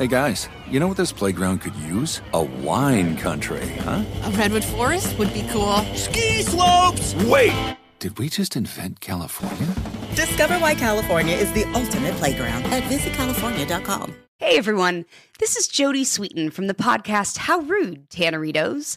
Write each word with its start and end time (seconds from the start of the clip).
Hey 0.00 0.06
guys, 0.06 0.48
you 0.66 0.80
know 0.80 0.88
what 0.88 0.96
this 0.96 1.12
playground 1.12 1.58
could 1.58 1.76
use? 1.76 2.22
A 2.32 2.42
wine 2.42 3.18
country, 3.18 3.68
huh? 3.80 4.02
A 4.22 4.30
redwood 4.30 4.64
forest 4.64 5.18
would 5.18 5.30
be 5.34 5.46
cool. 5.50 5.76
Ski 5.94 6.40
slopes! 6.40 7.14
Wait! 7.26 7.76
Did 7.98 8.18
we 8.18 8.30
just 8.30 8.56
invent 8.56 9.00
California? 9.00 9.68
Discover 10.14 10.54
why 10.54 10.74
California 10.74 11.36
is 11.36 11.52
the 11.52 11.64
ultimate 11.74 12.14
playground 12.14 12.64
at 12.72 12.82
visitcalifornia.com. 12.84 14.14
Hey 14.38 14.56
everyone, 14.56 15.04
this 15.38 15.54
is 15.58 15.68
Jodie 15.68 16.06
Sweetin 16.06 16.50
from 16.50 16.66
the 16.66 16.72
podcast 16.72 17.36
How 17.36 17.58
Rude, 17.60 18.08
Tanneritos. 18.08 18.96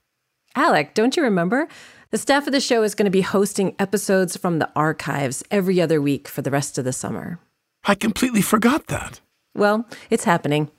Alec, 0.55 0.93
don't 0.93 1.17
you 1.17 1.23
remember? 1.23 1.67
The 2.11 2.17
staff 2.17 2.47
of 2.47 2.53
the 2.53 2.61
show 2.61 2.83
is 2.83 2.95
going 2.95 3.05
to 3.05 3.11
be 3.11 3.21
hosting 3.21 3.75
episodes 3.79 4.37
from 4.37 4.59
the 4.59 4.69
archives 4.75 5.43
every 5.51 5.81
other 5.81 6.01
week 6.01 6.27
for 6.27 6.41
the 6.41 6.51
rest 6.51 6.77
of 6.77 6.85
the 6.85 6.93
summer. 6.93 7.39
I 7.83 7.95
completely 7.95 8.41
forgot 8.41 8.87
that. 8.87 9.19
Well, 9.57 9.85
it's 10.09 10.23
happening. 10.23 10.69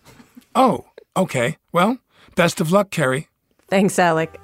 Oh, 0.55 0.87
okay. 1.17 1.57
Well, 1.73 1.99
best 2.37 2.61
of 2.61 2.73
luck, 2.73 2.91
Kerry. 2.91 3.29
Thanks, 3.69 3.99
Alec. 3.99 4.41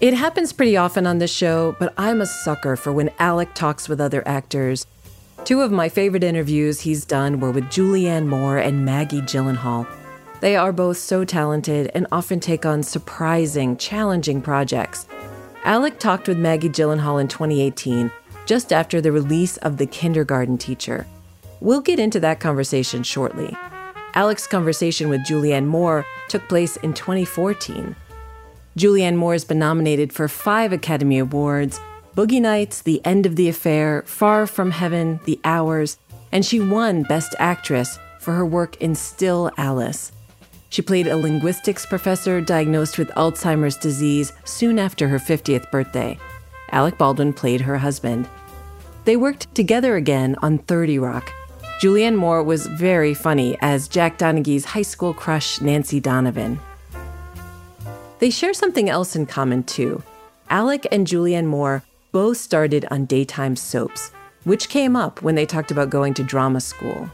It 0.00 0.14
happens 0.14 0.52
pretty 0.52 0.76
often 0.76 1.06
on 1.06 1.18
this 1.18 1.32
show, 1.32 1.74
but 1.78 1.94
I'm 1.96 2.20
a 2.20 2.26
sucker 2.26 2.76
for 2.76 2.92
when 2.92 3.10
Alec 3.18 3.54
talks 3.54 3.88
with 3.88 4.00
other 4.00 4.22
actors. 4.26 4.86
Two 5.44 5.62
of 5.62 5.72
my 5.72 5.88
favorite 5.88 6.22
interviews 6.24 6.80
he's 6.80 7.04
done 7.04 7.40
were 7.40 7.50
with 7.50 7.64
Julianne 7.64 8.26
Moore 8.26 8.58
and 8.58 8.84
Maggie 8.84 9.22
Gyllenhaal. 9.22 9.86
They 10.40 10.56
are 10.56 10.72
both 10.72 10.98
so 10.98 11.24
talented 11.24 11.90
and 11.94 12.06
often 12.12 12.40
take 12.40 12.66
on 12.66 12.82
surprising, 12.82 13.76
challenging 13.76 14.42
projects. 14.42 15.06
Alec 15.64 15.98
talked 15.98 16.28
with 16.28 16.36
Maggie 16.36 16.68
Gyllenhaal 16.68 17.20
in 17.20 17.28
2018, 17.28 18.10
just 18.44 18.72
after 18.72 19.00
the 19.00 19.12
release 19.12 19.56
of 19.58 19.76
The 19.76 19.86
Kindergarten 19.86 20.58
Teacher. 20.58 21.06
We'll 21.62 21.80
get 21.80 22.00
into 22.00 22.18
that 22.18 22.40
conversation 22.40 23.04
shortly. 23.04 23.56
Alec's 24.16 24.48
conversation 24.48 25.08
with 25.08 25.20
Julianne 25.20 25.66
Moore 25.66 26.04
took 26.26 26.48
place 26.48 26.76
in 26.78 26.92
2014. 26.92 27.94
Julianne 28.76 29.14
Moore 29.14 29.34
has 29.34 29.44
been 29.44 29.60
nominated 29.60 30.12
for 30.12 30.26
five 30.26 30.72
Academy 30.72 31.20
Awards 31.20 31.78
Boogie 32.16 32.42
Nights, 32.42 32.82
The 32.82 33.00
End 33.06 33.26
of 33.26 33.36
the 33.36 33.48
Affair, 33.48 34.02
Far 34.06 34.48
From 34.48 34.72
Heaven, 34.72 35.20
The 35.24 35.38
Hours, 35.44 35.98
and 36.32 36.44
she 36.44 36.58
won 36.58 37.04
Best 37.04 37.36
Actress 37.38 37.96
for 38.18 38.32
her 38.32 38.44
work 38.44 38.76
in 38.82 38.96
Still 38.96 39.52
Alice. 39.56 40.10
She 40.68 40.82
played 40.82 41.06
a 41.06 41.16
linguistics 41.16 41.86
professor 41.86 42.40
diagnosed 42.40 42.98
with 42.98 43.08
Alzheimer's 43.10 43.76
disease 43.76 44.32
soon 44.42 44.80
after 44.80 45.06
her 45.06 45.20
50th 45.20 45.70
birthday. 45.70 46.18
Alec 46.72 46.98
Baldwin 46.98 47.32
played 47.32 47.60
her 47.60 47.78
husband. 47.78 48.28
They 49.04 49.14
worked 49.14 49.54
together 49.54 49.94
again 49.94 50.34
on 50.42 50.58
30 50.58 50.98
Rock. 50.98 51.32
Julianne 51.82 52.14
Moore 52.14 52.44
was 52.44 52.68
very 52.68 53.12
funny 53.12 53.58
as 53.60 53.88
Jack 53.88 54.16
Donaghy's 54.16 54.64
high 54.64 54.82
school 54.82 55.12
crush, 55.12 55.60
Nancy 55.60 55.98
Donovan. 55.98 56.60
They 58.20 58.30
share 58.30 58.54
something 58.54 58.88
else 58.88 59.16
in 59.16 59.26
common, 59.26 59.64
too. 59.64 60.00
Alec 60.48 60.86
and 60.92 61.08
Julianne 61.08 61.46
Moore 61.46 61.82
both 62.12 62.36
started 62.36 62.86
on 62.92 63.06
daytime 63.06 63.56
soaps, 63.56 64.12
which 64.44 64.68
came 64.68 64.94
up 64.94 65.22
when 65.22 65.34
they 65.34 65.44
talked 65.44 65.72
about 65.72 65.90
going 65.90 66.14
to 66.14 66.22
drama 66.22 66.60
school. 66.60 67.10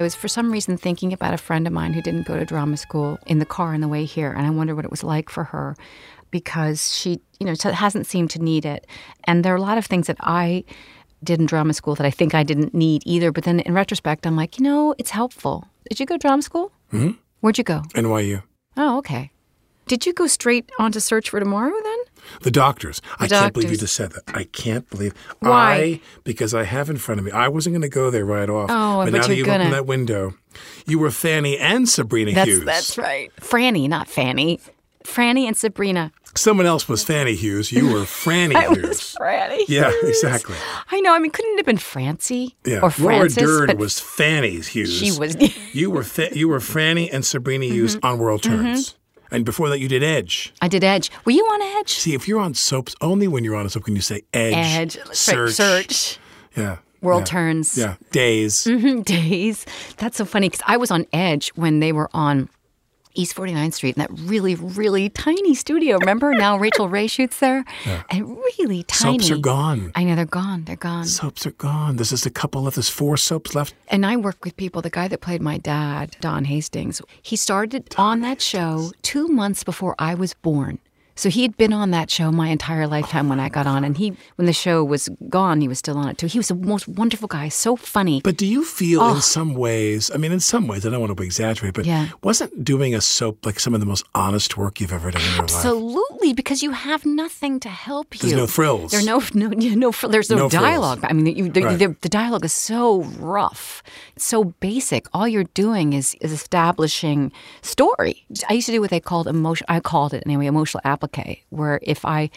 I 0.00 0.02
was 0.02 0.16
for 0.16 0.26
some 0.26 0.50
reason 0.50 0.76
thinking 0.76 1.12
about 1.12 1.32
a 1.32 1.38
friend 1.38 1.64
of 1.64 1.72
mine 1.72 1.92
who 1.92 2.02
didn't 2.02 2.26
go 2.26 2.36
to 2.36 2.44
drama 2.44 2.76
school 2.76 3.20
in 3.28 3.38
the 3.38 3.46
car 3.46 3.74
on 3.74 3.80
the 3.80 3.86
way 3.86 4.06
here, 4.06 4.32
and 4.32 4.44
I 4.44 4.50
wonder 4.50 4.74
what 4.74 4.84
it 4.84 4.90
was 4.90 5.04
like 5.04 5.30
for 5.30 5.44
her 5.44 5.76
because 6.32 6.92
she, 6.92 7.20
you 7.38 7.46
know, 7.46 7.54
hasn't 7.70 8.08
seemed 8.08 8.30
to 8.30 8.42
need 8.42 8.66
it. 8.66 8.88
And 9.22 9.44
there 9.44 9.52
are 9.52 9.56
a 9.56 9.62
lot 9.62 9.78
of 9.78 9.86
things 9.86 10.08
that 10.08 10.16
I 10.18 10.64
did 11.24 11.40
in 11.40 11.46
drama 11.46 11.72
school 11.74 11.94
that 11.96 12.06
I 12.06 12.10
think 12.10 12.34
I 12.34 12.42
didn't 12.44 12.74
need 12.74 13.02
either. 13.04 13.32
But 13.32 13.44
then 13.44 13.60
in 13.60 13.74
retrospect, 13.74 14.26
I'm 14.26 14.36
like, 14.36 14.58
you 14.58 14.64
know, 14.64 14.94
it's 14.98 15.10
helpful. 15.10 15.66
Did 15.88 15.98
you 16.00 16.06
go 16.06 16.14
to 16.14 16.18
drama 16.18 16.42
school? 16.42 16.70
Hmm? 16.90 17.12
Where'd 17.40 17.58
you 17.58 17.64
go? 17.64 17.82
NYU. 17.94 18.42
Oh, 18.76 18.98
okay. 18.98 19.30
Did 19.86 20.06
you 20.06 20.14
go 20.14 20.26
straight 20.26 20.70
on 20.78 20.92
to 20.92 21.00
Search 21.00 21.28
for 21.28 21.38
Tomorrow 21.38 21.74
then? 21.82 21.98
The 22.40 22.50
doctors. 22.50 23.02
I 23.20 23.26
The 23.26 23.34
can't 23.34 23.52
believe 23.52 23.70
you 23.70 23.76
just 23.76 23.94
said 23.94 24.12
that. 24.12 24.22
I 24.28 24.44
can't 24.44 24.88
believe. 24.88 25.12
Why? 25.40 25.74
I, 25.74 26.00
because 26.24 26.54
I 26.54 26.62
have 26.64 26.88
in 26.88 26.96
front 26.96 27.18
of 27.18 27.24
me, 27.26 27.32
I 27.32 27.48
wasn't 27.48 27.74
going 27.74 27.82
to 27.82 27.90
go 27.90 28.08
there 28.10 28.24
right 28.24 28.48
off. 28.48 28.70
Oh, 28.72 29.04
but 29.04 29.12
but 29.12 29.18
now 29.20 29.26
that 29.26 29.36
you've 29.36 29.44
gonna. 29.46 29.64
opened 29.64 29.74
that 29.74 29.84
window, 29.86 30.34
you 30.86 30.98
were 30.98 31.10
Fanny 31.10 31.58
and 31.58 31.86
Sabrina 31.86 32.32
That's 32.32 32.48
Hughes. 32.48 32.64
that's 32.64 32.96
right. 32.96 33.30
Franny, 33.36 33.86
not 33.86 34.08
Fanny. 34.08 34.58
Franny 35.04 35.46
and 35.46 35.54
Sabrina. 35.56 36.12
Someone 36.36 36.66
else 36.66 36.88
was 36.88 37.04
Fanny 37.04 37.34
Hughes. 37.34 37.70
You 37.70 37.92
were 37.92 38.00
Franny 38.00 38.54
I 38.56 38.66
Hughes. 38.68 38.88
was 38.88 39.16
Franny. 39.20 39.64
Yeah, 39.68 39.90
Hughes. 39.90 40.08
exactly. 40.22 40.56
I 40.90 41.00
know. 41.00 41.14
I 41.14 41.18
mean, 41.18 41.30
couldn't 41.30 41.52
it 41.54 41.58
have 41.58 41.66
been 41.66 41.78
Francie 41.78 42.56
Yeah, 42.64 42.80
or 42.82 42.90
Francis? 42.90 43.42
Laura 43.42 43.66
Dern 43.68 43.78
was 43.78 44.00
Fanny 44.00 44.60
Hughes. 44.60 44.92
She 44.92 45.12
was. 45.18 45.36
you 45.74 45.90
were 45.90 46.02
Fa- 46.04 46.36
you 46.36 46.48
were 46.48 46.58
Franny 46.58 47.08
and 47.12 47.24
Sabrina 47.24 47.66
Hughes 47.66 47.96
Mm-hmm. 47.96 48.06
on 48.06 48.18
World 48.18 48.42
Turns, 48.42 48.96
and 49.30 49.44
before 49.44 49.68
that 49.68 49.78
you 49.78 49.88
did 49.88 50.02
Edge. 50.02 50.52
I 50.60 50.68
did 50.68 50.82
Edge. 50.82 51.10
Were 51.24 51.32
you 51.32 51.44
on 51.44 51.62
Edge? 51.78 51.90
See, 51.90 52.14
if 52.14 52.26
you're 52.26 52.40
on 52.40 52.54
soaps, 52.54 52.94
only 53.00 53.28
when 53.28 53.44
you're 53.44 53.56
on 53.56 53.66
a 53.66 53.70
soap 53.70 53.84
can 53.84 53.94
you 53.94 54.02
say 54.02 54.22
Edge. 54.32 54.96
Edge. 54.96 54.98
Search. 55.12 55.52
Search. 55.52 56.18
Yeah. 56.56 56.78
World 57.00 57.20
yeah. 57.22 57.24
Turns. 57.26 57.76
Yeah. 57.78 57.94
Days. 58.12 58.64
Mhm, 58.64 59.04
Days. 59.04 59.66
That's 59.98 60.16
so 60.16 60.24
funny 60.24 60.48
because 60.48 60.64
I 60.66 60.78
was 60.78 60.90
on 60.90 61.06
Edge 61.12 61.50
when 61.54 61.80
they 61.80 61.92
were 61.92 62.08
on 62.14 62.48
East 63.14 63.34
49th 63.36 63.74
Street 63.74 63.96
in 63.96 64.00
that 64.00 64.10
really, 64.12 64.54
really 64.54 65.08
tiny 65.08 65.54
studio. 65.54 65.98
Remember? 65.98 66.32
now 66.34 66.58
Rachael 66.58 66.88
Ray 66.88 67.06
shoots 67.06 67.38
there. 67.38 67.64
Yeah. 67.86 68.02
And 68.10 68.28
really 68.58 68.82
tiny. 68.82 69.18
Soaps 69.18 69.30
are 69.30 69.38
gone. 69.40 69.92
I 69.94 70.04
know 70.04 70.14
they're 70.14 70.24
gone. 70.24 70.64
They're 70.64 70.76
gone. 70.76 71.04
Soaps 71.04 71.46
are 71.46 71.52
gone. 71.52 71.96
There's 71.96 72.10
just 72.10 72.26
a 72.26 72.30
couple 72.30 72.62
left. 72.62 72.76
There's 72.76 72.88
four 72.88 73.16
soaps 73.16 73.54
left. 73.54 73.74
And 73.88 74.04
I 74.04 74.16
work 74.16 74.44
with 74.44 74.56
people. 74.56 74.82
The 74.82 74.90
guy 74.90 75.08
that 75.08 75.20
played 75.20 75.42
my 75.42 75.58
dad, 75.58 76.16
Don 76.20 76.44
Hastings, 76.44 77.00
he 77.22 77.36
started 77.36 77.94
on 77.96 78.20
that 78.20 78.40
show 78.40 78.90
two 79.02 79.28
months 79.28 79.64
before 79.64 79.94
I 79.98 80.14
was 80.14 80.34
born. 80.34 80.78
So 81.16 81.28
he 81.30 81.42
had 81.42 81.56
been 81.56 81.72
on 81.72 81.90
that 81.92 82.10
show 82.10 82.32
my 82.32 82.48
entire 82.48 82.86
lifetime 82.86 83.28
when 83.28 83.38
I 83.38 83.48
got 83.48 83.66
on, 83.66 83.84
and 83.84 83.96
he, 83.96 84.14
when 84.36 84.46
the 84.46 84.52
show 84.52 84.82
was 84.82 85.08
gone, 85.28 85.60
he 85.60 85.68
was 85.68 85.78
still 85.78 85.96
on 85.96 86.08
it 86.08 86.18
too. 86.18 86.26
He 86.26 86.38
was 86.38 86.48
the 86.48 86.54
most 86.56 86.88
wonderful 86.88 87.28
guy, 87.28 87.48
so 87.48 87.76
funny. 87.76 88.20
But 88.24 88.36
do 88.36 88.46
you 88.46 88.64
feel 88.64 89.00
Oh. 89.00 89.14
in 89.16 89.20
some 89.22 89.54
ways, 89.54 90.10
I 90.12 90.16
mean, 90.16 90.32
in 90.32 90.40
some 90.40 90.66
ways, 90.66 90.84
I 90.84 90.90
don't 90.90 91.00
want 91.00 91.16
to 91.16 91.22
exaggerate, 91.22 91.74
but 91.74 91.86
Yeah. 91.86 92.08
wasn't 92.22 92.64
doing 92.64 92.94
a 92.94 93.00
soap 93.00 93.46
like 93.46 93.60
some 93.60 93.74
of 93.74 93.80
the 93.80 93.86
most 93.86 94.04
honest 94.14 94.56
work 94.56 94.80
you've 94.80 94.92
ever 94.92 95.10
done 95.10 95.22
in 95.22 95.28
your 95.28 95.42
life? 95.42 95.54
Absolutely, 95.54 96.32
because 96.32 96.62
you 96.62 96.72
have 96.72 97.06
nothing 97.06 97.60
to 97.60 97.68
help 97.68 98.14
you. 98.14 98.20
There's 98.28 98.32
no 98.40 98.46
frills. 98.46 98.90
There 98.90 99.00
are 99.00 99.04
no 99.04 99.22
no 99.34 99.48
no. 99.48 99.92
fr- 99.92 100.08
There's 100.08 100.30
no, 100.30 100.36
No 100.36 100.48
frills. 100.48 100.62
dialogue. 100.64 101.00
I 101.04 101.12
mean, 101.12 101.26
you, 101.36 101.48
the, 101.48 101.62
Right. 101.62 101.78
the, 101.78 101.94
the 102.00 102.08
dialogue 102.08 102.44
is 102.44 102.52
so 102.52 103.02
rough, 103.18 103.82
it's 104.16 104.24
so 104.26 104.44
basic. 104.60 105.06
All 105.14 105.28
you're 105.28 105.50
doing 105.54 105.92
is 105.92 106.16
is 106.20 106.32
establishing 106.32 107.30
story. 107.62 108.26
I 108.48 108.54
used 108.54 108.66
to 108.66 108.72
do 108.72 108.80
what 108.80 108.90
they 108.90 109.00
called 109.00 109.26
emotion. 109.28 109.66
I 109.68 109.80
called 109.80 110.12
it 110.14 110.22
anyway, 110.26 110.46
emotional 110.46 110.80
applique, 111.04 111.44
where 111.50 111.80
if 111.82 112.04
I 112.04 112.30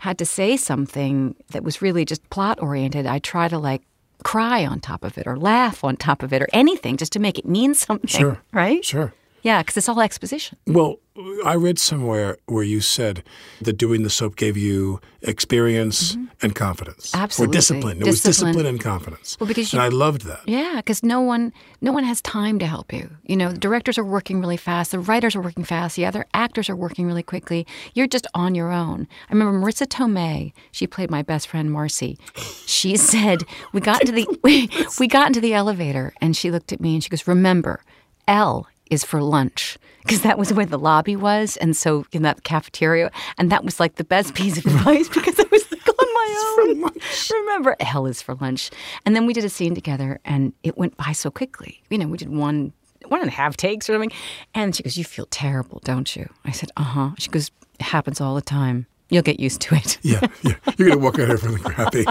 had 0.00 0.18
to 0.18 0.26
say 0.26 0.56
something 0.56 1.34
that 1.50 1.62
was 1.62 1.82
really 1.82 2.04
just 2.04 2.28
plot 2.30 2.60
oriented, 2.62 3.06
I 3.06 3.18
try 3.18 3.48
to 3.48 3.58
like 3.58 3.82
cry 4.24 4.66
on 4.66 4.80
top 4.80 5.02
of 5.04 5.16
it 5.18 5.26
or 5.26 5.36
laugh 5.38 5.82
on 5.82 5.96
top 5.96 6.22
of 6.22 6.32
it 6.32 6.42
or 6.42 6.48
anything 6.52 6.96
just 6.96 7.12
to 7.12 7.18
make 7.18 7.38
it 7.38 7.46
mean 7.46 7.74
something. 7.74 8.08
Sure. 8.08 8.40
Right? 8.52 8.84
Sure. 8.84 9.12
Yeah, 9.42 9.62
because 9.62 9.76
it's 9.78 9.88
all 9.88 10.00
exposition. 10.00 10.58
Well, 10.66 10.96
I 11.44 11.54
read 11.54 11.78
somewhere 11.78 12.36
where 12.46 12.62
you 12.64 12.80
said 12.80 13.22
that 13.60 13.74
doing 13.74 14.02
the 14.02 14.10
soap 14.10 14.36
gave 14.36 14.56
you 14.56 15.00
experience 15.22 16.16
and 16.42 16.54
confidence, 16.54 17.10
Mm-hmm. 17.12 17.22
Absolutely. 17.22 17.50
or 17.50 17.58
discipline. 17.58 17.98
It 18.00 18.06
was 18.06 18.22
Discipline. 18.22 18.52
discipline 18.52 18.66
and 18.74 18.80
confidence. 18.80 19.36
Well, 19.40 19.46
because 19.48 19.72
and 19.72 19.82
I 19.82 19.88
loved 19.88 20.22
that. 20.22 20.40
Yeah, 20.46 20.76
because 20.76 21.02
no 21.02 21.20
one, 21.20 21.52
no 21.80 21.92
one 21.92 22.04
has 22.04 22.20
time 22.22 22.58
to 22.60 22.66
help 22.66 22.92
you. 22.92 23.10
You 23.26 23.36
know, 23.36 23.52
the 23.52 23.58
directors 23.58 23.98
are 23.98 24.04
working 24.04 24.40
really 24.40 24.56
fast, 24.56 24.90
the 24.90 24.98
writers 24.98 25.34
are 25.36 25.40
working 25.42 25.64
fast, 25.64 25.96
the 25.96 26.06
other 26.06 26.24
actors 26.34 26.68
are 26.70 26.76
working 26.76 27.06
really 27.06 27.22
quickly. 27.22 27.66
You're 27.94 28.06
just 28.06 28.26
on 28.34 28.54
your 28.54 28.70
own. 28.72 29.06
I 29.28 29.32
remember 29.34 29.58
Marisa 29.58 29.86
Tomei. 29.86 30.52
She 30.72 30.86
played 30.86 31.10
my 31.10 31.22
best 31.22 31.48
friend 31.48 31.70
Marcy. 31.70 32.18
She 32.66 32.96
said 33.12 33.44
we 33.72 33.80
got 33.80 34.00
into 34.02 34.12
the 34.12 34.26
we, 34.42 34.68
we 34.98 35.06
got 35.08 35.26
into 35.28 35.40
the 35.40 35.54
elevator, 35.54 36.12
and 36.20 36.36
she 36.36 36.50
looked 36.50 36.72
at 36.72 36.80
me 36.80 36.94
and 36.94 37.02
she 37.04 37.10
goes, 37.10 37.26
"Remember, 37.28 37.82
L 38.28 38.66
is 38.90 39.04
for 39.04 39.22
lunch." 39.22 39.78
Because 40.02 40.22
that 40.22 40.38
was 40.38 40.52
where 40.52 40.66
the 40.66 40.78
lobby 40.78 41.14
was, 41.14 41.58
and 41.58 41.76
so 41.76 42.06
in 42.10 42.22
that 42.22 42.42
cafeteria, 42.42 43.10
and 43.36 43.52
that 43.52 43.64
was 43.64 43.78
like 43.78 43.96
the 43.96 44.04
best 44.04 44.34
piece 44.34 44.56
of 44.56 44.64
advice 44.74 45.08
because 45.08 45.38
I 45.38 45.44
was 45.50 45.70
like 45.70 45.88
on 45.88 46.14
my 46.14 46.56
own. 46.58 46.90
Remember, 47.30 47.76
hell 47.80 48.06
is 48.06 48.22
for 48.22 48.34
lunch. 48.36 48.70
And 49.04 49.14
then 49.14 49.26
we 49.26 49.34
did 49.34 49.44
a 49.44 49.50
scene 49.50 49.74
together 49.74 50.18
and 50.24 50.52
it 50.62 50.78
went 50.78 50.96
by 50.96 51.12
so 51.12 51.30
quickly. 51.30 51.82
You 51.90 51.98
know, 51.98 52.06
we 52.08 52.16
did 52.16 52.30
one 52.30 52.72
one 53.08 53.20
and 53.20 53.28
a 53.28 53.32
half 53.32 53.56
takes 53.56 53.88
or 53.88 53.94
something. 53.94 54.12
And 54.54 54.74
she 54.74 54.82
goes, 54.82 54.96
You 54.96 55.04
feel 55.04 55.26
terrible, 55.26 55.80
don't 55.84 56.14
you? 56.16 56.28
I 56.44 56.52
said, 56.52 56.70
Uh 56.76 56.84
huh. 56.84 57.10
She 57.18 57.28
goes, 57.28 57.50
It 57.78 57.82
happens 57.84 58.20
all 58.20 58.34
the 58.34 58.42
time. 58.42 58.86
You'll 59.10 59.22
get 59.22 59.40
used 59.40 59.60
to 59.62 59.74
it. 59.74 59.98
Yeah, 60.02 60.20
yeah. 60.42 60.54
You're 60.78 60.88
going 60.88 60.98
to 60.98 61.04
walk 61.04 61.18
out 61.18 61.26
here 61.26 61.36
feeling 61.36 61.62
crappy. 61.62 62.04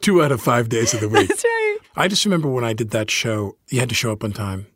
Two 0.00 0.24
out 0.24 0.32
of 0.32 0.40
five 0.40 0.68
days 0.68 0.92
of 0.92 1.00
the 1.00 1.08
week. 1.08 1.28
That's 1.28 1.44
right. 1.44 1.78
I 1.96 2.08
just 2.08 2.24
remember 2.24 2.48
when 2.48 2.64
I 2.64 2.72
did 2.72 2.90
that 2.90 3.10
show, 3.12 3.56
you 3.68 3.78
had 3.78 3.88
to 3.90 3.94
show 3.94 4.10
up 4.10 4.24
on 4.24 4.32
time. 4.32 4.66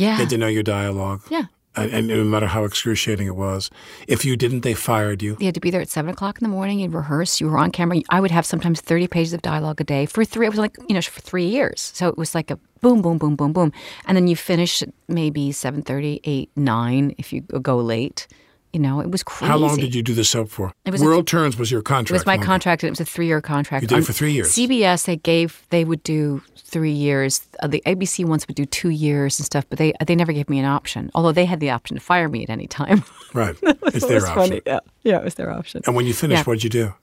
Yeah. 0.00 0.12
You 0.12 0.16
had 0.16 0.30
to 0.30 0.38
know 0.38 0.48
your 0.48 0.62
dialogue. 0.62 1.22
Yeah. 1.30 1.44
And, 1.76 1.92
and 1.92 2.08
no 2.08 2.24
matter 2.24 2.46
how 2.46 2.64
excruciating 2.64 3.28
it 3.28 3.36
was, 3.36 3.70
if 4.08 4.24
you 4.24 4.36
didn't, 4.36 4.62
they 4.62 4.74
fired 4.74 5.22
you. 5.22 5.36
You 5.38 5.46
had 5.46 5.54
to 5.54 5.60
be 5.60 5.70
there 5.70 5.80
at 5.80 5.88
seven 5.88 6.10
o'clock 6.10 6.38
in 6.40 6.44
the 6.44 6.50
morning. 6.52 6.80
You'd 6.80 6.92
rehearse. 6.92 7.40
You 7.40 7.48
were 7.48 7.58
on 7.58 7.70
camera. 7.70 8.00
I 8.10 8.20
would 8.20 8.32
have 8.32 8.44
sometimes 8.44 8.80
thirty 8.80 9.06
pages 9.06 9.32
of 9.32 9.40
dialogue 9.42 9.80
a 9.80 9.84
day 9.84 10.06
for 10.06 10.24
three. 10.24 10.46
It 10.46 10.50
was 10.50 10.58
like 10.58 10.76
you 10.88 10.94
know 10.94 11.00
for 11.00 11.20
three 11.20 11.46
years. 11.46 11.92
So 11.94 12.08
it 12.08 12.18
was 12.18 12.34
like 12.34 12.50
a 12.50 12.58
boom, 12.80 13.02
boom, 13.02 13.18
boom, 13.18 13.36
boom, 13.36 13.52
boom, 13.52 13.72
and 14.06 14.16
then 14.16 14.26
you 14.26 14.34
finish 14.34 14.82
maybe 15.06 15.52
seven 15.52 15.82
thirty, 15.82 16.20
eight, 16.24 16.50
nine 16.56 17.14
if 17.18 17.32
you 17.32 17.42
go 17.42 17.76
late. 17.76 18.26
You 18.72 18.78
know, 18.80 19.00
it 19.00 19.10
was 19.10 19.22
crazy. 19.24 19.48
How 19.50 19.56
long 19.58 19.76
did 19.76 19.94
you 19.94 20.02
do 20.02 20.14
the 20.14 20.22
soap 20.24 20.48
for? 20.48 20.72
It 20.84 20.90
was 20.92 21.02
a- 21.02 21.04
World 21.04 21.26
Turns 21.26 21.56
was 21.56 21.70
your 21.72 21.82
contract. 21.82 22.10
It 22.10 22.12
was 22.12 22.26
my 22.26 22.34
wasn't 22.36 22.46
contract, 22.46 22.82
and 22.84 22.88
it 22.88 22.92
was 22.92 23.00
a 23.00 23.04
three-year 23.04 23.40
contract. 23.40 23.82
You 23.82 23.88
did 23.88 23.98
it 23.98 24.04
for 24.04 24.12
three 24.12 24.32
years. 24.32 24.52
CBS, 24.52 25.06
they 25.06 25.16
gave 25.16 25.62
they 25.70 25.84
would 25.84 26.02
do 26.04 26.40
three 26.56 26.92
years. 26.92 27.40
Uh, 27.62 27.66
the 27.66 27.82
ABC 27.84 28.24
ones 28.24 28.46
would 28.46 28.54
do 28.54 28.64
two 28.64 28.90
years 28.90 29.40
and 29.40 29.46
stuff, 29.46 29.64
but 29.68 29.78
they 29.78 29.92
they 30.06 30.14
never 30.14 30.32
gave 30.32 30.48
me 30.48 30.58
an 30.60 30.66
option. 30.66 31.10
Although 31.16 31.32
they 31.32 31.46
had 31.46 31.58
the 31.58 31.70
option 31.70 31.96
to 31.96 32.00
fire 32.02 32.28
me 32.28 32.42
at 32.44 32.50
any 32.50 32.66
time. 32.66 33.02
Right. 33.32 33.56
It's 33.62 34.04
their 34.08 34.26
option. 34.26 34.60
Yeah, 34.66 34.80
yeah, 35.04 35.18
it 35.18 35.24
was 35.24 35.36
their 35.36 35.52
option. 35.52 35.82
And 35.86 35.94
when 35.94 36.04
you 36.04 36.12
finished, 36.12 36.40
Yeah. 36.40 36.44
what 36.44 36.54
did 36.54 36.64
you 36.64 36.70
do? 36.70 36.94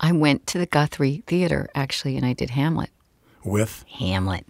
I 0.00 0.10
went 0.10 0.44
to 0.48 0.58
the 0.58 0.66
Guthrie 0.66 1.22
Theater 1.28 1.68
actually, 1.72 2.16
and 2.16 2.26
I 2.26 2.32
did 2.32 2.50
Hamlet. 2.50 2.90
With? 3.46 3.84
Hamlet. 3.98 4.44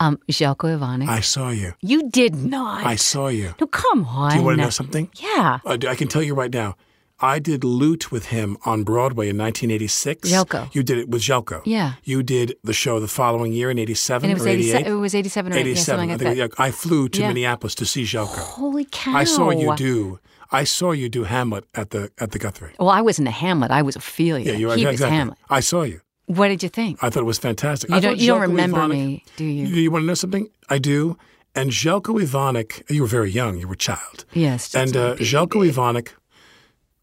Um, 0.00 0.18
Željko 0.28 0.68
Ivanic. 0.78 1.08
I 1.08 1.20
saw 1.20 1.50
you. 1.50 1.72
you 1.82 2.10
did 2.10 2.34
not. 2.34 2.84
I 2.84 2.96
saw 2.96 3.28
you. 3.28 3.54
No, 3.60 3.66
come 3.66 4.04
on. 4.04 4.30
Do 4.32 4.36
you 4.38 4.44
want 4.44 4.58
to 4.58 4.62
know 4.64 4.70
something? 4.70 5.08
Yeah. 5.22 5.58
Uh, 5.64 5.78
I 5.88 5.94
can 5.94 6.08
tell 6.08 6.22
you 6.22 6.34
right 6.34 6.52
now. 6.52 6.74
I 7.22 7.38
did 7.38 7.64
Loot 7.64 8.10
with 8.10 8.26
him 8.26 8.56
on 8.64 8.82
Broadway 8.82 9.28
in 9.28 9.36
1986. 9.36 10.28
Željko. 10.30 10.68
You 10.72 10.82
did 10.82 10.98
it 10.98 11.08
with 11.08 11.22
Željko. 11.22 11.62
Yeah. 11.66 11.92
You 12.04 12.22
did 12.22 12.54
the 12.64 12.72
show 12.72 12.98
the 13.00 13.08
following 13.08 13.52
year 13.52 13.70
in 13.70 13.78
87 13.78 14.24
And 14.24 14.32
it 14.32 14.34
was 14.40 14.46
or 14.46 14.50
87 14.50 14.80
88? 14.80 14.90
it 14.90 14.94
was 14.94 15.14
87 15.14 15.52
or 15.52 15.56
88, 15.56 15.66
yeah, 15.66 15.72
87. 15.72 15.84
something 15.84 16.10
I, 16.10 16.16
think, 16.16 16.38
yeah, 16.38 16.66
I 16.66 16.70
flew 16.70 17.08
to 17.08 17.20
Yeah. 17.20 17.28
Minneapolis 17.28 17.74
to 17.76 17.84
see 17.84 18.04
Željko. 18.04 18.38
Holy 18.38 18.86
cow. 18.90 19.14
I 19.14 19.24
saw 19.24 19.50
you 19.50 19.76
do. 19.76 20.18
I 20.52 20.64
saw 20.64 20.90
you 20.92 21.08
do 21.08 21.24
Hamlet 21.24 21.64
at 21.74 21.90
the 21.90 22.10
at 22.18 22.30
the 22.32 22.38
Guthrie. 22.38 22.72
Well, 22.78 22.88
I 22.88 23.02
wasn't 23.02 23.28
a 23.28 23.30
Hamlet. 23.30 23.70
I 23.70 23.82
was 23.82 23.96
Ophelia. 23.96 24.44
Yeah, 24.52 24.58
you 24.58 24.66
were 24.68 24.76
he 24.76 24.86
exactly. 24.86 25.04
was 25.04 25.18
Hamlet. 25.18 25.38
I 25.48 25.60
saw 25.60 25.82
you. 25.82 26.00
What 26.38 26.48
did 26.48 26.62
you 26.62 26.68
think? 26.68 26.92
I 27.04 27.10
thought 27.10 27.22
it 27.26 27.30
was 27.34 27.38
fantastic. 27.48 27.90
You 27.90 27.96
I 27.96 28.00
don't- 28.00 28.18
you 28.18 28.28
don't 28.32 28.40
remember 28.50 28.78
Ivanic- 28.78 28.90
me, 28.90 29.24
do 29.36 29.44
you? 29.44 29.66
You 29.66 29.90
want 29.90 30.02
to 30.04 30.06
know 30.06 30.14
something? 30.24 30.46
I 30.68 30.78
do. 30.78 31.16
And 31.58 31.66
Željko 31.72 32.12
Ivanic, 32.26 32.70
you 32.94 33.00
were 33.02 33.08
very 33.18 33.30
young. 33.40 33.52
You 33.60 33.66
were 33.66 33.78
a 33.82 33.84
child. 33.90 34.18
Yes, 34.32 34.72
And 34.80 34.92
just 34.92 34.94
a 34.94 35.06
uh, 35.12 35.16
Željko 35.16 35.58
Ivanic, 35.70 36.08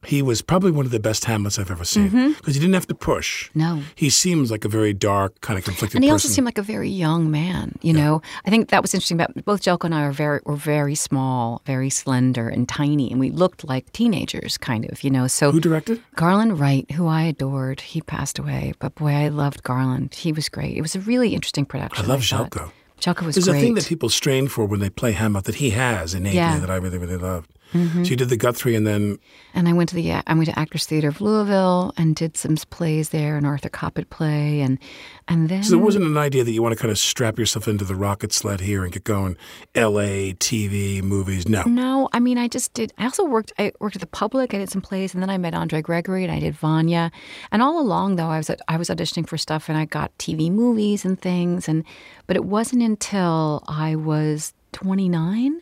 he 0.05 0.21
was 0.21 0.41
probably 0.41 0.71
one 0.71 0.85
of 0.85 0.91
the 0.91 0.99
best 0.99 1.25
Hamlets 1.25 1.57
I've 1.59 1.71
ever 1.71 1.83
seen 1.83 2.33
because 2.33 2.53
he 2.55 2.59
didn't 2.61 2.75
have 2.75 2.87
to 2.87 2.95
push. 2.95 3.49
Mm-hmm. 3.49 3.59
No. 3.59 3.81
He 3.95 4.09
seems 4.09 4.51
like 4.51 4.63
a 4.63 4.69
very 4.69 4.93
dark, 4.93 5.41
kind 5.41 5.57
of 5.57 5.65
conflicted 5.65 5.95
And 5.97 6.03
he 6.03 6.09
person. 6.09 6.13
also 6.13 6.27
seemed 6.29 6.45
like 6.45 6.57
a 6.59 6.61
very 6.61 6.89
young 6.89 7.31
man. 7.31 7.73
You 7.81 7.93
know, 7.93 8.21
I 8.45 8.49
think 8.49 8.69
that 8.69 8.81
was 8.81 8.93
interesting 8.93 9.19
about 9.19 9.43
both 9.43 9.61
Željko 9.63 9.85
and 9.85 9.95
I 9.95 10.03
are 10.03 10.11
very 10.11 10.39
were 10.45 10.55
very 10.55 10.95
small, 10.95 11.61
very 11.65 11.89
slender 11.89 12.47
and 12.47 12.69
tiny, 12.69 13.11
and 13.11 13.19
we 13.19 13.31
looked 13.31 13.67
like 13.67 13.91
teenagers, 13.91 14.57
kind 14.57 14.85
of. 14.91 15.03
You 15.03 15.09
know, 15.09 15.27
so 15.27 15.51
Who 15.51 15.59
directed? 15.59 16.01
Garland 16.15 16.59
Wright, 16.59 16.89
who 16.91 17.07
I 17.07 17.23
adored, 17.23 17.81
he 17.81 18.01
passed 18.01 18.37
away, 18.39 18.73
but 18.79 18.95
boy, 18.95 19.11
I 19.11 19.27
loved 19.29 19.63
Garland. 19.63 20.13
He 20.13 20.31
was 20.31 20.47
great. 20.47 20.77
It 20.77 20.81
was 20.81 20.95
a 20.95 20.99
really 21.01 21.33
interesting 21.33 21.65
production. 21.65 22.05
I 22.05 22.07
love 22.07 22.23
thought. 22.23 22.51
Željko. 22.51 22.71
Jelko 22.99 23.25
was 23.27 23.35
There's 23.35 23.47
great. 23.47 23.57
a 23.57 23.61
thing 23.61 23.75
that 23.75 23.85
people 23.85 24.09
strain 24.09 24.47
for 24.47 24.65
when 24.65 24.79
they 24.79 24.89
play 24.89 25.11
Hamlet 25.11 25.43
that 25.45 25.55
he 25.55 25.69
has 25.71 26.13
innately 26.15 26.37
Yeah. 26.37 26.53
Mm-hmm. 26.53 26.61
that 26.61 26.71
I 26.71 26.75
really, 26.77 26.97
really 26.97 27.17
loved. 27.17 27.51
Mm-hmm. 27.73 28.03
So 28.03 28.09
you 28.09 28.15
did 28.15 28.29
the 28.29 28.37
Guthrie 28.37 28.75
and 28.75 28.85
then 28.85 29.19
And 29.53 29.67
I 29.67 29.73
went 29.73 29.89
to 29.89 29.95
the 29.95 30.11
I 30.13 30.33
went 30.33 30.45
to 30.45 30.57
Actors 30.57 30.85
Theater 30.85 31.09
of 31.09 31.21
Louisville 31.21 31.93
and 31.97 32.15
did 32.15 32.37
some 32.37 32.55
plays 32.69 33.09
there, 33.09 33.37
an 33.37 33.45
Arthur 33.45 33.69
Kopit 33.69 34.09
play, 34.09 34.61
and 34.61 34.79
and 35.27 35.49
then 35.49 35.63
So 35.63 35.71
there 35.71 35.83
wasn't 35.83 36.05
an 36.05 36.17
idea 36.17 36.43
that 36.43 36.51
you 36.51 36.61
want 36.61 36.73
to 36.73 36.81
kind 36.81 36.91
of 36.91 36.97
strap 36.97 37.37
yourself 37.37 37.67
into 37.67 37.85
the 37.85 37.95
rocket 37.95 38.31
sled 38.31 38.61
here 38.61 38.83
and 38.83 38.91
get 38.91 39.03
going. 39.03 39.37
L.A. 39.75 40.33
TV 40.33 41.01
movies. 41.01 41.47
No. 41.47 41.63
No, 41.63 42.09
I 42.13 42.19
mean 42.19 42.37
I 42.37 42.47
just 42.47 42.73
did. 42.73 42.93
I 42.97 43.03
also 43.03 43.23
worked. 43.23 43.53
I 43.59 43.71
worked 43.79 43.95
at 43.95 44.01
the 44.01 44.07
Public. 44.07 44.53
I 44.53 44.57
did 44.57 44.69
some 44.69 44.81
plays, 44.81 45.13
and 45.13 45.21
then 45.21 45.29
I 45.29 45.37
met 45.37 45.53
Andre 45.53 45.81
Gregory, 45.81 46.23
and 46.23 46.31
I 46.31 46.39
did 46.39 46.55
Vanya. 46.55 47.11
And 47.51 47.61
all 47.61 47.79
along, 47.79 48.15
though, 48.15 48.29
I 48.29 48.37
was 48.37 48.49
at, 48.49 48.61
I 48.67 48.77
was 48.77 48.89
auditioning 48.89 49.27
for 49.27 49.37
stuff, 49.37 49.69
and 49.69 49.77
I 49.77 49.85
got 49.85 50.17
TV 50.17 50.49
movies 50.51 51.05
and 51.05 51.19
things. 51.19 51.67
And 51.67 51.83
but 52.25 52.35
it 52.35 52.45
wasn't 52.45 52.83
until 52.83 53.63
I 53.67 53.95
was 53.95 54.53
29 54.73 55.61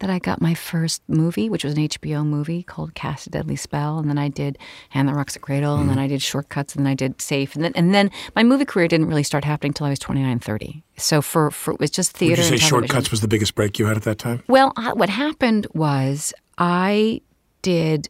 that 0.00 0.10
I 0.10 0.18
got 0.18 0.40
my 0.40 0.54
first 0.54 1.02
movie, 1.08 1.50
which 1.50 1.64
was 1.64 1.74
an 1.74 1.88
HBO 1.88 2.24
movie 2.24 2.62
called 2.62 2.94
Cast 2.94 3.26
a 3.26 3.30
Deadly 3.30 3.56
Spell, 3.56 3.98
and 3.98 4.08
then 4.08 4.18
I 4.18 4.28
did 4.28 4.58
Hand 4.90 5.08
That 5.08 5.14
Rocks 5.14 5.36
a 5.36 5.38
Cradle, 5.38 5.76
and 5.76 5.88
then 5.88 5.96
mm-hmm. 5.96 6.04
I 6.04 6.08
did 6.08 6.22
Shortcuts, 6.22 6.74
and 6.74 6.84
then 6.84 6.90
I 6.90 6.94
did 6.94 7.20
Safe, 7.20 7.54
and 7.54 7.64
then 7.64 7.72
and 7.74 7.94
then 7.94 8.10
my 8.34 8.42
movie 8.42 8.64
career 8.64 8.88
didn't 8.88 9.06
really 9.06 9.22
start 9.22 9.44
happening 9.44 9.70
until 9.70 9.86
I 9.86 9.90
was 9.90 9.98
29, 9.98 10.38
30. 10.38 10.82
So 10.96 11.22
for 11.22 11.50
for 11.50 11.74
it 11.74 11.80
was 11.80 11.90
just 11.90 12.14
Would 12.14 12.18
theater. 12.18 12.42
you 12.42 12.48
say. 12.48 12.56
Shortcuts 12.56 13.10
was 13.10 13.20
the 13.20 13.28
biggest 13.28 13.54
break 13.54 13.78
you 13.78 13.86
had 13.86 13.96
at 13.96 14.04
that 14.04 14.18
time? 14.18 14.42
Well, 14.46 14.72
I, 14.76 14.92
what 14.92 15.08
happened 15.08 15.66
was 15.74 16.32
I 16.56 17.22
did 17.62 18.08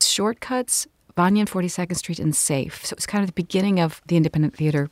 shortcuts, 0.00 0.86
Vanya 1.16 1.40
and 1.40 1.50
42nd 1.50 1.96
Street, 1.96 2.18
and 2.18 2.34
Safe. 2.34 2.84
So 2.84 2.94
it 2.94 2.98
was 2.98 3.06
kind 3.06 3.22
of 3.22 3.28
the 3.28 3.34
beginning 3.34 3.80
of 3.80 4.00
the 4.06 4.16
independent 4.16 4.56
theater 4.56 4.90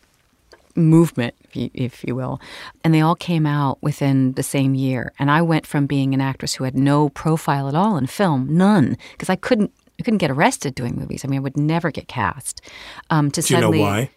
movement, 0.77 1.35
if 1.45 1.57
you, 1.57 1.71
if 1.75 2.05
you 2.05 2.15
will. 2.15 2.41
And 2.85 2.95
they 2.95 3.01
all 3.01 3.15
came 3.15 3.47
out 3.47 3.83
within 3.83 4.33
the 4.33 4.43
same 4.43 4.75
year. 4.75 5.13
And 5.19 5.31
I 5.31 5.43
went 5.43 5.67
from 5.67 5.87
being 5.87 6.15
an 6.15 6.21
actress 6.21 6.55
who 6.55 6.65
had 6.65 6.77
no 6.77 7.09
profile 7.11 7.69
at 7.69 7.75
all 7.75 7.97
in 7.97 8.07
film, 8.07 8.57
none, 8.57 8.97
because 9.13 9.31
I 9.31 9.37
couldn't. 9.37 9.73
I 10.01 10.05
couldn't 10.05 10.19
get 10.19 10.31
arrested 10.31 10.77
doing 10.77 10.95
movies. 10.95 11.25
I 11.25 11.29
mean, 11.29 11.39
I 11.39 11.43
would 11.43 11.57
never 11.57 11.91
get 11.91 12.07
cast. 12.07 12.61
Um, 13.11 13.33
to 13.33 13.43
Do 13.43 13.53
you 13.53 13.61
know 13.61 13.67
suddenly, 13.67 13.81
why? 13.81 14.11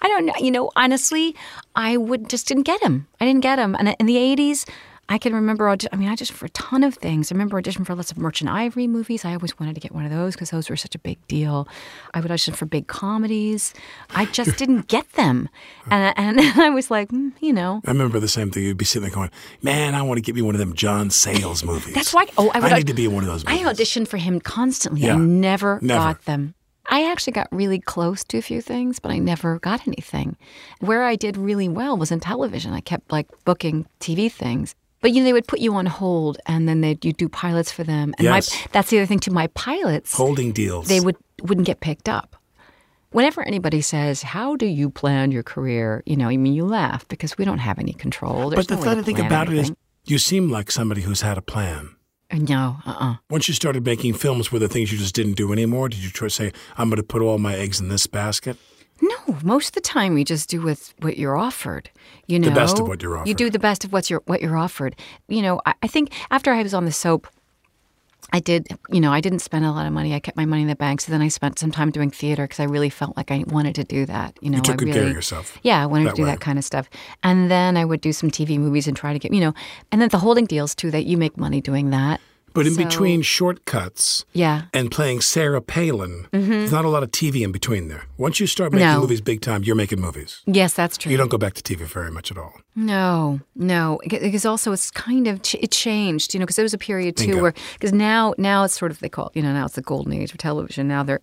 I 0.00 0.08
don't 0.08 0.24
know. 0.24 0.32
You 0.40 0.50
know, 0.50 0.70
honestly, 0.74 1.36
I 1.76 1.98
would 1.98 2.30
just 2.30 2.48
didn't 2.48 2.62
get 2.62 2.82
him. 2.82 3.06
I 3.20 3.26
didn't 3.26 3.42
get 3.42 3.58
him. 3.58 3.76
And 3.78 3.94
in 3.98 4.06
the 4.06 4.16
'80s, 4.16 4.66
I 5.10 5.16
can 5.18 5.34
remember. 5.34 5.68
audi- 5.68 5.88
I 5.92 5.96
mean, 5.96 6.08
I 6.08 6.16
just 6.16 6.32
for 6.32 6.46
a 6.46 6.50
ton 6.50 6.84
of 6.84 6.94
things. 6.94 7.32
I 7.32 7.34
remember 7.34 7.56
audition 7.56 7.84
for 7.84 7.94
lots 7.94 8.10
of 8.10 8.18
Merchant 8.18 8.50
Ivory 8.50 8.86
movies. 8.86 9.24
I 9.24 9.32
always 9.32 9.58
wanted 9.58 9.74
to 9.74 9.80
get 9.80 9.92
one 9.92 10.04
of 10.04 10.10
those 10.10 10.34
because 10.34 10.50
those 10.50 10.68
were 10.68 10.76
such 10.76 10.94
a 10.94 10.98
big 10.98 11.18
deal. 11.28 11.66
I 12.12 12.20
would 12.20 12.30
audition 12.30 12.54
for 12.54 12.66
big 12.66 12.88
comedies. 12.88 13.72
I 14.10 14.26
just 14.26 14.56
didn't 14.58 14.88
get 14.88 15.10
them, 15.12 15.48
and 15.90 16.14
and 16.18 16.40
I 16.60 16.70
was 16.70 16.90
like, 16.90 17.08
mm, 17.08 17.32
you 17.40 17.52
know. 17.52 17.80
I 17.86 17.90
remember 17.90 18.20
the 18.20 18.28
same 18.28 18.50
thing. 18.50 18.64
You'd 18.64 18.76
be 18.76 18.84
sitting 18.84 19.08
there 19.08 19.14
going, 19.14 19.30
"Man, 19.62 19.94
I 19.94 20.02
want 20.02 20.18
to 20.18 20.22
get 20.22 20.34
me 20.34 20.42
one 20.42 20.54
of 20.54 20.58
them 20.58 20.74
John 20.74 21.10
Sayles 21.10 21.64
movies." 21.64 21.94
That's 21.94 22.12
why. 22.12 22.26
Oh, 22.36 22.50
I, 22.54 22.60
would, 22.60 22.72
need 22.72 22.86
to 22.88 22.94
be 22.94 23.06
in 23.06 23.14
one 23.14 23.24
of 23.24 23.28
those. 23.28 23.44
I 23.46 23.58
auditioned 23.58 24.08
for 24.08 24.18
him 24.18 24.40
constantly. 24.40 25.02
Yeah. 25.02 25.14
I 25.14 25.18
never, 25.18 25.78
Never. 25.80 25.98
got 26.00 26.24
them. 26.26 26.54
I 26.90 27.10
actually 27.10 27.34
got 27.34 27.48
really 27.50 27.78
close 27.78 28.24
to 28.24 28.38
a 28.38 28.42
few 28.42 28.62
things, 28.62 28.98
but 28.98 29.10
I 29.10 29.18
never 29.18 29.58
got 29.58 29.86
anything. 29.86 30.36
Where 30.80 31.02
I 31.04 31.16
did 31.16 31.36
really 31.36 31.68
well 31.68 31.98
was 31.98 32.10
in 32.10 32.20
television. 32.20 32.72
I 32.72 32.80
kept 32.80 33.12
like 33.12 33.26
booking 33.44 33.86
TV 34.00 34.32
things. 34.32 34.74
But 35.00 35.12
you 35.12 35.20
know, 35.20 35.24
they 35.24 35.32
would 35.32 35.46
put 35.46 35.60
you 35.60 35.74
on 35.74 35.86
hold 35.86 36.38
and 36.46 36.68
then 36.68 36.80
they'd 36.80 37.04
you 37.04 37.12
do 37.12 37.28
pilots 37.28 37.70
for 37.70 37.84
them. 37.84 38.14
And 38.18 38.24
Yes. 38.24 38.50
my 38.52 38.66
that's 38.72 38.90
the 38.90 38.98
other 38.98 39.06
thing 39.06 39.20
too, 39.20 39.30
my 39.30 39.46
pilots 39.48 40.12
holding 40.14 40.52
deals. 40.52 40.88
they 40.88 41.00
would 41.00 41.16
wouldn't 41.42 41.66
get 41.66 41.80
picked 41.80 42.08
up. 42.08 42.34
Whenever 43.10 43.40
anybody 43.42 43.80
says, 43.80 44.22
"How 44.22 44.56
do 44.56 44.66
you 44.66 44.90
plan 44.90 45.30
your 45.30 45.42
career?" 45.42 46.02
You 46.04 46.16
know, 46.16 46.28
I 46.28 46.36
mean, 46.36 46.52
you 46.52 46.66
laugh 46.66 47.06
because 47.08 47.38
we 47.38 47.44
don't 47.44 47.58
have 47.60 47.78
any 47.78 47.92
control. 47.94 48.50
There's 48.50 48.66
But 48.66 48.68
the 48.68 48.76
no 48.76 48.82
funny 48.90 49.02
thing 49.02 49.20
about 49.24 49.48
it 49.50 49.56
is, 49.58 49.72
you 50.04 50.18
seem 50.18 50.50
like 50.50 50.70
somebody 50.70 51.02
who's 51.02 51.22
had 51.22 51.38
a 51.38 51.42
plan. 51.42 51.90
No, 52.30 52.76
uh 52.84 52.94
uh 53.00 53.14
Once 53.30 53.48
you 53.48 53.54
started 53.54 53.86
making 53.86 54.12
films, 54.14 54.52
were 54.52 54.58
the 54.58 54.68
things 54.68 54.92
you 54.92 54.98
just 54.98 55.14
didn't 55.14 55.36
do 55.36 55.52
anymore? 55.52 55.88
Did 55.88 56.00
you 56.00 56.10
try 56.10 56.26
to 56.28 56.34
say, 56.34 56.52
I'm 56.76 56.90
going 56.90 56.98
to 56.98 57.02
put 57.02 57.22
all 57.22 57.38
my 57.38 57.54
eggs 57.56 57.80
in 57.80 57.88
this 57.88 58.06
basket? 58.06 58.58
No, 59.00 59.38
most 59.42 59.68
of 59.68 59.72
the 59.74 59.80
time 59.80 60.18
you 60.18 60.24
just 60.24 60.48
do 60.48 60.60
with 60.60 60.92
what 61.00 61.16
you're 61.18 61.36
offered. 61.36 61.90
You 62.26 62.38
know, 62.38 62.48
The 62.48 62.54
best 62.54 62.78
of 62.78 62.88
what 62.88 63.02
you're 63.02 63.16
offered. 63.16 63.28
You 63.28 63.34
do 63.34 63.50
the 63.50 63.58
best 63.58 63.84
of 63.84 63.92
what's 63.92 64.10
your 64.10 64.22
what 64.26 64.42
you're 64.42 64.56
offered. 64.56 64.96
You 65.28 65.42
know, 65.42 65.60
I, 65.66 65.74
I 65.82 65.86
think 65.86 66.10
after 66.30 66.52
I 66.52 66.62
was 66.62 66.74
on 66.74 66.84
the 66.84 66.92
soap, 66.92 67.28
I 68.32 68.40
did. 68.40 68.66
You 68.90 69.00
know, 69.00 69.12
I 69.12 69.20
didn't 69.22 69.38
spend 69.38 69.64
a 69.64 69.70
lot 69.70 69.86
of 69.86 69.92
money. 69.92 70.14
I 70.14 70.20
kept 70.20 70.36
my 70.36 70.44
money 70.44 70.62
in 70.62 70.68
the 70.68 70.76
bank. 70.76 71.00
So 71.00 71.12
then 71.12 71.22
I 71.22 71.28
spent 71.28 71.58
some 71.58 71.70
time 71.70 71.90
doing 71.90 72.10
theater 72.10 72.44
because 72.44 72.60
I 72.60 72.64
really 72.64 72.90
felt 72.90 73.16
like 73.16 73.30
I 73.30 73.44
wanted 73.46 73.74
to 73.76 73.84
do 73.84 74.04
that. 74.06 74.36
You 74.42 74.50
know, 74.50 74.58
took 74.60 74.74
I 74.74 74.76
good 74.76 74.88
really, 74.88 74.98
care 75.00 75.08
of 75.08 75.14
yourself 75.14 75.58
Yeah, 75.62 75.82
I 75.82 75.86
wanted 75.86 76.10
to 76.10 76.14
do 76.16 76.22
way. 76.24 76.30
that 76.30 76.40
kind 76.40 76.58
of 76.58 76.64
stuff. 76.64 76.90
And 77.22 77.50
then 77.50 77.76
I 77.76 77.84
would 77.86 78.00
do 78.02 78.12
some 78.12 78.30
TV 78.30 78.58
movies 78.58 78.86
and 78.86 78.96
try 78.96 79.12
to 79.12 79.18
get 79.18 79.32
you 79.32 79.40
know, 79.40 79.54
and 79.92 80.02
then 80.02 80.08
the 80.10 80.18
holding 80.18 80.44
deals 80.44 80.74
too. 80.74 80.90
That 80.90 81.06
you 81.06 81.16
make 81.16 81.36
money 81.38 81.60
doing 81.60 81.90
that. 81.90 82.20
But 82.58 82.66
in 82.66 82.74
So- 82.74 82.84
between 82.84 83.22
shortcuts 83.22 84.24
Yeah. 84.32 84.62
and 84.74 84.90
playing 84.90 85.20
Sarah 85.20 85.60
Palin, 85.62 86.26
there's 86.32 86.72
not 86.72 86.84
a 86.84 86.88
lot 86.88 87.02
of 87.02 87.10
TV 87.12 87.42
in 87.44 87.52
between 87.52 87.88
there. 87.88 88.04
Once 88.16 88.40
you 88.40 88.46
start 88.46 88.72
making 88.72 88.88
No. 88.88 89.00
movies 89.00 89.20
big 89.20 89.40
time, 89.40 89.62
you're 89.64 89.76
making 89.76 90.00
movies. 90.00 90.40
Yes, 90.46 90.72
that's 90.74 90.96
true. 90.98 91.12
You 91.12 91.18
don't 91.18 91.30
go 91.30 91.38
back 91.38 91.54
to 91.54 91.62
TV 91.62 91.84
very 91.84 92.10
much 92.10 92.30
at 92.32 92.36
all. 92.38 92.54
No, 92.74 93.40
no, 93.54 94.00
because 94.08 94.44
also 94.44 94.72
it's 94.72 94.90
kind 94.90 95.26
of 95.28 95.42
ch- 95.42 95.54
it 95.60 95.70
changed, 95.70 96.34
you 96.34 96.40
know, 96.40 96.46
because 96.46 96.56
there 96.56 96.64
was 96.64 96.74
a 96.74 96.78
period 96.78 97.16
too 97.16 97.26
Bingo. 97.28 97.42
where 97.42 97.54
because 97.74 97.92
now 97.92 98.34
now 98.38 98.64
it's 98.64 98.78
sort 98.78 98.90
of 98.90 98.98
they 99.00 99.08
call 99.08 99.28
it, 99.28 99.36
you 99.36 99.42
know 99.42 99.52
now 99.52 99.64
it's 99.64 99.74
the 99.74 99.82
golden 99.82 100.12
age 100.12 100.32
of 100.32 100.38
television. 100.38 100.88
Now 100.88 101.02
there 101.02 101.20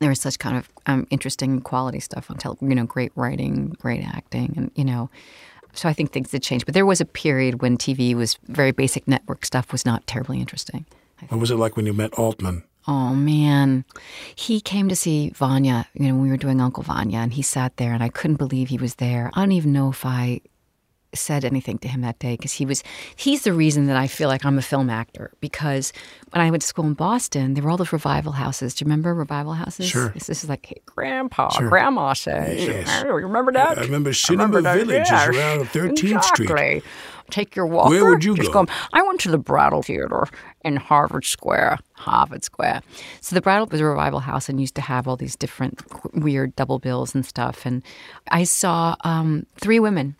there 0.00 0.10
is 0.10 0.20
such 0.20 0.38
kind 0.38 0.56
of 0.56 0.68
um, 0.86 1.06
interesting 1.10 1.60
quality 1.60 1.98
stuff 2.00 2.30
on 2.30 2.36
television, 2.38 2.70
you 2.70 2.76
know, 2.76 2.86
great 2.86 3.10
writing, 3.16 3.74
great 3.80 4.04
acting, 4.04 4.54
and 4.56 4.70
you 4.74 4.84
know, 4.84 5.10
so 5.78 5.88
I 5.88 5.92
think 5.92 6.12
things 6.12 6.30
did 6.30 6.42
change. 6.42 6.64
But 6.64 6.74
there 6.74 6.86
was 6.86 7.00
a 7.00 7.04
period 7.04 7.62
when 7.62 7.78
TV 7.78 8.14
was 8.14 8.38
very 8.48 8.72
basic 8.72 9.06
network 9.06 9.44
stuff 9.46 9.72
was 9.72 9.86
not 9.86 10.06
terribly 10.06 10.40
interesting. 10.40 10.86
What 11.28 11.40
was 11.40 11.50
it 11.50 11.56
like 11.56 11.76
when 11.76 11.86
you 11.86 11.92
met 11.92 12.14
Altman? 12.14 12.64
Oh 12.86 13.14
man, 13.14 13.84
he 14.34 14.60
came 14.60 14.88
to 14.88 14.96
see 14.96 15.30
Vanya. 15.30 15.86
You 15.94 16.08
know, 16.08 16.16
we 16.16 16.30
were 16.30 16.38
doing 16.38 16.60
Uncle 16.60 16.82
Vanya, 16.82 17.18
and 17.18 17.34
he 17.34 17.42
sat 17.42 17.76
there, 17.76 17.92
and 17.92 18.02
I 18.02 18.08
couldn't 18.08 18.36
believe 18.36 18.68
he 18.68 18.78
was 18.78 18.94
there. 18.94 19.30
I 19.34 19.40
don't 19.40 19.52
even 19.52 19.72
know 19.72 19.90
if 19.90 20.06
I 20.06 20.40
said 21.18 21.44
anything 21.44 21.78
to 21.78 21.88
him 21.88 22.00
that 22.02 22.18
day 22.18 22.34
because 22.36 22.52
he 22.52 22.64
was 22.66 22.82
he's 23.16 23.42
the 23.42 23.52
reason 23.52 23.86
that 23.86 23.96
I 23.96 24.06
feel 24.06 24.28
like 24.28 24.44
I'm 24.44 24.58
a 24.58 24.62
film 24.62 24.88
actor 24.90 25.32
because 25.40 25.92
when 26.30 26.40
I 26.40 26.50
went 26.50 26.62
to 26.62 26.68
school 26.68 26.86
in 26.86 26.94
Boston 26.94 27.54
there 27.54 27.62
were 27.62 27.70
all 27.70 27.76
those 27.76 27.92
revival 27.92 28.32
houses. 28.32 28.74
Do 28.74 28.84
you 28.84 28.86
remember 28.86 29.14
revival 29.14 29.52
houses? 29.54 29.86
Sure. 29.88 30.10
This, 30.10 30.28
is 30.28 30.48
like 30.48 30.66
hey, 30.66 30.80
grandpa, 30.86 31.48
Sure. 31.50 31.68
grandma 31.68 32.12
says. 32.12 32.66
Yes. 32.66 33.02
"Oh, 33.04 33.16
you 33.16 33.26
remember 33.26 33.52
that? 33.52 33.78
I 33.78 33.82
remember 33.82 34.12
Cinema 34.12 34.60
Village 34.62 35.06
is 35.06 35.10
around 35.10 35.66
13th 35.66 36.24
Street. 36.24 36.82
Take 37.30 37.54
your 37.54 37.66
walker. 37.66 37.90
Where 37.90 38.06
would 38.06 38.24
you 38.24 38.34
just 38.36 38.52
go? 38.52 38.64
I 38.94 39.02
went 39.02 39.20
to 39.20 39.30
the 39.30 39.36
Brattle 39.36 39.82
Theater 39.82 40.26
in 40.64 40.76
Harvard 40.76 41.26
Square. 41.26 41.78
Harvard 41.92 42.42
Square. 42.42 42.80
So 43.20 43.34
the 43.34 43.42
Brattle 43.42 43.66
was 43.66 43.80
a 43.82 43.84
revival 43.84 44.20
house 44.20 44.48
and 44.48 44.58
used 44.58 44.74
to 44.76 44.80
have 44.80 45.06
all 45.06 45.16
these 45.16 45.36
different 45.36 45.82
weird 46.14 46.56
double 46.56 46.78
bills 46.78 47.14
and 47.14 47.26
stuff. 47.26 47.66
And 47.66 47.82
I 48.30 48.44
saw 48.44 48.96
um, 49.02 49.44
three 49.60 49.78
women 49.78 50.16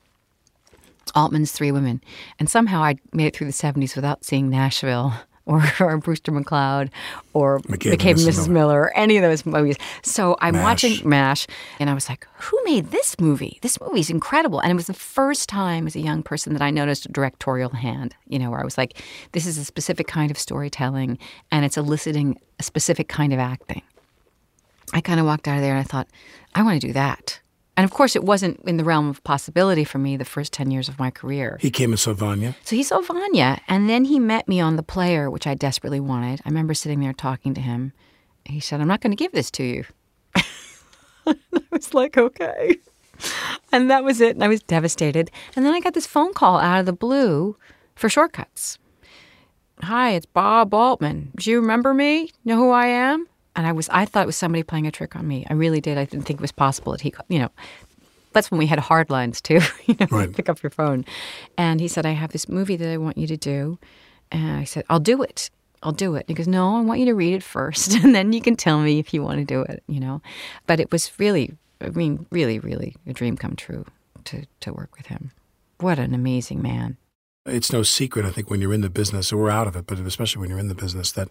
Altman's 1.14 1.52
Three 1.52 1.72
Women. 1.72 2.00
And 2.38 2.48
somehow 2.48 2.82
I 2.82 2.96
made 3.12 3.26
it 3.26 3.36
through 3.36 3.46
the 3.46 3.52
70s 3.52 3.96
without 3.96 4.24
seeing 4.24 4.50
Nashville 4.50 5.12
or, 5.48 5.64
or 5.80 5.96
Brewster 5.96 6.30
McCloud 6.30 6.90
or 7.32 7.60
McCabe 7.60 7.94
McCabe 7.94 8.10
and 8.10 8.18
Mrs. 8.18 8.28
Mrs. 8.28 8.48
Miller, 8.48 8.80
or 8.82 8.96
any 8.96 9.16
of 9.16 9.22
those 9.22 9.46
movies. 9.46 9.76
So 10.02 10.36
I'm 10.40 10.54
MASH. 10.54 10.62
watching 10.62 11.08
MASH 11.08 11.46
and 11.80 11.88
I 11.88 11.94
was 11.94 12.08
like, 12.08 12.26
who 12.34 12.58
made 12.64 12.90
this 12.90 13.18
movie? 13.18 13.58
This 13.62 13.80
movie's 13.80 14.10
incredible. 14.10 14.60
And 14.60 14.70
it 14.70 14.74
was 14.74 14.88
the 14.88 14.94
first 14.94 15.48
time 15.48 15.86
as 15.86 15.96
a 15.96 16.00
young 16.00 16.22
person 16.22 16.52
that 16.52 16.62
I 16.62 16.70
noticed 16.70 17.06
a 17.06 17.08
directorial 17.12 17.70
hand, 17.70 18.14
you 18.26 18.38
know, 18.38 18.50
where 18.50 18.60
I 18.60 18.64
was 18.64 18.76
like, 18.76 19.02
this 19.32 19.46
is 19.46 19.56
a 19.56 19.64
specific 19.64 20.06
kind 20.06 20.30
of 20.30 20.38
storytelling 20.38 21.18
and 21.50 21.64
it's 21.64 21.78
eliciting 21.78 22.38
a 22.58 22.62
specific 22.62 23.08
kind 23.08 23.32
of 23.32 23.38
acting. 23.38 23.82
I 24.92 25.00
kind 25.00 25.20
of 25.20 25.26
walked 25.26 25.48
out 25.48 25.56
of 25.56 25.62
there 25.62 25.72
and 25.72 25.80
I 25.80 25.84
thought, 25.84 26.08
I 26.54 26.62
want 26.62 26.80
to 26.80 26.86
do 26.86 26.92
that. 26.92 27.40
And 27.78 27.84
of 27.84 27.92
course, 27.92 28.16
it 28.16 28.24
wasn't 28.24 28.60
in 28.66 28.76
the 28.76 28.82
realm 28.82 29.08
of 29.08 29.22
possibility 29.22 29.84
for 29.84 29.98
me 29.98 30.16
the 30.16 30.24
first 30.24 30.52
10 30.52 30.72
years 30.72 30.88
of 30.88 30.98
my 30.98 31.12
career. 31.12 31.58
He 31.60 31.70
came 31.70 31.92
and 31.92 32.00
saw 32.00 32.12
Vanya. 32.12 32.56
So 32.64 32.74
he 32.74 32.82
saw 32.82 33.00
Vanya, 33.00 33.60
and 33.68 33.88
then 33.88 34.06
he 34.06 34.18
met 34.18 34.48
me 34.48 34.58
on 34.60 34.74
the 34.74 34.82
player, 34.82 35.30
which 35.30 35.46
I 35.46 35.54
desperately 35.54 36.00
wanted. 36.00 36.40
I 36.44 36.48
remember 36.48 36.74
sitting 36.74 36.98
there 36.98 37.12
talking 37.12 37.54
to 37.54 37.60
him. 37.60 37.92
He 38.44 38.58
said, 38.58 38.80
I'm 38.80 38.88
not 38.88 39.00
going 39.00 39.12
to 39.12 39.16
give 39.16 39.30
this 39.30 39.48
to 39.52 39.62
you. 39.62 39.84
I 40.34 41.36
was 41.70 41.94
like, 41.94 42.18
okay. 42.18 42.78
And 43.70 43.88
that 43.92 44.02
was 44.02 44.20
it. 44.20 44.34
And 44.34 44.42
I 44.42 44.48
was 44.48 44.60
devastated. 44.64 45.30
And 45.54 45.64
then 45.64 45.72
I 45.72 45.78
got 45.78 45.94
this 45.94 46.06
phone 46.06 46.34
call 46.34 46.58
out 46.58 46.80
of 46.80 46.86
the 46.86 46.92
blue 46.92 47.56
for 47.94 48.08
shortcuts. 48.08 48.80
Hi, 49.82 50.14
it's 50.14 50.26
Bob 50.26 50.74
Altman. 50.74 51.30
Do 51.36 51.48
you 51.48 51.60
remember 51.60 51.94
me? 51.94 52.32
Know 52.44 52.56
who 52.56 52.70
I 52.70 52.86
am? 52.86 53.28
And 53.58 53.66
I 53.66 53.72
was 53.72 53.88
I 53.88 54.04
thought 54.04 54.22
it 54.22 54.26
was 54.26 54.36
somebody 54.36 54.62
playing 54.62 54.86
a 54.86 54.92
trick 54.92 55.16
on 55.16 55.26
me. 55.26 55.44
I 55.50 55.52
really 55.54 55.80
did. 55.80 55.98
I 55.98 56.04
didn't 56.04 56.26
think 56.26 56.38
it 56.38 56.42
was 56.42 56.52
possible 56.52 56.92
that 56.92 57.00
he, 57.00 57.10
could, 57.10 57.24
you 57.28 57.40
know, 57.40 57.50
that's 58.32 58.52
when 58.52 58.58
we 58.58 58.66
had 58.66 58.78
hard 58.78 59.10
lines 59.10 59.40
too. 59.40 59.58
you 59.86 59.96
know, 59.98 60.06
Right. 60.12 60.32
pick 60.32 60.48
up 60.48 60.62
your 60.62 60.70
phone. 60.70 61.04
And 61.56 61.80
he 61.80 61.88
said, 61.88 62.06
I 62.06 62.12
have 62.12 62.30
this 62.30 62.48
movie 62.48 62.76
that 62.76 62.88
I 62.88 62.96
want 62.98 63.18
you 63.18 63.26
to 63.26 63.36
do. 63.36 63.80
And 64.30 64.52
I 64.52 64.62
said, 64.62 64.84
I'll 64.88 65.00
do 65.00 65.22
it. 65.24 65.50
I'll 65.82 65.90
do 65.90 66.14
it. 66.14 66.20
And 66.20 66.28
he 66.28 66.34
goes, 66.34 66.46
No, 66.46 66.76
I 66.76 66.82
want 66.82 67.00
you 67.00 67.06
to 67.06 67.14
read 67.14 67.34
it 67.34 67.42
first, 67.42 67.94
and 68.04 68.14
then 68.14 68.32
you 68.32 68.40
can 68.40 68.54
tell 68.54 68.78
me 68.80 69.00
if 69.00 69.12
you 69.12 69.24
want 69.24 69.38
to 69.40 69.44
do 69.44 69.62
it. 69.62 69.82
You 69.88 69.98
know, 69.98 70.22
but 70.68 70.78
it 70.78 70.92
was 70.92 71.10
really, 71.18 71.56
I 71.80 71.88
mean, 71.88 72.26
really, 72.30 72.60
really 72.60 72.94
a 73.08 73.12
dream 73.12 73.36
come 73.36 73.56
true 73.56 73.84
to 74.26 74.44
to 74.60 74.72
work 74.72 74.96
with 74.96 75.06
him. 75.06 75.32
What 75.80 75.98
an 75.98 76.14
amazing 76.14 76.62
man. 76.62 76.96
It's 77.48 77.72
no 77.72 77.82
secret, 77.82 78.24
I 78.26 78.30
think, 78.30 78.50
when 78.50 78.60
you're 78.60 78.72
in 78.74 78.80
the 78.80 78.90
business, 78.90 79.32
or 79.32 79.50
out 79.50 79.66
of 79.66 79.76
it, 79.76 79.86
but 79.86 79.98
especially 79.98 80.40
when 80.40 80.50
you're 80.50 80.58
in 80.58 80.68
the 80.68 80.74
business, 80.74 81.12
that 81.12 81.28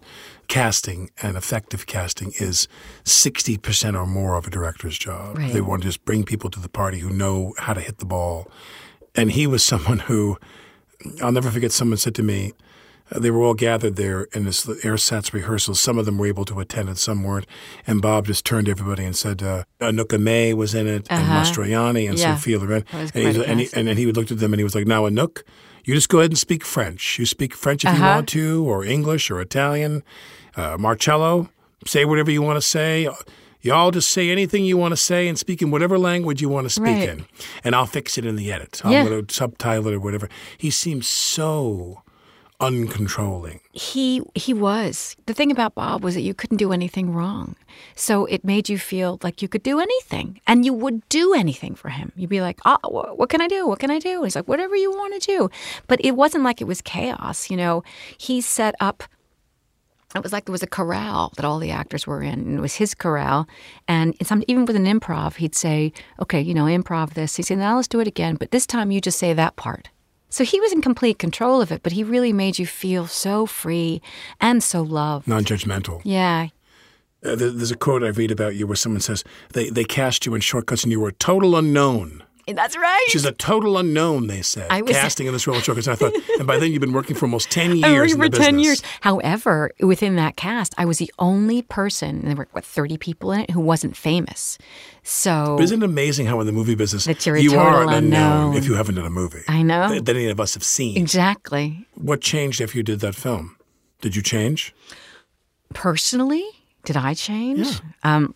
casting 0.48 1.10
and 1.22 1.36
effective 1.36 1.86
casting 1.86 2.32
is 2.38 2.68
60% 3.04 3.94
or 3.94 4.06
more 4.06 4.36
of 4.36 4.46
a 4.46 4.50
director's 4.50 4.98
job. 4.98 5.38
Right. 5.38 5.52
They 5.52 5.60
want 5.60 5.82
to 5.82 5.88
just 5.88 6.04
bring 6.04 6.24
people 6.24 6.50
to 6.50 6.60
the 6.60 6.68
party 6.68 6.98
who 6.98 7.10
know 7.10 7.54
how 7.58 7.74
to 7.74 7.80
hit 7.80 7.98
the 7.98 8.04
ball. 8.06 8.50
And 9.14 9.32
he 9.32 9.46
was 9.46 9.64
someone 9.72 10.00
who, 10.00 10.38
I'll 11.22 11.32
never 11.32 11.50
forget, 11.50 11.72
someone 11.72 11.98
said 11.98 12.14
to 12.16 12.22
me, 12.22 12.52
uh, 13.10 13.18
they 13.18 13.30
were 13.30 13.42
all 13.42 13.54
gathered 13.54 13.96
there 13.96 14.24
in 14.34 14.44
this 14.44 14.66
AirSats 14.66 15.32
rehearsal. 15.32 15.74
Some 15.74 15.96
of 15.98 16.04
them 16.04 16.18
were 16.18 16.26
able 16.26 16.44
to 16.44 16.60
attend 16.60 16.88
and 16.88 16.98
some 16.98 17.24
weren't. 17.24 17.46
And 17.86 18.02
Bob 18.02 18.26
just 18.26 18.44
turned 18.44 18.66
to 18.66 18.70
everybody 18.70 19.02
and 19.04 19.16
said, 19.16 19.42
uh, 19.42 19.64
Anouk 19.80 20.08
Aimée 20.08 20.52
was 20.52 20.74
in 20.74 20.86
it, 20.86 21.06
and 21.08 21.22
Uh-huh. 21.22 21.40
Mastroianni, 21.40 22.06
and 22.08 22.18
Yeah. 22.18 22.34
Sophia 22.36 22.58
Loren. 22.58 22.84
And, 22.92 23.10
he's, 23.14 23.38
and, 23.38 23.60
he, 23.60 23.68
and 23.74 23.88
then 23.88 23.96
he 23.96 24.12
looked 24.12 24.30
at 24.30 24.40
them 24.40 24.52
and 24.52 24.60
he 24.60 24.64
was 24.64 24.74
like, 24.74 24.86
now 24.86 25.04
Anouk, 25.08 25.42
you 25.88 25.94
just 25.94 26.08
go 26.10 26.18
ahead 26.18 26.30
and 26.30 26.38
speak 26.38 26.64
French. 26.64 27.18
You 27.18 27.24
speak 27.26 27.54
French 27.54 27.82
if 27.84 27.92
you 27.94 28.02
Uh-huh. 28.04 28.14
want 28.16 28.28
to, 28.28 28.62
or 28.68 28.84
English, 28.84 29.30
or 29.30 29.40
Italian. 29.40 30.02
Uh, 30.54 30.76
Marcello, 30.78 31.48
say 31.86 32.04
whatever 32.04 32.30
you 32.30 32.42
want 32.42 32.56
to 32.58 32.62
say. 32.62 33.08
Y'all 33.62 33.90
just 33.90 34.10
say 34.10 34.30
anything 34.30 34.64
you 34.64 34.76
want 34.76 34.92
to 34.92 34.96
say 34.96 35.26
and 35.28 35.38
speak 35.38 35.62
in 35.62 35.70
whatever 35.70 35.98
language 35.98 36.40
you 36.42 36.48
want 36.48 36.64
to 36.66 36.70
speak 36.70 36.98
Right. 37.00 37.08
in. 37.08 37.24
And 37.64 37.74
I'll 37.74 37.86
fix 37.86 38.16
it 38.18 38.24
in 38.26 38.36
the 38.36 38.52
edit. 38.52 38.80
I'm 38.84 38.92
going 39.06 39.26
to 39.26 39.34
subtitle 39.34 39.88
it 39.88 39.94
or 39.94 40.00
whatever. 40.00 40.28
He 40.58 40.70
seems 40.70 41.08
so 41.08 42.02
uncontrolling. 42.60 43.60
He 43.72 44.22
he 44.34 44.52
was. 44.52 45.16
The 45.26 45.34
thing 45.34 45.50
about 45.50 45.74
Bob 45.74 46.02
was 46.02 46.14
that 46.14 46.22
you 46.22 46.34
couldn't 46.34 46.56
do 46.56 46.72
anything 46.72 47.12
wrong. 47.12 47.56
So 47.94 48.26
it 48.26 48.44
made 48.44 48.68
you 48.68 48.78
feel 48.78 49.18
like 49.22 49.42
you 49.42 49.48
could 49.48 49.62
do 49.62 49.78
anything 49.80 50.40
and 50.46 50.64
you 50.64 50.72
would 50.72 51.08
do 51.08 51.34
anything 51.34 51.74
for 51.74 51.88
him. 51.90 52.12
You'd 52.16 52.30
be 52.30 52.40
like, 52.40 52.58
ah, 52.64 52.78
"Oh, 52.84 52.90
wh- 52.90 53.18
what 53.18 53.28
can 53.28 53.40
I 53.40 53.48
do? 53.48 53.66
What 53.66 53.78
can 53.78 53.90
I 53.90 53.98
do?" 53.98 54.16
And 54.16 54.24
he's 54.24 54.36
like, 54.36 54.48
"Whatever 54.48 54.74
you 54.76 54.90
want 54.90 55.20
to 55.20 55.26
do." 55.26 55.50
But 55.86 56.00
it 56.04 56.12
wasn't 56.12 56.44
like 56.44 56.60
it 56.60 56.66
was 56.66 56.80
chaos, 56.80 57.50
you 57.50 57.56
know. 57.56 57.82
He 58.18 58.40
set 58.40 58.74
up 58.80 59.04
it 60.14 60.22
was 60.22 60.32
like 60.32 60.46
there 60.46 60.52
was 60.52 60.62
a 60.62 60.66
corral 60.66 61.32
that 61.36 61.44
all 61.44 61.58
the 61.58 61.70
actors 61.70 62.06
were 62.06 62.22
in, 62.22 62.40
and 62.40 62.58
it 62.58 62.60
was 62.62 62.76
his 62.76 62.94
corral. 62.94 63.46
And 63.86 64.14
some, 64.22 64.42
even 64.48 64.64
with 64.64 64.74
an 64.74 64.86
improv, 64.86 65.36
he'd 65.36 65.54
say, 65.54 65.92
"Okay, 66.18 66.40
you 66.40 66.54
know, 66.54 66.64
improv 66.64 67.12
this." 67.12 67.36
He 67.36 67.42
said, 67.42 67.58
"Now 67.58 67.76
let's 67.76 67.88
do 67.88 68.00
it 68.00 68.08
again, 68.08 68.36
but 68.36 68.50
this 68.50 68.66
time 68.66 68.90
you 68.90 69.00
just 69.02 69.18
say 69.18 69.34
that 69.34 69.56
part." 69.56 69.90
So 70.30 70.44
he 70.44 70.60
was 70.60 70.72
in 70.72 70.82
complete 70.82 71.18
control 71.18 71.60
of 71.62 71.72
it, 71.72 71.82
but 71.82 71.92
he 71.92 72.04
really 72.04 72.32
made 72.32 72.58
you 72.58 72.66
feel 72.66 73.06
so 73.06 73.46
free 73.46 74.02
and 74.40 74.62
so 74.62 74.82
loved. 74.82 75.26
non 75.26 75.44
judgmental. 75.44 76.00
Yeah, 76.04 76.48
Uh, 77.24 77.34
there- 77.34 77.50
there's 77.50 77.72
a 77.72 77.76
quote 77.76 78.04
I 78.04 78.08
read 78.08 78.30
about 78.30 78.54
you 78.54 78.66
where 78.68 78.76
someone 78.76 79.00
says, 79.00 79.24
they, 79.52 79.70
they 79.70 79.82
cast 79.84 80.24
you 80.24 80.34
in 80.36 80.40
shortcuts 80.40 80.84
and 80.84 80.92
you 80.92 81.00
were 81.00 81.08
a 81.08 81.12
total 81.12 81.56
unknown. 81.56 82.22
That's 82.56 82.76
right. 82.76 83.04
She's 83.08 83.24
a 83.24 83.32
total 83.32 83.78
unknown, 83.78 84.26
they 84.26 84.42
said, 84.42 84.66
I 84.70 84.82
was- 84.82 84.92
casting 84.96 85.26
in 85.26 85.32
this 85.32 85.46
role 85.46 85.58
shortcuts. 85.60 85.86
And 85.86 85.92
I 85.94 85.96
thought, 85.96 86.12
and 86.38 86.46
by 86.46 86.58
then 86.58 86.72
you've 86.72 86.80
been 86.80 86.92
working 86.92 87.16
for 87.16 87.24
almost 87.26 87.50
10 87.50 87.76
years 87.76 87.84
I 87.84 88.18
worked 88.18 88.34
in 88.34 88.40
for 88.40 88.44
10 88.46 88.58
years. 88.58 88.82
However, 89.00 89.70
within 89.80 90.16
that 90.16 90.36
cast, 90.36 90.74
I 90.78 90.84
was 90.84 90.98
the 90.98 91.12
only 91.18 91.62
person, 91.62 92.18
and 92.20 92.28
there 92.28 92.36
were, 92.36 92.48
what, 92.52 92.64
30 92.64 92.96
people 92.98 93.32
in 93.32 93.40
it, 93.40 93.50
who 93.50 93.60
wasn't 93.60 93.96
famous. 93.96 94.58
So 95.02 95.54
But 95.56 95.64
isn't 95.64 95.82
it 95.82 95.84
amazing 95.86 96.26
how 96.26 96.38
in 96.40 96.46
the 96.46 96.52
movie 96.52 96.74
business 96.74 97.04
That 97.06 97.24
you're 97.24 97.36
a 97.36 97.40
you 97.40 97.56
are 97.58 97.82
an 97.84 97.88
unknown 97.94 98.54
if 98.56 98.66
you 98.66 98.74
haven't 98.74 98.96
done 98.96 99.06
a 99.06 99.10
movie? 99.10 99.42
I 99.48 99.62
know. 99.62 99.88
That, 99.88 100.04
that 100.06 100.16
any 100.16 100.28
of 100.28 100.38
us 100.40 100.54
have 100.54 100.62
seen. 100.64 100.96
exactly. 100.98 101.86
What 101.94 102.20
changed 102.20 102.60
after 102.60 102.76
you 102.76 102.82
did 102.82 103.00
that 103.00 103.14
film? 103.14 103.56
Did 104.00 104.14
you 104.14 104.22
change? 104.22 104.74
Personally, 105.74 106.44
did 106.84 106.96
I 106.96 107.14
change? 107.14 107.80
Um, 108.02 108.34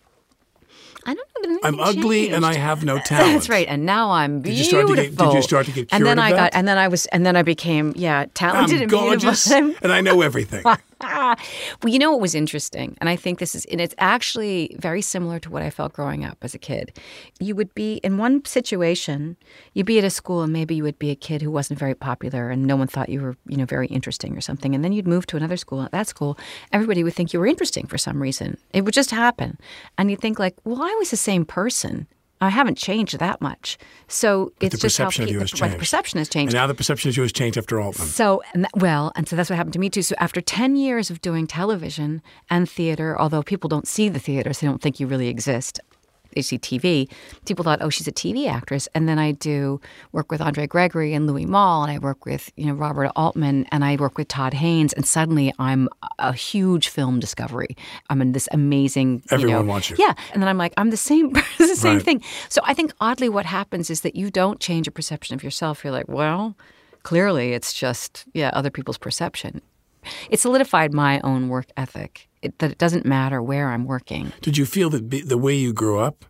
I 1.05 1.13
don't 1.13 1.51
know. 1.51 1.59
I'm 1.63 1.79
ugly 1.79 2.29
and 2.31 2.45
I 2.45 2.53
have 2.55 2.83
no 2.83 2.97
talent. 3.05 3.33
That's 3.33 3.49
right. 3.49 3.67
And 3.67 3.85
now 3.85 4.11
I'm 4.11 4.41
beautiful. 4.41 4.51
Did 4.51 4.57
you 4.57 4.63
start 4.65 4.87
to 4.87 4.95
get- 4.95 5.15
did 5.17 5.33
you 5.33 5.41
start 5.41 5.65
to 5.67 5.71
get 5.71 5.89
And 5.91 6.05
then 6.05 6.17
cured 6.17 6.33
I 6.33 6.35
got, 6.37 6.51
and 6.55 6.67
then 6.67 6.77
I 6.77 6.87
was, 6.87 7.05
and 7.07 7.25
then 7.25 7.35
I 7.35 7.43
became, 7.43 7.93
yeah, 7.95 8.25
talented 8.33 8.75
I'm 8.77 8.81
and 8.83 8.91
gorgeous 8.91 9.47
beautiful. 9.49 9.75
and 9.83 9.91
I 9.93 10.01
know 10.01 10.21
everything. 10.21 10.63
Ah. 11.01 11.35
well, 11.81 11.91
you 11.91 11.99
know 11.99 12.11
what 12.11 12.21
was 12.21 12.35
interesting, 12.35 12.97
and 12.99 13.09
I 13.09 13.15
think 13.15 13.39
this 13.39 13.55
is, 13.55 13.65
and 13.65 13.81
it's 13.81 13.95
actually 13.97 14.75
very 14.79 15.01
similar 15.01 15.39
to 15.39 15.49
what 15.49 15.61
I 15.61 15.69
felt 15.69 15.93
growing 15.93 16.25
up 16.25 16.37
as 16.41 16.53
a 16.53 16.59
kid. 16.59 16.97
You 17.39 17.55
would 17.55 17.73
be 17.75 17.95
in 17.97 18.17
one 18.17 18.45
situation, 18.45 19.37
you'd 19.73 19.85
be 19.85 19.97
at 19.97 20.03
a 20.03 20.09
school, 20.09 20.41
and 20.41 20.53
maybe 20.53 20.75
you 20.75 20.83
would 20.83 20.99
be 20.99 21.11
a 21.11 21.15
kid 21.15 21.41
who 21.41 21.51
wasn't 21.51 21.79
very 21.79 21.95
popular, 21.95 22.49
and 22.49 22.65
no 22.65 22.75
one 22.75 22.87
thought 22.87 23.09
you 23.09 23.21
were, 23.21 23.35
you 23.47 23.57
know, 23.57 23.65
very 23.65 23.87
interesting 23.87 24.37
or 24.37 24.41
something. 24.41 24.73
And 24.75 24.83
then 24.83 24.91
you'd 24.93 25.07
move 25.07 25.25
to 25.27 25.37
another 25.37 25.57
school. 25.57 25.81
At 25.81 25.91
that 25.91 26.07
school, 26.07 26.37
everybody 26.71 27.03
would 27.03 27.13
think 27.13 27.33
you 27.33 27.39
were 27.39 27.47
interesting 27.47 27.87
for 27.87 27.97
some 27.97 28.21
reason. 28.21 28.57
It 28.73 28.81
would 28.81 28.93
just 28.93 29.11
happen, 29.11 29.59
and 29.97 30.09
you'd 30.09 30.21
think 30.21 30.39
like, 30.39 30.55
well, 30.63 30.81
I 30.81 30.95
was 30.99 31.11
the 31.11 31.17
same 31.17 31.45
person. 31.45 32.07
I 32.43 32.49
haven't 32.49 32.77
changed 32.77 33.19
that 33.19 33.41
much. 33.41 33.77
So 34.07 34.51
it's 34.59 34.75
the 34.75 34.81
just 34.81 34.97
how 34.97 35.05
perception 35.05 35.23
of 35.23 35.29
you 35.31 35.39
has 35.39 35.53
right, 35.53 35.59
changed. 35.59 35.75
the 35.75 35.79
perception 35.79 36.17
has 36.19 36.29
changed. 36.29 36.53
And 36.53 36.61
now 36.61 36.67
the 36.67 36.73
perception 36.73 37.09
of 37.09 37.17
you 37.17 37.23
has 37.23 37.31
changed 37.31 37.57
after 37.57 37.79
Altman. 37.79 38.07
So, 38.07 38.41
and 38.53 38.65
that, 38.65 38.71
well, 38.75 39.11
and 39.15 39.27
so 39.27 39.35
that's 39.35 39.49
what 39.49 39.55
happened 39.55 39.73
to 39.73 39.79
me 39.79 39.89
too. 39.89 40.01
So, 40.01 40.15
after 40.19 40.41
10 40.41 40.75
years 40.75 41.09
of 41.09 41.21
doing 41.21 41.47
television 41.47 42.21
and 42.49 42.69
theater, 42.69 43.19
although 43.19 43.43
people 43.43 43.67
don't 43.67 43.87
see 43.87 44.09
the 44.09 44.19
theater, 44.19 44.53
so 44.53 44.65
they 44.65 44.71
don't 44.71 44.81
think 44.81 44.99
you 44.99 45.07
really 45.07 45.27
exist, 45.27 45.79
they 46.35 46.41
see 46.41 46.57
TV, 46.59 47.09
people 47.45 47.63
thought, 47.63 47.79
oh, 47.81 47.89
she's 47.89 48.07
a 48.07 48.11
TV 48.11 48.47
actress. 48.49 48.87
And 48.95 49.07
then 49.07 49.19
I 49.19 49.31
do 49.31 49.79
work 50.11 50.31
with 50.31 50.41
Andre 50.41 50.67
Gregory 50.67 51.13
and 51.13 51.27
Louis 51.27 51.45
Malle, 51.45 51.83
and 51.83 51.91
I 51.91 51.99
work 51.99 52.25
with, 52.25 52.51
you 52.55 52.65
know, 52.65 52.73
Robert 52.73 53.11
Altman, 53.15 53.65
and 53.71 53.83
I 53.83 53.95
work 53.95 54.17
with 54.17 54.27
Todd 54.27 54.53
Haynes, 54.53 54.93
and 54.93 55.05
suddenly 55.05 55.53
I'm 55.59 55.89
a 56.19 56.33
huge 56.33 56.87
film 56.89 57.19
discovery. 57.19 57.75
I'm 58.09 58.21
in 58.21 58.31
this 58.33 58.47
amazing, 58.51 59.15
you 59.15 59.21
Everyone 59.31 59.65
know- 59.65 59.71
wants 59.71 59.89
you. 59.89 59.95
Yeah. 59.99 60.13
And 60.33 60.41
then 60.41 60.47
I'm 60.49 60.57
like, 60.57 60.73
I'm 60.77 60.89
the 60.89 60.97
same, 60.97 61.31
the 61.57 61.75
same 61.75 61.95
Right. 61.97 62.03
thing. 62.05 62.23
So 62.49 62.61
I 62.63 62.73
think 62.73 62.93
oddly 63.01 63.29
what 63.29 63.45
happens 63.45 63.89
is 63.89 64.01
that 64.01 64.15
you 64.15 64.29
don't 64.31 64.59
change 64.59 64.87
your 64.87 64.91
perception 64.93 65.35
of 65.35 65.43
yourself. 65.43 65.83
You're 65.83 65.93
like, 65.93 66.07
well, 66.07 66.55
clearly 67.03 67.53
it's 67.53 67.73
just, 67.73 68.25
yeah, 68.33 68.49
other 68.53 68.69
people's 68.69 68.97
perception. 68.97 69.61
It 70.29 70.39
solidified 70.39 70.93
my 70.93 71.19
own 71.21 71.47
work 71.49 71.67
ethic 71.77 72.27
it, 72.43 72.59
that 72.59 72.71
it 72.71 72.77
doesn't 72.77 73.05
matter 73.05 73.41
where 73.41 73.69
I'm 73.73 73.85
working. 73.85 74.31
Did 74.41 74.57
you 74.57 74.65
feel 74.65 74.89
that 74.91 75.09
the 75.33 75.37
way 75.37 75.55
you 75.55 75.73
grew 75.73 75.99
up 75.99 76.25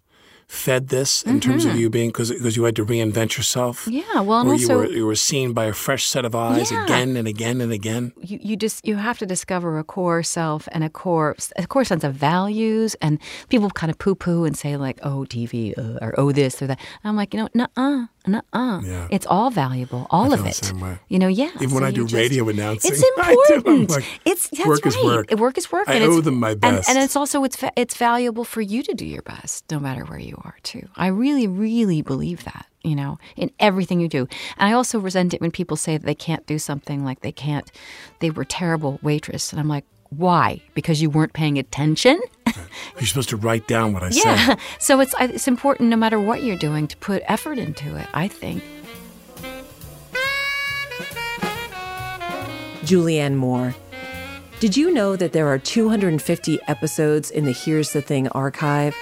fed 0.47 0.89
this 0.89 1.23
in 1.23 1.39
terms 1.39 1.65
of 1.65 1.75
you 1.75 1.89
being 1.89 2.09
because 2.09 2.29
because 2.29 2.55
you 2.57 2.63
had 2.65 2.75
to 2.75 2.85
reinvent 2.85 3.37
yourself? 3.37 3.85
Mm-hmm. 3.85 3.91
Yeah, 4.13 4.21
well, 4.21 4.41
and 4.41 4.49
also- 4.49 4.73
you 4.73 4.77
were 4.77 4.89
you 4.99 5.05
were 5.07 5.15
seen 5.15 5.53
by 5.53 5.65
a 5.65 5.73
fresh 5.73 6.05
set 6.05 6.25
of 6.25 6.35
eyes 6.35 6.69
Yeah. 6.71 6.83
again 6.83 7.17
and 7.17 7.27
again 7.27 7.61
and 7.61 7.71
again. 7.71 8.11
you, 8.21 8.37
you 8.41 8.55
just 8.55 8.85
you 8.85 8.97
have 8.97 9.17
to 9.19 9.25
discover 9.25 9.79
a 9.79 9.83
core 9.83 10.21
self 10.21 10.67
and 10.71 10.83
a 10.83 10.89
core 10.89 11.35
a 11.57 11.65
core 11.65 11.85
sense 11.85 12.03
of 12.03 12.13
values 12.13 12.95
and 13.01 13.19
people 13.49 13.69
kind 13.71 13.89
of 13.89 13.97
poo 13.97 14.15
poo 14.15 14.43
and 14.45 14.55
say 14.55 14.77
like 14.77 14.99
oh 15.01 15.25
TV 15.27 15.73
uh, 15.77 15.97
or 16.05 16.13
oh 16.19 16.31
this 16.31 16.61
or 16.61 16.67
that 16.67 16.79
I'm 17.03 17.15
like 17.15 17.33
you 17.33 17.39
know 17.41 17.49
nuh 17.55 17.67
uh 17.75 18.05
nuh 18.27 18.41
uh 18.53 18.79
Yeah. 18.83 19.07
it's 19.11 19.25
all 19.25 19.49
valuable 19.51 20.07
all 20.09 20.31
of 20.33 20.45
it 20.45 20.71
you 21.09 21.19
know 21.19 21.27
yeah 21.27 21.51
Even 21.61 21.71
when 21.75 21.83
I 21.83 21.91
do 21.91 22.03
just- 22.03 22.13
radio 22.13 22.47
announcing, 22.49 22.91
it's 22.93 23.03
I 23.17 23.33
do. 23.33 23.53
I'm 23.53 23.57
important 23.57 23.89
like, 23.89 24.05
it's 24.25 24.49
that's 24.49 24.67
work 24.67 24.85
is 24.85 24.95
right. 24.95 25.05
work. 25.05 25.31
work 25.39 25.57
is 25.57 25.71
work 25.71 25.87
I 25.89 25.93
and 25.95 26.03
it's- 26.03 26.17
owe 26.17 26.21
them 26.21 26.39
my 26.39 26.53
best. 26.55 26.89
and, 26.89 26.97
it's 26.97 27.15
also 27.15 27.43
it's 27.43 27.57
it's 27.75 27.95
valuable 27.97 28.43
for 28.45 28.61
you 28.61 28.81
to 28.83 28.93
do 28.93 29.05
your 29.05 29.21
best 29.23 29.65
no 29.71 29.79
matter 29.79 30.03
where 30.05 30.19
you 30.19 30.37
are 30.45 30.55
too 30.63 30.87
I 30.95 31.07
really 31.07 31.47
really 31.47 32.01
believe 32.01 32.43
that 32.45 32.65
you 32.83 32.95
know 32.95 33.17
in 33.35 33.49
everything 33.59 33.99
you 33.99 34.07
do 34.07 34.27
and 34.57 34.69
I 34.69 34.73
also 34.73 34.99
resent 34.99 35.33
it 35.33 35.41
when 35.41 35.51
people 35.51 35.77
say 35.77 35.97
that 35.97 36.05
they 36.05 36.15
can't 36.27 36.45
do 36.47 36.57
something 36.59 37.03
like 37.05 37.19
they 37.21 37.31
can't 37.31 37.69
they 38.19 38.29
were 38.31 38.45
terrible 38.45 38.99
waitress 39.01 39.51
and 39.51 39.59
I'm 39.61 39.67
like 39.67 39.85
why 40.17 40.61
because 40.73 41.01
you 41.01 41.09
weren't 41.09 41.33
paying 41.33 41.57
attention 41.57 42.19
You're 42.97 43.07
supposed 43.07 43.29
to 43.29 43.37
write 43.37 43.67
down 43.67 43.93
what 43.93 44.03
I 44.03 44.09
yeah 44.11 44.45
said. 44.45 44.57
so 44.79 44.99
it's 44.99 45.15
it's 45.19 45.47
important 45.47 45.89
no 45.89 45.97
matter 45.97 46.19
what 46.19 46.43
you're 46.43 46.57
doing 46.57 46.87
to 46.87 46.97
put 46.97 47.23
effort 47.27 47.57
into 47.57 47.95
it 47.95 48.07
I 48.13 48.27
think 48.27 48.63
Julianne 52.83 53.35
Moore. 53.35 53.73
Did 54.59 54.77
you 54.77 54.91
know 54.91 55.15
that 55.15 55.33
there 55.33 55.47
are 55.47 55.57
250 55.57 56.59
episodes 56.67 57.31
in 57.31 57.45
the 57.45 57.51
Here's 57.51 57.93
the 57.93 58.01
Thing 58.01 58.27
archive? 58.29 58.95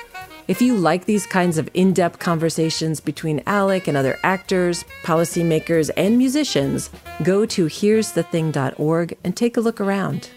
If 0.47 0.61
you 0.61 0.75
like 0.75 1.05
these 1.05 1.25
kinds 1.25 1.57
of 1.57 1.69
in 1.73 1.93
depth 1.93 2.19
conversations 2.19 2.99
between 2.99 3.41
Alec 3.47 3.87
and 3.87 3.95
other 3.95 4.17
actors, 4.23 4.83
policymakers, 5.03 5.89
and 5.95 6.17
musicians, 6.17 6.89
go 7.23 7.45
to 7.45 7.65
here'sthething.org 7.65 9.17
and 9.23 9.37
take 9.37 9.57
a 9.57 9.61
look 9.61 9.79
around. 9.79 10.29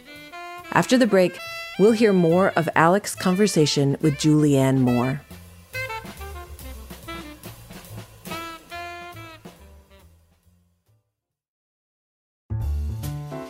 After 0.74 0.98
the 0.98 1.06
break, 1.06 1.38
we'll 1.78 1.92
hear 1.92 2.12
more 2.12 2.50
of 2.56 2.68
Alec's 2.74 3.14
conversation 3.14 3.96
with 4.00 4.14
Julianne 4.14 4.78
Moore. 4.78 5.22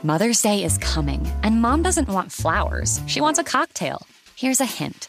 Mother's 0.02 0.42
Day 0.42 0.62
is 0.62 0.76
coming, 0.76 1.26
and 1.42 1.62
mom 1.62 1.82
doesn't 1.82 2.08
want 2.08 2.30
flowers. 2.30 3.00
She 3.06 3.22
wants 3.22 3.38
a 3.38 3.44
cocktail. 3.44 4.06
Here's 4.36 4.60
a 4.60 4.66
hint 4.66 5.08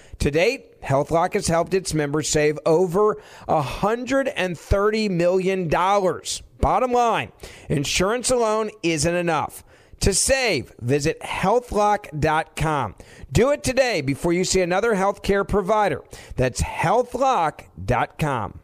To 0.21 0.29
date, 0.29 0.79
HealthLock 0.81 1.33
has 1.33 1.47
helped 1.47 1.73
its 1.73 1.95
members 1.95 2.29
save 2.29 2.59
over 2.63 3.17
$130 3.49 5.09
million. 5.09 5.67
Bottom 5.67 6.91
line, 6.91 7.31
insurance 7.69 8.29
alone 8.29 8.69
isn't 8.83 9.15
enough. 9.15 9.63
To 10.01 10.13
save, 10.13 10.73
visit 10.79 11.19
healthlock.com. 11.21 12.95
Do 13.31 13.49
it 13.49 13.63
today 13.63 14.01
before 14.01 14.31
you 14.31 14.43
see 14.43 14.61
another 14.61 14.93
healthcare 14.93 15.47
provider. 15.47 16.03
That's 16.35 16.61
healthlock.com. 16.61 18.59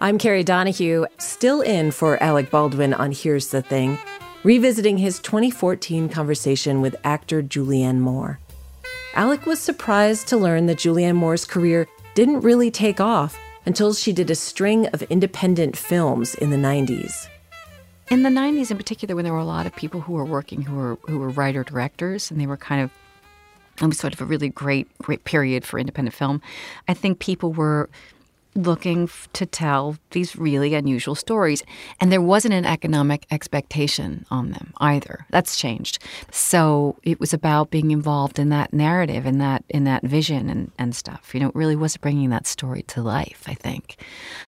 I'm 0.00 0.16
Kerry 0.16 0.44
Donahue, 0.44 1.04
still 1.18 1.60
in 1.60 1.90
for 1.90 2.22
Alec 2.22 2.50
Baldwin 2.50 2.94
on 2.94 3.12
Here's 3.12 3.48
the 3.48 3.60
Thing, 3.60 3.98
revisiting 4.42 4.98
his 4.98 5.18
2014 5.20 6.08
conversation 6.08 6.80
with 6.80 6.96
actor 7.04 7.42
Julianne 7.42 7.98
Moore. 7.98 8.38
Alec 9.14 9.44
was 9.44 9.60
surprised 9.60 10.28
to 10.28 10.36
learn 10.36 10.66
that 10.66 10.78
Julianne 10.78 11.16
Moore's 11.16 11.44
career 11.44 11.86
didn't 12.14 12.40
really 12.40 12.70
take 12.70 13.00
off 13.00 13.38
until 13.66 13.92
she 13.92 14.12
did 14.12 14.30
a 14.30 14.34
string 14.34 14.86
of 14.88 15.02
independent 15.02 15.76
films 15.76 16.34
in 16.36 16.50
the 16.50 16.56
90s. 16.56 17.28
In 18.10 18.22
the 18.22 18.30
90s 18.30 18.70
in 18.70 18.76
particular 18.76 19.14
when 19.14 19.24
there 19.24 19.32
were 19.32 19.38
a 19.38 19.44
lot 19.44 19.66
of 19.66 19.76
people 19.76 20.00
who 20.00 20.14
were 20.14 20.24
working 20.24 20.62
who 20.62 20.74
were 20.74 20.98
who 21.06 21.18
were 21.18 21.28
writer 21.28 21.62
directors 21.62 22.30
and 22.30 22.40
they 22.40 22.46
were 22.46 22.56
kind 22.56 22.82
of 22.82 22.90
it 23.80 23.86
was 23.86 23.98
sort 23.98 24.12
of 24.12 24.20
a 24.20 24.24
really 24.24 24.48
great 24.48 24.88
great 24.98 25.24
period 25.24 25.64
for 25.64 25.78
independent 25.78 26.14
film. 26.14 26.40
I 26.88 26.94
think 26.94 27.18
people 27.18 27.52
were 27.52 27.88
looking 28.54 29.04
f- 29.04 29.28
to 29.34 29.46
tell 29.46 29.96
these 30.10 30.36
really 30.36 30.74
unusual 30.74 31.14
stories. 31.14 31.62
And 32.00 32.10
there 32.10 32.20
wasn't 32.20 32.54
an 32.54 32.64
economic 32.64 33.26
expectation 33.30 34.26
on 34.30 34.50
them 34.50 34.72
either. 34.78 35.26
That's 35.30 35.56
changed. 35.56 35.98
So 36.30 36.96
it 37.02 37.20
was 37.20 37.32
about 37.32 37.70
being 37.70 37.90
involved 37.90 38.38
in 38.38 38.48
that 38.50 38.72
narrative 38.72 39.26
and 39.26 39.40
that 39.40 39.64
in 39.68 39.84
that 39.84 40.02
vision 40.02 40.50
and, 40.50 40.72
and 40.78 40.94
stuff. 40.94 41.30
You 41.34 41.40
know, 41.40 41.48
it 41.48 41.54
really 41.54 41.76
was 41.76 41.96
bringing 41.96 42.30
that 42.30 42.46
story 42.46 42.82
to 42.82 43.02
life, 43.02 43.44
I 43.46 43.54
think. 43.54 43.96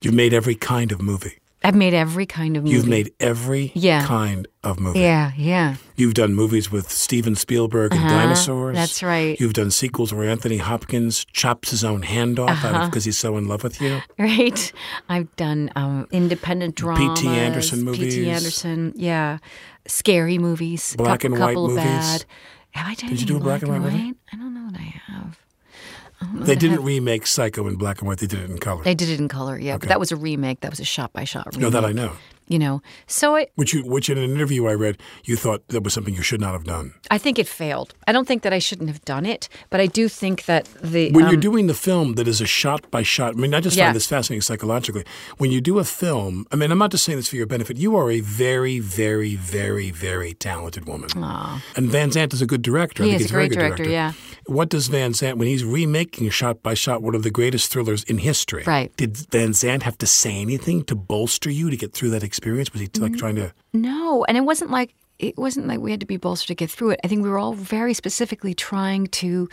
You've 0.02 0.14
made 0.14 0.34
every 0.34 0.56
kind 0.56 0.92
of 0.92 1.02
movie. 1.02 1.40
I've 1.62 1.76
made 1.76 1.94
every 1.94 2.26
kind 2.26 2.56
of 2.56 2.64
movie. 2.64 2.76
You've 2.76 2.88
made 2.88 3.12
every 3.20 3.72
Yeah. 3.76 4.06
kind 4.06 4.48
of 4.64 4.80
movie. 4.80 5.00
Yeah, 5.02 5.32
yeah. 5.36 5.76
You've 5.98 6.14
done 6.14 6.34
movies 6.34 6.72
with 6.72 6.90
Steven 6.90 7.36
Spielberg 7.36 7.92
and 7.94 8.00
Uh-huh, 8.02 8.10
dinosaurs. 8.10 8.76
that's 8.78 9.04
right. 9.04 9.38
You've 9.42 9.54
done 9.54 9.70
sequels 9.70 10.14
where 10.14 10.30
Anthony 10.30 10.58
Hopkins 10.58 11.26
chops 11.34 11.72
his 11.72 11.84
own 11.84 12.04
hand 12.04 12.40
off 12.40 12.64
out 12.64 12.74
Uh-huh. 12.76 12.84
of 12.86 12.90
because 12.92 13.04
he's 13.04 13.18
so 13.18 13.36
in 13.36 13.48
love 13.50 13.64
with 13.64 13.82
you. 13.82 14.02
Right. 14.18 14.72
I've 15.10 15.36
done 15.36 15.70
um, 15.76 16.08
independent 16.12 16.76
dramas. 16.76 17.20
P.T. 17.20 17.28
Anderson 17.38 17.84
movies. 17.84 18.16
P.T. 18.16 18.30
Anderson, 18.30 18.94
yeah. 18.96 19.40
Scary 19.86 20.38
movies. 20.38 20.96
Black 20.98 21.22
cou- 21.22 21.28
and 21.28 21.40
white 21.40 21.48
couple 21.56 21.68
movies. 21.70 21.84
bad. 21.84 22.26
Have 22.72 22.88
I 22.88 22.94
done 22.94 23.10
Did 23.10 23.20
you 23.22 23.26
do 23.28 23.38
a 23.38 23.40
black 23.42 23.64
and 23.64 23.72
white 23.72 23.82
movie? 23.82 24.14
I 24.32 24.36
don't 24.38 24.54
know 24.54 24.66
what 24.66 24.76
I 24.80 24.94
have. 25.08 25.40
I 26.22 26.26
don't 26.26 26.40
know 26.40 26.46
They 26.46 26.56
didn't 26.56 26.78
have. 26.78 26.86
remake 26.86 27.26
Psycho 27.28 27.68
in 27.68 27.76
black 27.76 28.00
and 28.00 28.08
white. 28.08 28.18
They 28.18 28.28
did 28.28 28.40
it 28.40 28.50
in 28.50 28.58
color. 28.58 28.84
They 28.84 28.96
did 28.96 29.10
it 29.10 29.20
in 29.20 29.28
color, 29.28 29.58
yeah. 29.58 29.74
Okay. 29.76 29.80
But 29.82 29.90
that 29.90 30.00
was 30.00 30.12
a 30.12 30.16
remake. 30.18 30.60
That 30.62 30.72
was 30.72 30.80
a 30.80 30.86
shot 30.86 31.14
by 31.14 31.24
shot 31.24 31.48
remake. 31.48 31.62
No, 31.62 31.70
that 31.70 31.86
I 31.86 31.92
know. 31.92 32.12
You 32.50 32.58
know, 32.60 32.82
so 33.06 33.36
it, 33.36 33.52
Which 33.56 33.74
you, 33.76 33.84
which 33.86 34.10
in 34.10 34.18
an 34.18 34.24
interview 34.30 34.66
I 34.66 34.74
read, 34.74 34.98
you 35.24 35.36
thought 35.36 35.68
that 35.68 35.84
was 35.84 35.94
something 35.94 36.16
you 36.16 36.24
should 36.24 36.42
not 36.42 36.54
have 36.54 36.64
done. 36.64 36.96
I 37.12 37.20
think 37.20 37.38
it 37.38 37.48
failed. 37.48 37.94
I 38.08 38.12
don't 38.12 38.28
think 38.28 38.42
that 38.42 38.52
I 38.52 38.58
shouldn't 38.58 38.90
have 38.90 39.06
done 39.06 39.24
it, 39.28 39.48
but 39.70 39.80
I 39.80 39.86
do 39.86 40.10
think 40.10 40.46
that 40.46 40.66
the 40.82 41.12
When 41.12 41.26
you're 41.26 41.36
um, 41.36 41.40
doing 41.40 41.68
the 41.68 41.76
film 41.76 42.16
that 42.16 42.28
is 42.28 42.42
a 42.42 42.48
shot 42.48 42.90
by 42.90 43.04
shot, 43.04 43.36
I 43.36 43.38
mean, 43.38 43.54
I 43.54 43.60
just 43.60 43.78
Yeah. 43.78 43.86
find 43.86 43.96
this 43.96 44.08
fascinating 44.08 44.42
psychologically. 44.42 45.04
When 45.38 45.52
you 45.52 45.62
do 45.62 45.78
a 45.78 45.84
film, 45.84 46.48
I 46.52 46.56
mean, 46.56 46.72
I'm 46.72 46.80
not 46.80 46.90
just 46.90 47.06
saying 47.06 47.20
this 47.20 47.30
for 47.30 47.36
your 47.36 47.46
benefit. 47.46 47.78
You 47.78 47.96
are 47.96 48.10
a 48.10 48.20
very, 48.20 48.80
very, 48.80 49.36
very, 49.36 49.92
very 49.92 50.34
talented 50.34 50.86
woman. 50.88 51.10
And 51.76 51.92
Van 51.92 52.12
Sant 52.12 52.34
is 52.34 52.42
a 52.42 52.48
good 52.48 52.64
director. 52.64 53.04
I 53.04 53.10
think 53.10 53.22
he's 53.22 53.30
a 53.30 53.34
very 53.34 53.48
great 53.48 53.60
good 53.60 53.66
director, 53.78 53.90
yeah. 53.90 54.14
What 54.48 54.70
does 54.70 54.88
Van 54.88 55.14
Sant, 55.14 55.38
when 55.38 55.48
he's 55.48 55.64
remaking 55.64 56.28
shot 56.32 56.64
by 56.64 56.74
shot 56.74 57.04
one 57.04 57.14
of 57.14 57.22
the 57.22 57.30
greatest 57.30 57.72
thrillers 57.72 58.04
in 58.06 58.18
history, 58.18 58.64
Right. 58.66 58.92
did 58.98 59.16
Van 59.32 59.54
Sant 59.54 59.84
have 59.84 60.00
to 60.00 60.08
say 60.08 60.34
anything 60.42 60.84
to 60.86 60.96
bolster 60.96 61.52
you 61.52 61.70
to 61.70 61.78
get 61.78 61.94
through 61.94 62.10
that 62.10 62.24
experience? 62.24 62.39
Was 62.74 62.82
he 62.82 62.88
like 63.00 63.12
Mm-hmm. 63.12 63.20
trying 63.20 63.36
to? 63.36 63.54
No, 63.74 64.26
and 64.26 64.38
it 64.38 64.42
wasn't 64.42 64.72
like 64.72 64.94
it 65.20 65.38
wasn't 65.38 65.68
like 65.68 65.80
we 65.80 65.92
had 65.92 66.00
to 66.00 66.06
be 66.06 66.18
bolstered 66.18 66.48
to 66.48 66.56
get 66.56 66.72
through 66.72 66.92
it. 66.92 67.00
I 67.04 67.08
think 67.10 67.24
we 67.24 67.30
were 67.30 67.38
all 67.40 67.54
very 67.54 67.94
specifically 67.94 68.54
trying 68.54 69.08
to 69.08 69.50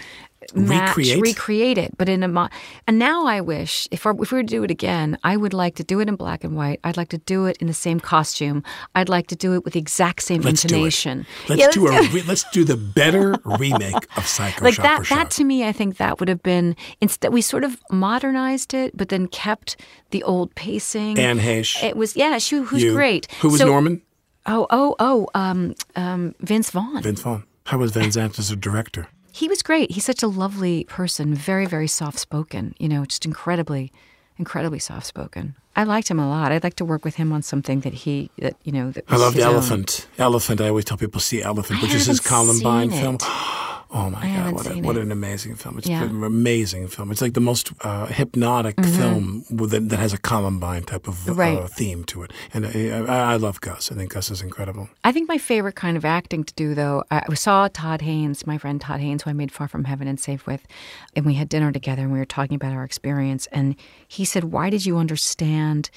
match, 0.54 0.96
Recreate? 0.96 1.20
recreate 1.20 1.76
it, 1.78 1.96
but 1.98 2.08
in 2.08 2.22
a 2.22 2.28
mo- 2.28 2.48
and 2.86 3.00
now 3.00 3.26
I 3.26 3.40
wish 3.40 3.88
if, 3.90 4.06
our, 4.06 4.12
if 4.22 4.30
we 4.30 4.36
were 4.38 4.42
to 4.44 4.46
do 4.48 4.62
it 4.62 4.70
again, 4.70 5.18
I 5.24 5.36
would 5.36 5.52
like 5.52 5.74
to 5.76 5.82
do 5.82 5.98
it 5.98 6.08
in 6.08 6.14
black 6.14 6.44
and 6.44 6.54
white. 6.54 6.78
I'd 6.84 6.96
like 6.96 7.08
to 7.08 7.18
do 7.18 7.46
it 7.46 7.56
in 7.56 7.66
the 7.66 7.72
same 7.74 7.98
costume. 7.98 8.62
I'd 8.94 9.08
like 9.08 9.26
to 9.28 9.34
do 9.36 9.54
it 9.54 9.64
with 9.64 9.72
the 9.72 9.80
exact 9.80 10.22
same 10.22 10.42
Let's 10.42 10.64
intonation. 10.64 11.22
do. 11.48 11.54
Let's 11.54 11.60
Yeah, 11.62 11.70
do 11.72 11.88
a 11.88 11.90
let's 11.90 12.12
re- 12.14 12.22
let's 12.28 12.44
do 12.52 12.62
the 12.62 12.76
better 12.76 13.34
remake 13.44 14.06
of 14.16 14.24
Psycho 14.36 14.64
like 14.64 14.76
that 14.76 15.08
that 15.08 15.30
to 15.30 15.44
me 15.44 15.64
i 15.66 15.72
think 15.72 15.96
that 15.96 16.20
would 16.20 16.28
have 16.28 16.42
been 16.42 16.76
instead 17.00 17.32
we 17.32 17.40
sort 17.40 17.64
of 17.64 17.78
modernized 17.90 18.72
it 18.74 18.96
but 18.96 19.08
then 19.08 19.26
kept 19.26 19.76
the 20.10 20.22
old 20.22 20.54
pacing 20.54 21.18
Anne 21.18 21.38
Heche. 21.40 21.82
it 21.82 21.96
was 21.96 22.14
yeah 22.16 22.38
she 22.38 22.56
who's 22.58 22.82
You. 22.82 22.92
great 22.94 23.30
Who 23.40 23.48
was 23.50 23.60
So- 23.60 23.66
Norman? 23.66 24.02
Oh 24.46 24.66
oh 24.70 24.94
oh 24.98 25.28
um 25.34 25.74
um 25.96 26.34
vince 26.40 26.70
vaughn 26.70 27.02
Vince 27.02 27.20
Vaughn. 27.22 27.44
How 27.64 27.78
was 27.78 27.90
Van 27.90 28.12
Sant 28.12 28.38
as 28.38 28.50
a 28.50 28.56
director? 28.56 29.08
he 29.36 29.48
was 29.48 29.62
great 29.62 29.90
he's 29.90 30.04
such 30.04 30.22
a 30.22 30.26
lovely 30.26 30.84
person 30.84 31.34
very 31.34 31.66
very 31.66 31.86
soft 31.86 32.18
spoken 32.18 32.74
you 32.78 32.88
know 32.88 33.04
just 33.04 33.26
incredibly 33.26 33.92
incredibly 34.38 34.78
soft 34.78 35.04
spoken 35.06 35.54
i 35.76 35.84
liked 35.84 36.08
him 36.10 36.18
a 36.18 36.26
lot 36.26 36.52
i'd 36.52 36.64
like 36.64 36.76
to 36.76 36.86
work 36.86 37.04
with 37.04 37.16
him 37.16 37.32
on 37.34 37.42
something 37.42 37.80
that 37.80 37.92
he 37.92 38.30
that 38.38 38.56
you 38.64 38.72
know 38.72 38.90
that 38.90 39.04
I 39.08 39.16
love 39.16 39.36
own. 39.36 39.42
Elephant. 39.42 40.08
Elephant. 40.18 40.60
I 40.62 40.68
always 40.68 40.86
tell 40.86 40.96
people 40.96 41.20
see 41.20 41.42
Elephant, 41.42 41.80
I 41.80 41.82
which 41.82 41.94
is 41.94 42.06
his 42.06 42.20
Columbine 42.20 42.90
film. 42.90 43.18
Oh 43.90 44.10
my 44.10 44.20
I 44.20 44.36
god! 44.36 44.54
What, 44.54 44.66
a, 44.66 44.80
what 44.80 44.96
an 44.96 45.12
amazing 45.12 45.54
film! 45.54 45.78
It's 45.78 45.86
Yeah. 45.88 46.02
an 46.02 46.24
amazing 46.24 46.88
film. 46.88 47.10
It's 47.12 47.22
like 47.22 47.34
the 47.34 47.40
most 47.40 47.72
uh, 47.82 48.06
hypnotic 48.06 48.76
Mhm. 48.76 48.96
film 48.96 49.44
with 49.50 49.72
it, 49.72 49.88
that 49.90 49.98
has 49.98 50.12
a 50.12 50.18
Columbine 50.18 50.82
type 50.82 51.06
of 51.06 51.28
uh, 51.28 51.66
theme 51.68 52.02
to 52.04 52.22
it. 52.24 52.32
And 52.52 52.66
I, 52.66 53.32
I, 53.34 53.36
love 53.36 53.60
Gus. 53.60 53.92
I 53.92 53.94
think 53.94 54.12
Gus 54.12 54.30
is 54.30 54.42
incredible. 54.42 54.88
I 55.04 55.12
think 55.12 55.28
my 55.28 55.38
favorite 55.38 55.76
kind 55.76 55.96
of 55.96 56.04
acting 56.04 56.42
to 56.44 56.54
do, 56.54 56.74
though, 56.74 57.04
I 57.10 57.32
saw 57.34 57.68
Todd 57.68 58.02
Haynes, 58.02 58.46
my 58.46 58.58
friend 58.58 58.80
Todd 58.80 59.00
Haynes, 59.00 59.22
who 59.22 59.30
I 59.30 59.34
made 59.34 59.52
Far 59.52 59.68
From 59.68 59.84
Heaven 59.84 60.08
and 60.08 60.18
Safe 60.18 60.46
with, 60.46 60.66
and 61.14 61.24
we 61.24 61.34
had 61.34 61.48
dinner 61.48 61.70
together 61.70 62.02
and 62.02 62.12
we 62.12 62.18
were 62.18 62.24
talking 62.24 62.56
about 62.56 62.72
our 62.72 62.82
experience. 62.84 63.46
And 63.52 63.76
he 64.08 64.24
said, 64.24 64.44
Why 64.44 64.68
did 64.68 64.84
you 64.84 64.96
understand? 64.98 65.90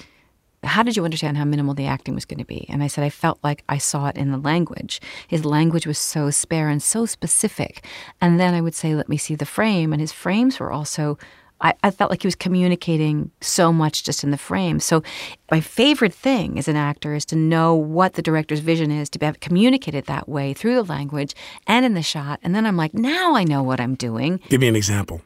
How 0.62 0.82
did 0.82 0.96
you 0.96 1.04
understand 1.04 1.38
how 1.38 1.44
minimal 1.44 1.74
the 1.74 1.86
acting 1.86 2.14
was 2.14 2.26
going 2.26 2.38
to 2.38 2.44
be? 2.44 2.66
And 2.68 2.82
I 2.82 2.86
said, 2.86 3.02
I 3.02 3.08
felt 3.08 3.38
like 3.42 3.64
I 3.68 3.78
saw 3.78 4.08
it 4.08 4.16
in 4.16 4.30
the 4.30 4.38
language. 4.38 5.00
His 5.26 5.44
language 5.44 5.86
was 5.86 5.98
so 5.98 6.30
spare 6.30 6.68
and 6.68 6.82
so 6.82 7.06
specific. 7.06 7.84
And 8.20 8.38
then 8.38 8.52
I 8.52 8.60
would 8.60 8.74
say, 8.74 8.94
Let 8.94 9.08
me 9.08 9.16
see 9.16 9.34
the 9.34 9.46
frame. 9.46 9.92
And 9.92 10.00
his 10.00 10.12
frames 10.12 10.60
were 10.60 10.70
also 10.70 11.18
I, 11.60 11.74
I 11.82 11.90
felt 11.90 12.10
like 12.10 12.22
he 12.22 12.26
was 12.26 12.34
communicating 12.34 13.30
so 13.40 13.72
much 13.72 14.02
just 14.02 14.24
in 14.24 14.30
the 14.30 14.38
frame. 14.38 14.80
So, 14.80 15.02
my 15.50 15.60
favorite 15.60 16.14
thing 16.14 16.58
as 16.58 16.68
an 16.68 16.76
actor 16.76 17.14
is 17.14 17.24
to 17.26 17.36
know 17.36 17.74
what 17.74 18.14
the 18.14 18.22
director's 18.22 18.60
vision 18.60 18.90
is, 18.90 19.10
to 19.10 19.18
be 19.18 19.30
communicated 19.40 20.06
that 20.06 20.28
way 20.28 20.54
through 20.54 20.74
the 20.74 20.84
language 20.84 21.34
and 21.66 21.84
in 21.84 21.94
the 21.94 22.02
shot. 22.02 22.40
And 22.42 22.54
then 22.54 22.66
I'm 22.66 22.76
like, 22.76 22.94
now 22.94 23.34
I 23.34 23.44
know 23.44 23.62
what 23.62 23.80
I'm 23.80 23.94
doing. 23.94 24.40
Give 24.48 24.60
me 24.60 24.68
an 24.68 24.76
example. 24.76 25.20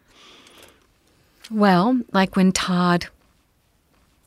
Well, 1.51 2.01
like 2.13 2.37
when 2.37 2.53
Todd 2.53 3.07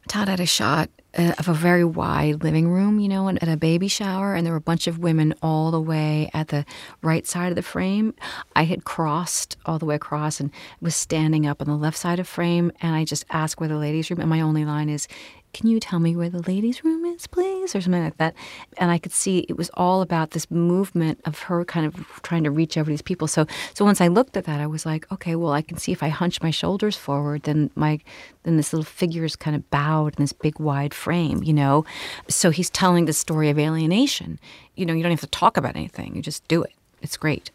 Todd 0.07 0.29
had 0.29 0.39
a 0.39 0.45
shot 0.45 0.89
uh, 1.17 1.33
of 1.37 1.47
a 1.47 1.53
very 1.53 1.83
wide 1.83 2.43
living 2.43 2.69
room, 2.69 2.99
you 2.99 3.07
know, 3.07 3.27
and 3.27 3.41
at 3.41 3.49
a 3.49 3.57
baby 3.57 3.87
shower, 3.87 4.35
and 4.35 4.45
there 4.45 4.53
were 4.53 4.57
a 4.57 4.61
bunch 4.61 4.87
of 4.87 4.99
women 4.99 5.33
all 5.41 5.71
the 5.71 5.81
way 5.81 6.29
at 6.33 6.49
the 6.49 6.65
right 7.01 7.25
side 7.25 7.49
of 7.49 7.55
the 7.55 7.61
frame. 7.61 8.13
I 8.55 8.63
had 8.63 8.83
crossed 8.83 9.57
all 9.65 9.79
the 9.79 9.85
way 9.85 9.95
across 9.95 10.39
and 10.39 10.51
was 10.81 10.95
standing 10.95 11.45
up 11.45 11.61
on 11.61 11.67
the 11.67 11.75
left 11.75 11.97
side 11.97 12.19
of 12.19 12.27
frame, 12.27 12.71
and 12.81 12.95
I 12.95 13.05
just 13.05 13.25
asked 13.29 13.59
where 13.59 13.69
the 13.69 13.77
ladies' 13.77 14.09
room. 14.09 14.19
And 14.19 14.29
my 14.29 14.41
only 14.41 14.65
line 14.65 14.89
is, 14.89 15.07
can 15.53 15.67
you 15.69 15.79
tell 15.79 15.99
me 15.99 16.15
where 16.15 16.29
the 16.29 16.41
ladies' 16.41 16.83
room 16.83 17.05
is, 17.05 17.25
please? 17.25 17.75
Or 17.75 17.81
something 17.81 18.03
like 18.03 18.17
that. 18.17 18.35
And 18.77 18.91
I 18.91 18.97
could 18.97 19.11
see 19.11 19.39
it 19.49 19.57
was 19.57 19.69
all 19.73 20.01
about 20.01 20.31
this 20.31 20.49
movement 20.51 21.19
of 21.25 21.39
her 21.39 21.65
kind 21.65 21.85
of 21.85 22.21
trying 22.21 22.43
to 22.43 22.51
reach 22.51 22.77
over 22.77 22.85
to 22.85 22.91
these 22.91 23.01
people. 23.01 23.27
So 23.27 23.45
so 23.73 23.85
once 23.85 24.01
I 24.01 24.07
looked 24.07 24.37
at 24.37 24.45
that, 24.45 24.59
I 24.59 24.67
was 24.67 24.85
like, 24.85 25.11
okay, 25.11 25.35
well 25.35 25.51
I 25.51 25.61
can 25.61 25.77
see 25.77 25.91
if 25.91 26.03
I 26.03 26.09
hunch 26.09 26.41
my 26.41 26.51
shoulders 26.51 26.95
forward, 26.95 27.43
then 27.43 27.71
my 27.75 27.99
then 28.43 28.57
this 28.57 28.71
little 28.71 28.85
figure 28.85 29.25
is 29.25 29.35
kind 29.35 29.55
of 29.55 29.69
bowed 29.69 30.17
in 30.17 30.23
this 30.23 30.33
big 30.33 30.59
wide 30.59 30.93
frame, 30.93 31.43
you 31.43 31.53
know. 31.53 31.85
So 32.27 32.49
he's 32.49 32.69
telling 32.69 33.05
the 33.05 33.13
story 33.13 33.49
of 33.49 33.57
alienation. 33.57 34.39
You 34.75 34.85
know, 34.85 34.93
you 34.93 35.03
don't 35.03 35.11
have 35.11 35.21
to 35.21 35.27
talk 35.27 35.57
about 35.57 35.75
anything. 35.75 36.15
You 36.15 36.21
just 36.21 36.47
do 36.47 36.63
it. 36.63 36.73
It's 37.01 37.17
great. 37.17 37.51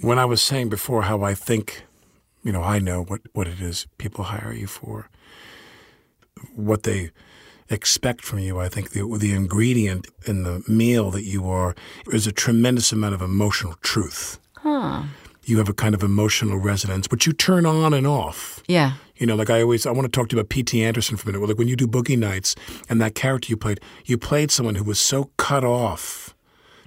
When 0.00 0.18
I 0.18 0.24
was 0.24 0.42
saying 0.42 0.68
before 0.68 1.02
how 1.02 1.22
I 1.22 1.34
think, 1.34 1.84
you 2.42 2.52
know, 2.52 2.62
I 2.62 2.78
know 2.78 3.02
what, 3.04 3.20
what 3.32 3.46
it 3.46 3.60
is 3.60 3.86
people 3.98 4.24
hire 4.24 4.52
you 4.52 4.66
for, 4.66 5.08
what 6.54 6.82
they 6.84 7.10
expect 7.70 8.22
from 8.22 8.38
you. 8.40 8.60
I 8.60 8.68
think 8.68 8.90
the, 8.90 9.04
the 9.18 9.32
ingredient 9.32 10.06
in 10.26 10.42
the 10.42 10.62
meal 10.68 11.10
that 11.10 11.24
you 11.24 11.48
are 11.48 11.74
is 12.12 12.26
a 12.26 12.32
tremendous 12.32 12.92
amount 12.92 13.14
of 13.14 13.22
emotional 13.22 13.74
truth. 13.82 14.38
Huh. 14.58 15.04
You 15.44 15.58
have 15.58 15.68
a 15.68 15.74
kind 15.74 15.94
of 15.94 16.02
emotional 16.02 16.58
resonance, 16.58 17.08
which 17.10 17.26
you 17.26 17.32
turn 17.32 17.66
on 17.66 17.92
and 17.92 18.06
off. 18.06 18.62
Yeah. 18.66 18.94
You 19.16 19.26
know, 19.26 19.36
like 19.36 19.50
I 19.50 19.60
always, 19.62 19.86
I 19.86 19.90
want 19.90 20.06
to 20.06 20.08
talk 20.10 20.28
to 20.30 20.36
you 20.36 20.40
about 20.40 20.48
P.T. 20.48 20.82
Anderson 20.82 21.16
for 21.16 21.24
a 21.24 21.26
minute. 21.26 21.40
Well, 21.40 21.48
like 21.48 21.58
when 21.58 21.68
you 21.68 21.76
do 21.76 21.86
Boogie 21.86 22.18
Nights 22.18 22.56
and 22.88 23.00
that 23.00 23.14
character 23.14 23.48
you 23.50 23.56
played, 23.56 23.80
you 24.04 24.18
played 24.18 24.50
someone 24.50 24.74
who 24.74 24.84
was 24.84 24.98
so 24.98 25.30
cut 25.36 25.64
off. 25.64 26.23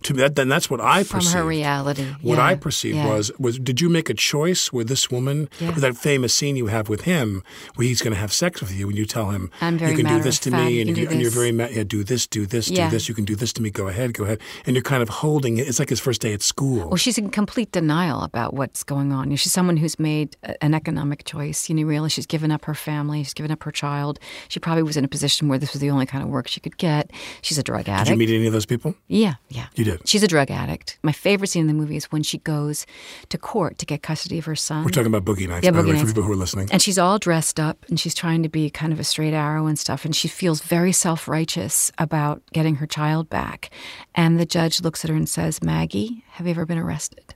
To 0.04 0.14
me, 0.14 0.22
that, 0.22 0.36
then 0.36 0.48
that's 0.50 0.70
what 0.70 0.80
I 0.80 1.04
From 1.04 1.20
perceived. 1.20 1.36
her 1.36 1.44
reality. 1.44 2.06
What 2.22 2.38
Yeah, 2.38 2.46
I 2.46 2.56
perceived 2.56 2.96
yeah. 2.98 3.08
was 3.08 3.32
was 3.40 3.58
did 3.60 3.82
you 3.82 3.90
make 3.90 4.10
a 4.10 4.14
choice 4.14 4.72
with 4.72 4.88
this 4.88 5.10
woman 5.12 5.50
Yeah. 5.60 5.70
with 5.72 5.82
that 5.82 5.98
famous 5.98 6.34
scene 6.34 6.56
you 6.56 6.68
have 6.68 6.88
with 6.90 7.02
him 7.02 7.44
where 7.76 7.88
he's 7.88 8.02
going 8.02 8.14
to 8.14 8.20
have 8.20 8.32
sex 8.32 8.62
with 8.62 8.72
you 8.74 8.88
and 8.90 8.98
you 8.98 9.06
tell 9.06 9.32
him 9.32 9.50
you 9.62 9.78
can 9.96 10.06
do 10.06 10.20
this 10.22 10.40
to 10.40 10.52
me 10.52 10.82
and, 10.82 10.96
you, 10.98 11.10
you're 11.10 11.32
very 11.32 11.52
ma- 11.52 11.68
yeah 11.72 11.84
do 11.84 12.04
this 12.04 12.28
do 12.28 12.46
this 12.46 12.68
do 12.68 12.90
this 12.90 13.10
you 13.10 13.16
can 13.16 13.26
do 13.26 13.36
this 13.36 13.52
to 13.54 13.62
me 13.62 13.70
go 13.70 13.88
ahead 13.88 14.14
go 14.14 14.24
ahead 14.24 14.40
and 14.66 14.76
you're 14.76 14.84
kind 14.84 15.02
of 15.02 15.10
holding 15.10 15.58
it 15.58 15.68
it's 15.68 15.80
like 15.80 15.90
his 15.90 16.00
first 16.00 16.22
day 16.22 16.34
at 16.34 16.42
school 16.42 16.88
Well, 16.88 16.96
she's 16.98 17.18
in 17.18 17.30
complete 17.30 17.72
denial 17.72 18.22
about 18.24 18.54
what's 18.54 18.84
going 18.84 19.12
on. 19.12 19.36
She's 19.36 19.52
someone 19.52 19.78
who's 19.78 20.00
made 20.00 20.36
an 20.62 20.74
economic 20.74 21.24
choice. 21.26 21.70
You 21.70 21.76
know, 21.76 21.84
really, 21.84 22.10
she's 22.10 22.26
given 22.26 22.52
up 22.52 22.66
her 22.66 22.74
family, 22.76 23.24
she's 23.24 23.34
given 23.34 23.52
up 23.52 23.64
her 23.64 23.72
child. 23.72 24.20
She 24.48 24.60
probably 24.60 24.84
was 24.84 24.98
in 24.98 25.04
a 25.04 25.08
position 25.08 25.48
where 25.50 25.58
this 25.60 25.74
was 25.74 25.82
the 25.82 25.90
only 25.90 26.06
kind 26.06 26.24
of 26.24 26.30
work 26.30 26.48
she 26.48 26.60
could 26.60 26.78
get. 26.78 27.12
She's 27.42 27.58
a 27.58 27.64
drug 27.64 27.88
addict. 27.90 28.06
did 28.08 28.12
you 28.14 28.18
meet 28.18 28.30
any 28.36 28.48
of 28.48 28.54
those 28.54 28.66
people 28.66 28.96
Yeah, 29.08 29.36
yeah. 29.50 29.68
You 29.76 29.86
did. 29.92 30.08
She's 30.08 30.24
a 30.24 30.28
drug 30.28 30.52
addict. 30.52 30.98
My 31.04 31.12
favorite 31.12 31.48
scene 31.48 31.62
in 31.62 31.68
the 31.68 31.74
movie 31.74 31.96
is 31.98 32.06
when 32.12 32.24
she 32.24 32.38
goes 32.40 32.86
to 33.30 33.38
court 33.38 33.78
to 33.80 33.86
get 33.86 34.02
custody 34.04 34.38
of 34.38 34.46
her 34.46 34.56
son. 34.56 34.84
we're 34.84 34.92
talking 34.92 35.14
about 35.14 35.26
Boogie 35.26 35.48
Nights 35.48 35.64
Yeah, 35.66 35.72
by 35.72 35.82
the 35.82 35.84
Boogie 35.84 35.88
way 35.88 35.92
for 35.94 35.98
Nights. 36.06 36.12
people 36.14 36.24
who 36.24 36.32
are 36.34 36.36
listening 36.36 36.68
And 36.72 36.82
she's 36.82 36.98
all 36.98 37.18
dressed 37.20 37.60
up 37.60 37.86
and 37.90 38.00
she's 38.00 38.14
trying 38.14 38.44
to 38.44 38.50
be 38.50 38.70
kind 38.70 38.92
of 38.94 39.00
a 39.00 39.04
straight 39.04 39.34
arrow 39.34 39.66
and 39.68 39.78
stuff. 39.80 40.06
And 40.06 40.16
she 40.16 40.28
feels 40.28 40.62
very 40.62 40.92
self 40.92 41.28
righteous 41.28 41.92
about 41.98 42.42
getting 42.54 42.76
her 42.76 42.88
child 42.88 43.30
back. 43.30 43.70
And 44.16 44.40
the 44.40 44.46
judge 44.46 44.82
looks 44.82 45.04
at 45.04 45.10
her 45.10 45.16
and 45.16 45.28
says, 45.30 45.62
Maggie, 45.64 46.24
have 46.32 46.46
you 46.48 46.52
ever 46.52 46.66
been 46.66 46.78
arrested? 46.78 47.34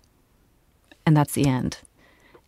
And 1.05 1.15
that's 1.17 1.33
the 1.33 1.47
end. 1.47 1.77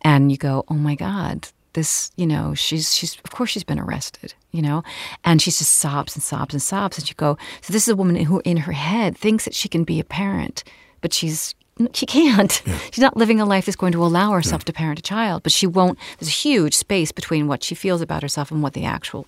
And 0.02 0.30
you 0.30 0.36
go, 0.38 0.64
oh 0.68 0.74
my 0.74 0.94
God, 0.94 1.48
this, 1.74 2.10
you 2.16 2.26
know, 2.26 2.54
she's, 2.54 2.94
she's, 2.94 3.16
of 3.24 3.30
course 3.30 3.50
she's 3.50 3.64
been 3.64 3.78
arrested, 3.78 4.34
you 4.50 4.62
know? 4.62 4.82
And 5.24 5.40
she 5.40 5.50
just 5.50 5.76
sobs 5.76 6.16
and 6.16 6.22
sobs 6.22 6.54
and 6.54 6.62
sobs. 6.62 6.98
And 6.98 7.08
you 7.08 7.14
go, 7.16 7.36
so 7.60 7.72
this 7.72 7.86
is 7.86 7.92
a 7.92 7.96
woman 7.96 8.16
who 8.16 8.40
in 8.44 8.58
her 8.58 8.72
head 8.72 9.16
thinks 9.16 9.44
that 9.44 9.54
she 9.54 9.68
can 9.68 9.84
be 9.84 10.00
a 10.00 10.04
parent, 10.04 10.64
but 11.00 11.12
she's, 11.12 11.54
she 11.92 12.06
can't. 12.06 12.62
She's 12.92 13.02
not 13.02 13.16
living 13.16 13.40
a 13.40 13.44
life 13.44 13.66
that's 13.66 13.76
going 13.76 13.92
to 13.92 14.04
allow 14.04 14.30
herself 14.30 14.64
to 14.66 14.72
parent 14.72 15.00
a 15.00 15.02
child, 15.02 15.42
but 15.42 15.50
she 15.50 15.66
won't. 15.66 15.98
There's 16.18 16.28
a 16.28 16.30
huge 16.30 16.74
space 16.74 17.10
between 17.10 17.48
what 17.48 17.64
she 17.64 17.74
feels 17.74 18.00
about 18.00 18.22
herself 18.22 18.52
and 18.52 18.62
what 18.62 18.74
the 18.74 18.84
actual, 18.84 19.26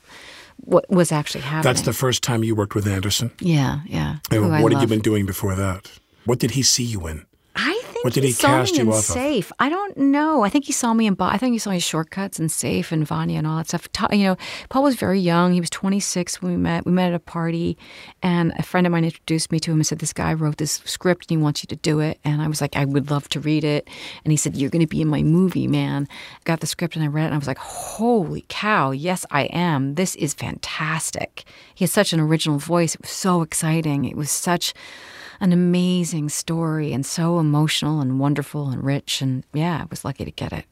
what 0.59 0.89
was 0.89 1.13
actually 1.13 1.43
happening. 1.43 1.75
that's 1.75 1.83
the 1.83 1.93
first 1.93 2.23
time 2.23 2.45
you 2.45 2.55
worked 2.55 2.75
with 2.75 2.87
Anderson 2.87 3.31
yeah, 3.41 3.81
yeah. 3.87 4.17
And 4.31 4.45
Who 4.45 4.51
I 4.51 4.63
what 4.63 4.73
had 4.73 4.81
you 4.81 4.89
been 4.89 5.01
doing 5.01 5.27
before 5.27 5.55
that 5.55 5.91
what 6.25 6.39
did 6.39 6.53
he 6.53 6.63
see 6.63 6.85
you 6.85 7.07
in 7.07 7.27
What 8.07 8.13
did 8.15 8.23
he 8.23 8.31
saw 8.31 8.47
cast 8.47 8.73
me 8.75 8.79
you 8.79 8.83
in 8.85 8.89
off 8.91 8.99
of? 8.99 9.05
Safe. 9.05 9.51
I 9.59 9.69
don't 9.69 9.97
know. 9.97 10.45
I 10.45 10.49
think 10.49 10.65
he 10.67 10.73
saw 10.73 10.95
me 10.95 11.09
in. 11.09 11.17
I 11.19 11.39
think 11.39 11.55
he 11.55 11.59
saw 11.59 11.71
me 11.71 11.77
in 11.77 11.81
Shortcuts 11.81 12.39
and 12.39 12.53
Safe 12.53 12.93
and 12.93 13.05
Vanya 13.05 13.39
and 13.39 13.49
all 13.49 13.57
that 13.57 13.67
stuff. 13.67 13.91
Ta- 13.91 14.07
You 14.13 14.23
know, 14.25 14.37
Paul 14.69 14.85
was 14.85 14.95
very 14.95 15.19
young. 15.19 15.53
He 15.53 15.59
was 15.61 15.71
26 15.71 16.41
when 16.41 16.53
we 16.53 16.57
met. 16.57 16.87
We 16.87 16.93
met 16.93 17.09
at 17.09 17.15
a 17.17 17.19
party, 17.19 17.77
and 18.23 18.53
a 18.59 18.63
friend 18.63 18.87
of 18.87 18.93
mine 18.93 19.05
introduced 19.05 19.51
me 19.51 19.59
to 19.59 19.73
him 19.73 19.79
and 19.79 19.87
said, 19.87 19.99
"This 19.99 20.13
guy 20.13 20.33
wrote 20.35 20.59
this 20.59 20.81
script 20.85 21.25
and 21.29 21.37
he 21.37 21.43
wants 21.43 21.65
you 21.65 21.67
to 21.67 21.75
do 21.77 21.99
it." 21.99 22.21
And 22.25 22.41
I 22.41 22.47
was 22.47 22.61
like, 22.61 22.77
"I 22.77 22.85
would 22.85 23.11
love 23.11 23.29
to 23.31 23.41
read 23.41 23.65
it." 23.65 23.89
And 24.25 24.31
he 24.31 24.37
said, 24.37 24.55
"You're 24.57 24.71
going 24.71 24.87
to 24.87 24.87
be 24.87 25.03
in 25.03 25.09
my 25.09 25.25
movie, 25.25 25.67
man." 25.67 26.07
I 26.37 26.41
got 26.45 26.61
the 26.61 26.69
script 26.69 26.95
and 26.95 27.05
I 27.05 27.09
read 27.09 27.25
it, 27.25 27.27
and 27.27 27.35
I 27.35 27.39
was 27.39 27.49
like, 27.49 27.59
"Holy 27.59 28.45
cow! 28.49 28.93
Yes, 28.93 29.27
I 29.33 29.47
am. 29.47 29.97
This 29.97 30.15
is 30.15 30.33
fantastic." 30.33 31.43
He 31.75 31.83
has 31.85 31.91
such 31.91 32.13
an 32.13 32.21
original 32.21 32.59
voice. 32.59 32.95
It 32.95 33.03
was 33.03 33.11
so 33.11 33.43
exciting. 33.43 34.05
It 34.05 34.17
was 34.17 34.31
such 34.31 34.75
an 35.41 35.53
amazing 35.53 36.29
story 36.29 36.93
and 36.93 37.05
so 37.05 37.39
emotional 37.39 38.01
and 38.01 38.19
wonderful 38.19 38.71
and 38.71 38.83
rich. 38.83 39.21
And 39.23 39.45
yeah, 39.53 39.83
I 39.83 39.87
was 39.91 40.05
lucky 40.05 40.25
to 40.25 40.31
get 40.31 40.53
it. 40.53 40.65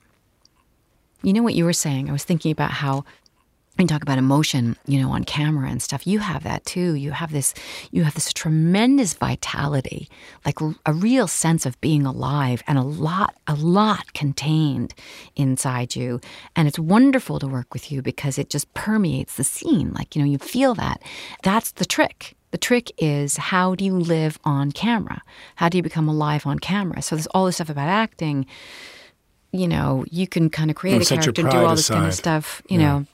You 1.23 1.33
know 1.33 1.43
what 1.43 1.55
you 1.55 1.65
were 1.65 1.73
saying? 1.73 2.09
I 2.09 2.13
was 2.13 2.25
thinking 2.25 2.53
about 2.53 2.71
how 2.71 3.05
you 3.79 3.87
talk 3.89 4.03
about 4.03 4.19
emotion, 4.19 4.77
you 4.87 5.01
know, 5.01 5.11
on 5.11 5.25
camera 5.25 5.69
and 5.69 5.83
stuff, 5.83 6.07
you 6.07 6.21
have 6.21 6.45
that 6.45 6.65
too. 6.65 6.95
You 6.95 7.11
have 7.11 7.33
this, 7.33 7.55
you 7.91 8.05
have 8.05 8.15
this 8.15 8.33
tremendous 8.33 9.15
vitality, 9.15 10.09
like 10.45 10.59
a 10.87 10.93
real 10.93 11.27
sense 11.27 11.67
of 11.67 11.81
being 11.81 12.07
alive 12.07 12.63
and 12.69 12.79
a 12.79 12.83
lot, 12.83 13.35
a 13.49 13.55
lot 13.55 14.13
contained 14.15 14.95
inside 15.35 15.97
you. 15.97 16.21
And 16.55 16.69
it's 16.69 16.79
wonderful 16.79 17.41
to 17.41 17.49
work 17.49 17.75
with 17.75 17.91
you 17.91 18.01
because 18.01 18.39
it 18.39 18.49
just 18.49 18.73
permeates 18.75 19.35
the 19.35 19.45
scene. 19.45 19.93
Like, 19.93 20.15
you 20.15 20.23
know, 20.23 20.31
you 20.31 20.39
feel 20.39 20.75
that. 20.75 21.03
That's 21.43 21.73
the 21.73 21.85
trick. 21.85 22.37
The 22.55 22.59
trick 22.59 22.93
is 22.99 23.37
how 23.37 23.75
do 23.75 23.85
you 23.85 23.99
live 23.99 24.39
on 24.45 24.71
camera? 24.71 25.23
How 25.57 25.69
do 25.69 25.77
you 25.77 25.83
become 25.83 26.07
alive 26.09 26.47
on 26.47 26.61
camera? 26.61 27.03
So 27.03 27.17
there's 27.17 27.27
all 27.35 27.47
this 27.47 27.57
stuff 27.57 27.69
about 27.69 27.89
acting. 27.89 28.47
You 29.51 29.67
know, 29.67 30.05
you 30.09 30.29
can 30.29 30.51
kind 30.51 30.71
of 30.71 30.77
create 30.77 30.99
Oh, 30.99 31.03
a 31.03 31.05
character 31.05 31.41
and 31.43 31.51
do 31.51 31.57
all 31.57 31.75
this 31.75 31.89
kind 31.89 32.07
of 32.07 32.15
stuff. 32.15 32.63
You 32.69 32.79
Yeah. 32.79 32.87
know, 32.87 33.07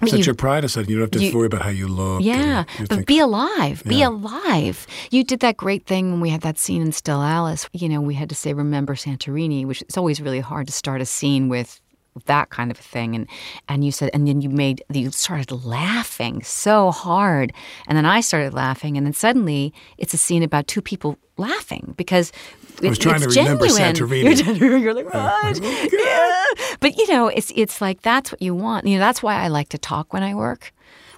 But 0.00 0.08
set 0.08 0.20
you- 0.20 0.24
your 0.24 0.34
pride 0.34 0.64
aside 0.64 0.88
you 0.88 0.96
don't 0.96 1.02
have 1.12 1.20
to 1.20 1.26
you- 1.26 1.36
worry 1.36 1.48
about 1.48 1.60
how 1.60 1.68
you 1.68 1.86
look 1.86 2.22
yeah, 2.22 2.64
you 2.78 2.86
but 2.86 2.94
think- 2.96 3.06
be 3.06 3.18
alive. 3.18 3.82
Be 3.84 4.00
alive. 4.02 4.86
You 5.10 5.22
did 5.22 5.40
that 5.40 5.58
great 5.58 5.84
thing 5.84 6.10
when 6.10 6.20
we 6.22 6.30
had 6.30 6.40
that 6.40 6.58
scene 6.58 6.80
in 6.80 6.92
Still 6.92 7.20
Alice. 7.20 7.68
You 7.74 7.90
know, 7.90 8.00
we 8.00 8.14
had 8.14 8.30
to 8.30 8.34
say 8.34 8.54
"Remember 8.54 8.94
Santorini," 8.94 9.66
which 9.66 9.82
it's 9.82 9.98
always 9.98 10.18
really 10.22 10.40
hard 10.40 10.66
to 10.68 10.72
start 10.72 11.02
a 11.02 11.04
scene 11.04 11.50
with 11.50 11.78
that 12.26 12.50
kind 12.50 12.70
of 12.70 12.78
a 12.78 12.82
thing. 12.82 13.14
And 13.14 13.26
and 13.68 13.84
you 13.84 13.92
said, 13.92 14.10
and 14.14 14.26
then 14.26 14.40
you 14.40 14.48
made 14.48 14.82
you 14.92 15.10
started 15.10 15.50
laughing 15.64 16.42
so 16.42 16.90
hard, 16.90 17.52
and 17.86 17.96
then 17.96 18.06
I 18.06 18.20
started 18.20 18.54
laughing, 18.54 18.96
and 18.96 19.06
then 19.06 19.12
suddenly 19.12 19.72
it's 19.96 20.14
a 20.14 20.18
scene 20.18 20.42
about 20.42 20.66
two 20.66 20.82
people 20.82 21.18
laughing 21.36 21.94
because. 21.96 22.32
I 22.80 22.90
was 22.90 22.98
trying 22.98 23.16
it's 23.20 23.34
to 23.34 23.40
remember 23.40 23.66
genuine. 23.66 23.96
Santorini. 23.96 24.60
You're, 24.60 24.76
You're 24.76 24.94
like, 24.94 25.08
oh, 25.12 25.18
what? 25.18 25.60
yeah. 25.60 26.76
But 26.78 26.96
you 26.96 27.08
know, 27.08 27.26
it's 27.26 27.52
it's 27.56 27.80
like 27.80 28.02
that's 28.02 28.30
what 28.30 28.40
you 28.40 28.54
want. 28.54 28.86
You 28.86 28.94
know, 28.94 29.00
that's 29.00 29.20
why 29.20 29.34
I 29.34 29.48
like 29.48 29.70
to 29.70 29.78
talk 29.78 30.12
when 30.12 30.22
I 30.22 30.36
work. 30.36 30.72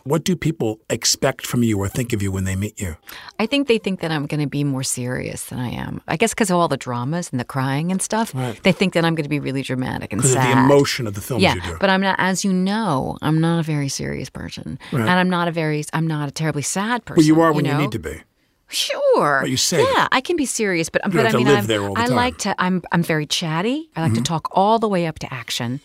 What 0.04 0.24
do 0.24 0.34
people 0.36 0.80
expect 0.88 1.46
from 1.46 1.62
you 1.62 1.78
or 1.78 1.88
think 1.88 2.12
of 2.12 2.22
you 2.22 2.30
when 2.32 2.44
they 2.44 2.56
meet 2.56 2.80
you 2.80 2.96
I 3.38 3.46
think 3.46 3.68
they 3.68 3.78
think 3.78 4.00
that 4.00 4.10
I'm 4.10 4.26
going 4.26 4.40
to 4.40 4.46
be 4.48 4.64
more 4.64 4.82
serious 4.82 5.44
than 5.46 5.58
I 5.58 5.70
am. 5.70 6.02
I 6.08 6.16
guess 6.16 6.32
because 6.34 6.50
of 6.50 6.56
all 6.56 6.68
the 6.68 6.76
dramas 6.76 7.30
and 7.30 7.40
the 7.40 7.44
crying 7.44 7.90
and 7.90 8.00
stuff. 8.02 8.34
Right. 8.34 8.62
They 8.62 8.72
think 8.72 8.92
that 8.94 9.04
I'm 9.04 9.14
going 9.14 9.24
to 9.24 9.30
be 9.30 9.40
really 9.40 9.62
dramatic 9.62 10.12
and 10.12 10.20
because 10.20 10.34
of 10.36 10.42
the 10.42 10.52
emotion 10.52 11.06
of 11.06 11.14
the 11.14 11.20
films 11.20 11.42
yeah, 11.42 11.54
you 11.54 11.60
do 11.62 11.76
but 11.80 11.88
I'm 11.90 12.00
not. 12.02 12.16
As 12.18 12.44
you 12.44 12.52
know, 12.52 13.16
I'm 13.22 13.40
not 13.40 13.60
a 13.60 13.62
very 13.62 13.88
serious 13.88 14.28
person, 14.30 14.78
Right. 14.92 15.00
and 15.00 15.10
I'm 15.10 15.30
not 15.30 15.48
a 15.48 15.52
very. 15.52 15.84
I'm 15.92 16.06
not 16.06 16.28
a 16.28 16.32
terribly 16.32 16.62
sad 16.62 17.04
person. 17.04 17.20
well 17.20 17.26
you 17.26 17.40
are 17.40 17.52
when 17.52 17.64
you 17.64 17.72
know? 17.72 17.80
need 17.80 17.92
to 17.92 17.98
be 17.98 18.22
Sure. 18.68 19.38
But 19.42 19.50
you 19.50 19.56
say 19.56 19.82
yeah. 19.82 20.06
I 20.12 20.20
can 20.20 20.36
be 20.36 20.46
serious, 20.46 20.88
but 20.88 21.02
You 21.04 21.10
but 21.12 21.26
I 21.26 21.32
mean, 21.36 21.46
live 21.46 21.58
I'm, 21.60 21.66
there 21.66 21.82
all 21.82 21.94
the 21.94 22.00
I 22.00 22.06
like 22.06 22.38
to. 22.38 22.54
I'm 22.58 22.82
I'm 22.92 23.02
very 23.02 23.26
chatty. 23.26 23.90
I 23.96 24.02
like 24.02 24.12
Mhm. 24.12 24.16
to 24.16 24.22
talk 24.22 24.48
all 24.52 24.78
the 24.78 24.88
way 24.88 25.06
up 25.06 25.18
to 25.20 25.32
action. 25.34 25.80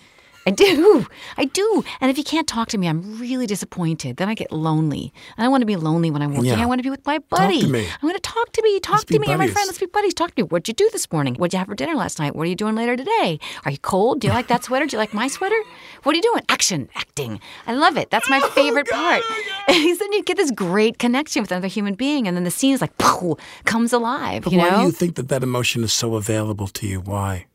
I 0.48 0.52
do. 0.52 1.08
I 1.38 1.46
do. 1.46 1.84
And 2.00 2.12
if 2.12 2.18
you 2.20 2.24
can't 2.24 2.48
talk 2.48 2.68
to 2.70 2.78
me, 2.78 2.88
I'm 2.88 3.18
really 3.20 3.48
disappointed. 3.48 4.18
Then 4.18 4.30
I 4.30 4.36
get 4.36 4.52
lonely. 4.52 5.12
I 5.38 5.42
don't 5.42 5.50
want 5.52 5.64
to 5.64 5.66
be 5.66 5.76
lonely 5.76 6.12
when 6.12 6.22
I'm 6.22 6.36
working. 6.36 6.52
Yeah. 6.52 6.62
I 6.62 6.68
want 6.68 6.78
to 6.80 6.84
be 6.84 6.92
with 6.92 7.04
my 7.06 7.18
buddy. 7.18 7.62
Talk 7.62 7.68
to 7.68 7.74
me. 7.74 7.88
I 8.02 8.06
want 8.06 8.16
to 8.16 8.22
talk 8.22 8.52
to 8.52 8.62
me. 8.62 8.80
Talk 8.80 8.94
Let's 8.94 9.06
to 9.06 9.20
me. 9.20 9.28
You're 9.28 9.38
my 9.40 9.48
friend. 9.48 9.66
Let's 9.68 9.80
be 9.80 9.88
buddies. 9.88 10.14
Talk 10.14 10.36
to 10.36 10.44
me. 10.44 10.48
What'd 10.48 10.68
you 10.68 10.76
do 10.76 10.88
this 10.92 11.12
morning? 11.12 11.34
What'd 11.36 11.54
you 11.54 11.58
have 11.60 11.68
for 11.68 11.74
dinner 11.74 11.96
last 11.96 12.20
night? 12.20 12.36
What 12.36 12.44
are 12.46 12.50
you 12.50 12.56
doing 12.56 12.76
later 12.76 12.96
today? 12.96 13.40
Are 13.66 13.72
you 13.72 13.80
cold? 13.80 14.22
Do 14.22 14.28
you 14.28 14.34
like 14.34 14.48
that 14.48 14.64
sweater? 14.64 14.86
Do 14.86 14.96
you 14.96 15.00
like 15.00 15.14
my 15.16 15.28
sweater? 15.28 15.60
What 16.04 16.14
are 16.14 16.18
you 16.18 16.22
doing? 16.22 16.44
Action, 16.50 16.90
acting. 16.96 17.40
I 17.66 17.74
love 17.74 17.98
it. 17.98 18.12
That's 18.12 18.30
my 18.30 18.40
Oh, 18.44 18.50
favorite 18.50 18.88
part. 18.90 19.24
Because 19.68 19.98
then 19.98 20.14
you 20.14 20.24
get 20.24 20.38
this 20.38 20.52
great 20.52 21.00
connection 21.00 21.42
with 21.42 21.52
another 21.52 21.68
human 21.68 21.96
being, 21.96 22.28
and 22.28 22.38
then 22.38 22.44
the 22.44 22.52
scene 22.52 22.74
is 22.74 22.82
like, 22.82 22.96
poof, 23.00 23.40
comes 23.66 23.92
alive. 23.94 24.44
but 24.44 24.54
you 24.54 24.60
why 24.60 24.70
know, 24.70 24.78
do 24.78 24.84
you 24.86 24.92
think 24.92 25.16
that 25.16 25.28
that 25.30 25.42
emotion 25.44 25.84
is 25.84 25.92
so 25.92 26.16
available 26.16 26.68
to 26.68 26.88
you 26.88 27.00
why 27.02 27.46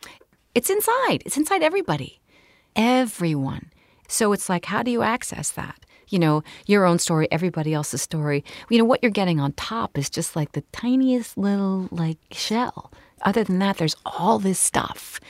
it's 0.54 0.68
inside. 0.68 1.22
It's 1.24 1.36
inside 1.36 1.62
everybody, 1.62 2.19
everyone. 2.76 3.70
So 4.08 4.32
it's 4.32 4.48
like, 4.48 4.64
how 4.64 4.82
do 4.82 4.90
you 4.90 5.02
access 5.02 5.50
that? 5.50 5.84
You 6.08 6.18
know, 6.18 6.42
your 6.66 6.84
own 6.84 6.98
story, 6.98 7.28
everybody 7.30 7.72
else's 7.72 8.02
story. 8.02 8.44
You 8.68 8.78
know, 8.78 8.84
what 8.84 9.00
you're 9.02 9.12
getting 9.12 9.38
on 9.38 9.52
top 9.52 9.96
is 9.96 10.10
just 10.10 10.34
like 10.34 10.52
the 10.52 10.62
tiniest 10.72 11.38
little 11.38 11.88
like 11.92 12.18
shell. 12.32 12.92
Other 13.22 13.44
than 13.44 13.58
that, 13.60 13.78
there's 13.78 13.96
all 14.04 14.38
this 14.38 14.58
stuff. 14.58 15.20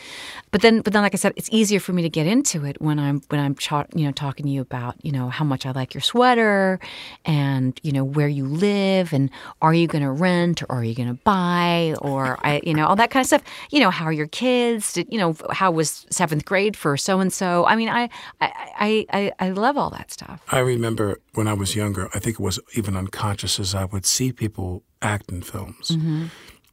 But 0.53 0.63
then, 0.63 0.81
but 0.81 0.93
then, 0.93 1.03
like 1.03 1.15
I 1.15 1.17
said, 1.17 1.33
it's 1.37 1.49
easier 1.53 1.79
for 1.79 1.93
me 1.93 2.03
to 2.03 2.09
get 2.09 2.27
into 2.27 2.65
it 2.65 2.81
when 2.81 2.99
I'm 2.99 3.23
when 3.29 3.39
I'm 3.41 3.55
cha- 3.55 3.87
you 3.95 4.05
know 4.05 4.11
talking 4.11 4.47
to 4.47 4.51
you 4.51 4.61
about 4.61 4.97
you 5.01 5.13
know 5.13 5.29
how 5.29 5.45
much 5.45 5.65
I 5.65 5.71
like 5.71 5.95
your 5.95 6.01
sweater, 6.01 6.81
and 7.25 7.79
you 7.85 7.93
know 7.93 8.03
where 8.03 8.27
you 8.27 8.47
live, 8.47 9.13
and 9.13 9.31
are 9.63 9.73
you 9.73 9.87
going 9.87 10.03
to 10.03 10.11
rent 10.11 10.63
or 10.65 10.73
are 10.73 10.85
you 10.85 10.97
going 10.97 11.09
to 11.09 11.23
buy, 11.23 11.95
or 12.01 12.37
I 12.45 12.61
you 12.65 12.75
know 12.75 12.87
all 12.87 12.97
that 12.97 13.13
kind 13.13 13.23
of 13.23 13.29
stuff. 13.29 13.43
You 13.71 13.79
know 13.79 13.91
how 13.91 14.07
are 14.07 14.13
your 14.13 14.27
kids? 14.27 14.95
Did, 14.95 15.07
you 15.13 15.19
know 15.19 15.37
how 15.51 15.71
was 15.71 16.05
seventh 16.11 16.45
grade 16.45 16.77
for 16.77 16.97
so 16.97 17.21
and 17.21 17.33
so? 17.33 17.65
I 17.67 17.77
mean, 17.77 17.89
I 17.89 18.09
I, 18.41 19.07
I 19.13 19.33
I 19.39 19.51
love 19.51 19.77
all 19.77 19.91
that 19.91 20.11
stuff. 20.11 20.43
I 20.51 20.59
remember 20.59 21.21
when 21.35 21.47
I 21.47 21.53
was 21.53 21.77
younger. 21.77 22.09
I 22.13 22.19
think 22.19 22.41
it 22.41 22.43
was 22.43 22.59
even 22.75 22.97
unconscious 22.97 23.61
as 23.61 23.73
I 23.73 23.85
would 23.85 24.05
see 24.05 24.33
people 24.33 24.83
act 25.01 25.31
in 25.31 25.43
films, 25.43 25.91
Mm-hmm. 25.91 26.27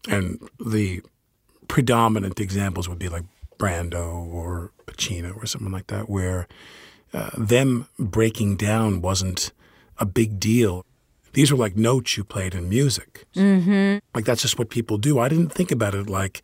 And 0.07 0.39
the 0.65 1.01
predominant 1.67 2.39
examples 2.39 2.87
would 2.87 2.99
be 2.99 3.09
like 3.09 3.23
Brando 3.57 4.25
or 4.31 4.71
Pacino 4.85 5.35
or 5.35 5.45
something 5.45 5.71
like 5.71 5.87
that, 5.87 6.09
where 6.09 6.47
uh, 7.13 7.31
them 7.37 7.87
breaking 7.97 8.57
down 8.57 9.01
wasn't 9.01 9.51
a 9.97 10.05
big 10.05 10.39
deal. 10.39 10.85
These 11.33 11.51
were 11.51 11.57
like 11.57 11.75
notes 11.75 12.17
you 12.17 12.23
played 12.23 12.55
in 12.55 12.69
music. 12.69 13.25
Mm-hmm. 13.35 13.99
Like 14.15 14.25
that's 14.25 14.41
just 14.41 14.57
what 14.57 14.69
people 14.69 14.97
do. 14.97 15.19
I 15.19 15.29
didn't 15.29 15.51
think 15.53 15.71
about 15.71 15.93
it 15.93 16.09
like 16.09 16.41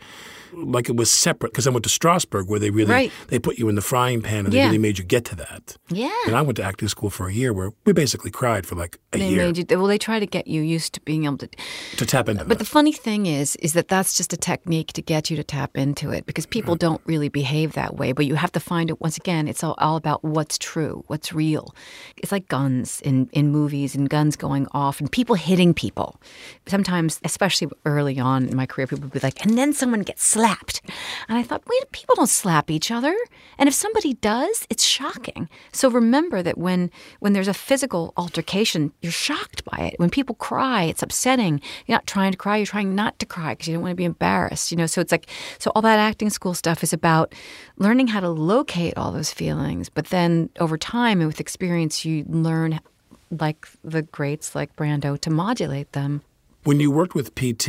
like 0.56 0.90
it 0.90 0.96
was 0.96 1.10
separate 1.12 1.52
because 1.52 1.68
I 1.68 1.70
went 1.72 1.84
to 1.84 1.90
Strasberg 1.90 2.48
where 2.48 2.60
they 2.60 2.70
really 2.70 2.92
Right. 2.92 3.12
they 3.28 3.40
put 3.40 3.58
you 3.58 3.70
in 3.70 3.76
the 3.76 3.82
frying 3.82 4.22
pan 4.22 4.46
and 4.46 4.54
Yeah. 4.54 4.64
they 4.64 4.68
really 4.70 4.78
made 4.78 4.98
you 4.98 5.04
get 5.04 5.26
to 5.26 5.36
that. 5.36 5.78
Yeah. 5.90 6.12
And 6.26 6.36
I 6.36 6.42
went 6.42 6.58
to 6.58 6.64
acting 6.64 6.88
school 6.88 7.10
for 7.10 7.28
a 7.28 7.34
year 7.34 7.54
where 7.54 7.72
we 7.86 7.94
basically 7.94 8.32
cried 8.32 8.66
for 8.66 8.76
like 8.76 8.98
a 9.14 9.18
They 9.18 9.30
year 9.30 9.48
made 9.48 9.58
you. 9.58 9.66
Well, 9.78 9.88
they 9.88 9.98
try 9.98 10.20
to 10.20 10.26
get 10.28 10.48
you 10.48 10.62
used 10.62 10.94
to 10.94 11.02
being 11.02 11.26
able 11.26 11.38
to. 11.40 11.50
to 11.98 12.06
tap 12.06 12.30
into 12.30 12.44
it. 12.44 12.48
But 12.48 12.58
that. 12.60 12.64
the 12.66 12.70
funny 12.70 12.92
thing 12.92 13.26
is, 13.26 13.56
is 13.58 13.74
that 13.74 13.88
that's 13.88 14.14
just 14.16 14.34
a 14.34 14.38
technique 14.38 14.94
to 14.94 15.02
get 15.02 15.30
you 15.30 15.36
to 15.38 15.44
tap 15.44 15.72
into 15.78 16.12
it 16.12 16.26
because 16.26 16.46
people 16.46 16.76
don't 16.76 17.02
really 17.06 17.30
behave 17.30 17.74
that 17.74 17.96
way. 17.98 18.12
But 18.12 18.26
you 18.26 18.36
have 18.36 18.52
to 18.54 18.60
find 18.60 18.90
it. 18.90 19.00
Once 19.02 19.18
again, 19.18 19.48
it's 19.48 19.64
all, 19.64 19.76
all 19.80 19.96
about 19.96 20.24
what's 20.24 20.58
true, 20.58 21.04
what's 21.08 21.34
real. 21.34 21.74
It's 22.18 22.32
like 22.32 22.48
guns 22.48 23.02
in 23.02 23.30
in 23.34 23.50
movies 23.52 23.96
and 23.96 24.10
guns 24.10 24.36
going 24.36 24.68
off 24.72 25.00
and 25.00 25.12
people 25.12 25.36
hitting 25.36 25.74
people. 25.74 26.20
Sometimes, 26.68 27.20
especially 27.24 27.70
early 27.86 28.20
on 28.20 28.48
in 28.48 28.56
my 28.56 28.66
career, 28.66 28.88
people 28.88 29.04
would 29.04 29.12
be 29.14 29.20
like, 29.20 29.44
and 29.46 29.58
then 29.58 29.74
someone 29.74 30.02
gets 30.02 30.24
slapped, 30.24 30.43
and 30.44 31.38
I 31.38 31.44
thought, 31.44 31.64
wait, 31.68 31.92
people 31.92 32.16
don't 32.16 32.28
slap 32.28 32.70
each 32.70 32.92
other. 32.92 33.16
And 33.58 33.68
if 33.68 33.74
somebody 33.74 34.14
does, 34.16 34.68
it's 34.70 34.84
shocking. 34.84 35.50
So 35.72 35.90
remember 35.90 36.42
that 36.44 36.58
when 36.58 36.92
when 37.20 37.34
there's 37.34 37.48
a 37.48 37.54
physical 37.54 38.14
altercation, 38.18 38.92
you're 39.02 39.12
shocked 39.12 39.64
by 39.66 39.78
it. 39.88 40.00
When 40.00 40.10
people 40.10 40.36
cry, 40.36 40.84
it's 40.84 41.04
upsetting. 41.04 41.62
You're 41.86 41.96
not 41.96 42.08
trying 42.08 42.32
to 42.32 42.38
cry, 42.38 42.58
you're 42.58 42.66
trying 42.66 42.96
not 42.96 43.20
to 43.20 43.26
cry 43.26 43.54
because 43.54 43.68
you 43.68 43.74
don't 43.74 43.84
want 43.84 43.92
to 43.94 43.96
be 43.96 44.04
embarrassed. 44.06 44.72
You 44.72 44.78
know, 44.78 44.86
so 44.88 45.02
it's 45.02 45.12
like 45.12 45.28
so 45.60 45.72
all 45.76 45.82
that 45.82 46.00
acting 46.00 46.30
school 46.30 46.54
stuff 46.54 46.84
is 46.84 46.94
about 46.94 47.34
learning 47.78 48.08
how 48.08 48.20
to 48.20 48.30
locate 48.30 48.98
all 48.98 49.12
those 49.12 49.32
feelings. 49.32 49.90
But 49.90 50.08
then 50.08 50.50
over 50.60 50.78
time 50.78 51.20
and 51.20 51.28
with 51.28 51.40
experience, 51.40 52.06
you 52.06 52.26
learn 52.28 52.80
like 53.40 53.68
the 53.84 54.04
greats 54.04 54.56
like 54.56 54.76
Brando 54.76 55.20
to 55.20 55.30
modulate 55.30 55.92
them. 55.94 56.22
When 56.64 56.80
you 56.80 56.90
worked 56.92 57.16
with 57.16 57.34
PT 57.36 57.64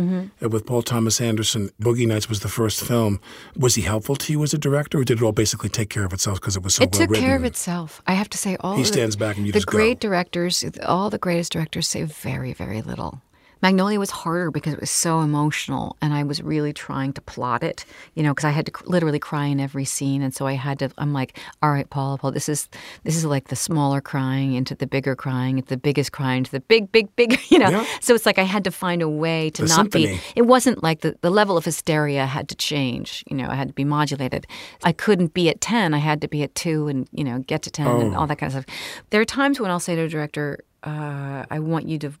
Mm-hmm. 0.00 0.44
uh, 0.44 0.48
with 0.48 0.66
Paul 0.66 0.82
Thomas 0.82 1.20
Anderson, 1.20 1.70
Boogie 1.80 2.06
Nights 2.06 2.28
was 2.28 2.40
the 2.40 2.48
first 2.48 2.82
film. 2.84 3.20
Was 3.56 3.74
he 3.74 3.82
helpful 3.82 4.16
to 4.16 4.32
you 4.32 4.42
as 4.42 4.52
a 4.54 4.58
director, 4.58 4.98
or 4.98 5.04
did 5.04 5.18
it 5.20 5.24
all 5.24 5.32
basically 5.32 5.68
take 5.68 5.90
care 5.90 6.04
of 6.04 6.12
itself 6.12 6.40
because 6.40 6.56
it 6.56 6.62
was 6.62 6.74
so 6.74 6.82
it 6.84 6.92
well 6.92 7.00
took 7.00 7.10
written? 7.10 7.24
care 7.24 7.36
of 7.36 7.44
itself. 7.44 8.02
I 8.06 8.14
have 8.14 8.28
to 8.30 8.38
say, 8.38 8.56
all 8.60 8.76
He 8.76 8.82
the- 8.82 8.88
stands 8.88 9.16
back 9.16 9.36
and 9.36 9.46
you 9.46 9.52
the 9.52 9.58
just 9.60 9.66
great 9.66 10.00
go. 10.00 10.08
directors, 10.08 10.64
all 10.84 11.10
the 11.10 11.18
greatest 11.18 11.52
directors 11.52 11.86
say 11.88 12.02
very, 12.04 12.52
very 12.52 12.82
little. 12.82 13.20
Magnolia 13.62 13.98
was 13.98 14.10
harder 14.10 14.50
because 14.50 14.72
it 14.72 14.80
was 14.80 14.90
so 14.90 15.20
emotional, 15.20 15.96
and 16.00 16.14
I 16.14 16.22
was 16.22 16.42
really 16.42 16.72
trying 16.72 17.12
to 17.14 17.20
plot 17.20 17.62
it, 17.62 17.84
you 18.14 18.22
know, 18.22 18.32
because 18.32 18.44
I 18.44 18.50
had 18.50 18.66
to 18.66 18.72
literally 18.86 19.18
cry 19.18 19.46
in 19.46 19.60
every 19.60 19.84
scene, 19.84 20.22
and 20.22 20.34
so 20.34 20.46
I 20.46 20.54
had 20.54 20.78
to. 20.80 20.90
I'm 20.98 21.12
like, 21.12 21.38
all 21.62 21.70
right, 21.70 21.88
Paul, 21.88 22.18
Paul, 22.18 22.32
this 22.32 22.48
is 22.48 22.68
this 23.04 23.16
is 23.16 23.24
like 23.24 23.48
the 23.48 23.56
smaller 23.56 24.00
crying 24.00 24.54
into 24.54 24.74
the 24.74 24.86
bigger 24.86 25.14
crying, 25.14 25.58
into 25.58 25.68
the 25.68 25.76
biggest 25.76 26.12
crying 26.12 26.44
to 26.44 26.50
the 26.50 26.60
big, 26.60 26.90
big, 26.92 27.14
big, 27.16 27.38
you 27.50 27.58
know. 27.58 27.70
Yeah. 27.70 27.86
So 28.00 28.14
it's 28.14 28.26
like 28.26 28.38
I 28.38 28.44
had 28.44 28.64
to 28.64 28.70
find 28.70 29.02
a 29.02 29.08
way 29.08 29.50
to 29.50 29.62
The 29.62 29.68
not 29.68 29.90
be. 29.90 30.06
symphony. 30.06 30.20
It 30.36 30.42
wasn't 30.42 30.82
like 30.82 31.00
the, 31.02 31.16
the 31.20 31.30
level 31.30 31.56
of 31.56 31.64
hysteria 31.64 32.26
had 32.26 32.48
to 32.48 32.54
change. 32.56 33.24
You 33.30 33.36
know, 33.36 33.48
I 33.48 33.54
had 33.54 33.68
to 33.68 33.74
be 33.74 33.84
modulated. 33.84 34.46
I 34.84 34.92
couldn't 34.92 35.34
be 35.34 35.48
at 35.48 35.60
10. 35.60 35.92
I 35.94 35.98
had 35.98 36.20
to 36.22 36.28
be 36.28 36.42
at 36.42 36.54
2 36.54 36.88
and, 36.88 37.08
you 37.12 37.24
know, 37.24 37.40
get 37.40 37.62
to 37.62 37.70
10 37.70 37.86
and 37.86 38.14
Oh. 38.14 38.20
all 38.20 38.26
that 38.26 38.38
kind 38.38 38.54
of 38.54 38.62
stuff. 38.64 38.76
There 39.10 39.20
are 39.20 39.24
times 39.26 39.60
when 39.60 39.70
I'll 39.70 39.80
say 39.80 39.94
to 39.96 40.02
a 40.02 40.08
director, 40.08 40.60
uh, 40.82 41.44
I 41.50 41.58
want 41.58 41.86
you 41.88 41.98
to 42.00 42.12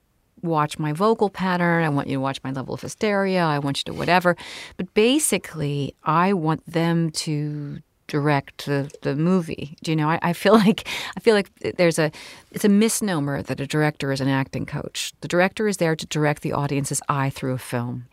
watch 0.42 0.78
my 0.78 0.92
vocal 0.92 1.30
pattern. 1.30 1.84
I 1.84 1.88
want 1.88 2.08
you 2.08 2.16
to 2.16 2.20
watch 2.20 2.40
my 2.42 2.50
level 2.50 2.74
of 2.74 2.80
hysteria. 2.80 3.44
I 3.44 3.58
want 3.58 3.78
you 3.78 3.92
to 3.92 3.98
whatever. 3.98 4.36
But 4.76 4.92
basically, 4.94 5.94
I 6.04 6.32
want 6.32 6.64
them 6.66 7.10
to 7.10 7.80
direct 8.10 8.66
the, 8.66 8.90
the 9.02 9.14
movie. 9.14 9.76
Do 9.84 9.92
you 9.92 9.96
know? 9.96 10.10
I, 10.10 10.18
I 10.20 10.32
feel 10.32 10.54
like 10.66 10.86
I 11.16 11.20
feel 11.20 11.34
like 11.34 11.50
there's 11.76 11.98
a 11.98 12.10
it's 12.50 12.64
a 12.64 12.68
misnomer 12.68 13.42
that 13.42 13.60
a 13.60 13.66
director 13.66 14.12
is 14.12 14.20
an 14.20 14.28
acting 14.28 14.66
coach. 14.66 15.12
The 15.20 15.28
director 15.28 15.68
is 15.68 15.76
there 15.76 15.94
to 15.94 16.06
direct 16.06 16.42
the 16.42 16.52
audience's 16.52 17.00
eye 17.08 17.30
through 17.30 17.54
a 17.54 17.58
film. 17.58 18.06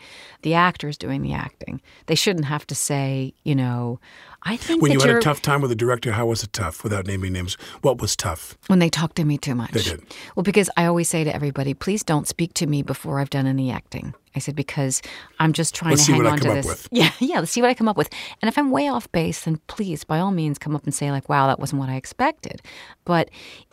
The 0.44 0.54
actor 0.54 0.88
is 0.88 0.98
doing 0.98 1.24
the 1.24 1.34
acting. 1.34 1.82
They 2.06 2.16
shouldn't 2.16 2.46
have 2.46 2.68
to 2.68 2.76
say, 2.76 3.34
you 3.44 3.56
know, 3.56 4.00
I 4.50 4.56
think 4.56 4.82
When 4.82 4.94
you 4.94 5.00
had 5.02 5.10
a 5.10 5.20
tough 5.20 5.42
time 5.42 5.62
with 5.62 5.72
a 5.72 5.76
director, 5.76 6.14
how 6.14 6.26
was 6.28 6.42
it 6.42 6.54
tough? 6.54 6.82
Without 6.84 7.06
naming 7.06 7.34
names, 7.34 7.56
what 7.82 8.00
was 8.00 8.16
tough? 8.16 8.58
when 8.68 8.80
they 8.80 8.90
talked 8.90 9.18
to 9.18 9.26
me 9.26 9.38
too 9.38 9.54
much. 9.56 9.72
They 9.72 9.82
did. 9.82 10.02
Well, 10.36 10.44
because 10.44 10.70
I 10.78 10.86
always 10.86 11.10
say 11.10 11.24
to 11.26 11.36
everybody, 11.36 11.74
please 11.74 12.02
don't 12.04 12.28
speak 12.28 12.54
to 12.56 12.66
me 12.66 12.82
before 12.82 13.20
I've 13.20 13.30
done 13.30 13.46
any 13.46 13.70
acting. 13.72 14.14
I 14.36 14.40
said 14.40 14.56
because 14.56 15.02
I'm 15.40 15.52
just 15.52 15.76
trying 15.76 15.92
Let's 15.92 16.04
to 16.04 16.06
see 16.06 16.12
hang 16.14 16.24
what 16.24 16.28
I 16.30 16.32
on 16.32 16.38
come 16.40 16.46
to 16.46 16.60
up 16.60 16.64
this. 16.64 16.66
with. 16.66 16.88
Yeah, 16.92 17.12
yeah. 17.20 17.40
Let's 17.40 17.52
see 17.52 17.62
what 17.62 17.70
I 17.70 17.74
come 17.74 17.90
up 17.90 17.98
with. 17.98 18.10
And 18.42 18.48
if 18.48 18.58
I'm 18.58 18.72
way 18.72 18.88
off 18.88 19.12
base, 19.12 19.42
then 19.44 19.60
please, 19.68 20.04
by 20.06 20.20
all 20.20 20.32
means, 20.32 20.58
come 20.58 20.76
up 20.76 20.86
and 20.86 20.94
say 20.94 21.12
like, 21.12 21.28
"Wow, 21.28 21.48
that 21.48 21.60
wasn't 21.60 21.80
what 21.82 21.90
I 21.90 21.96
expected." 21.96 22.62
But 23.04 23.30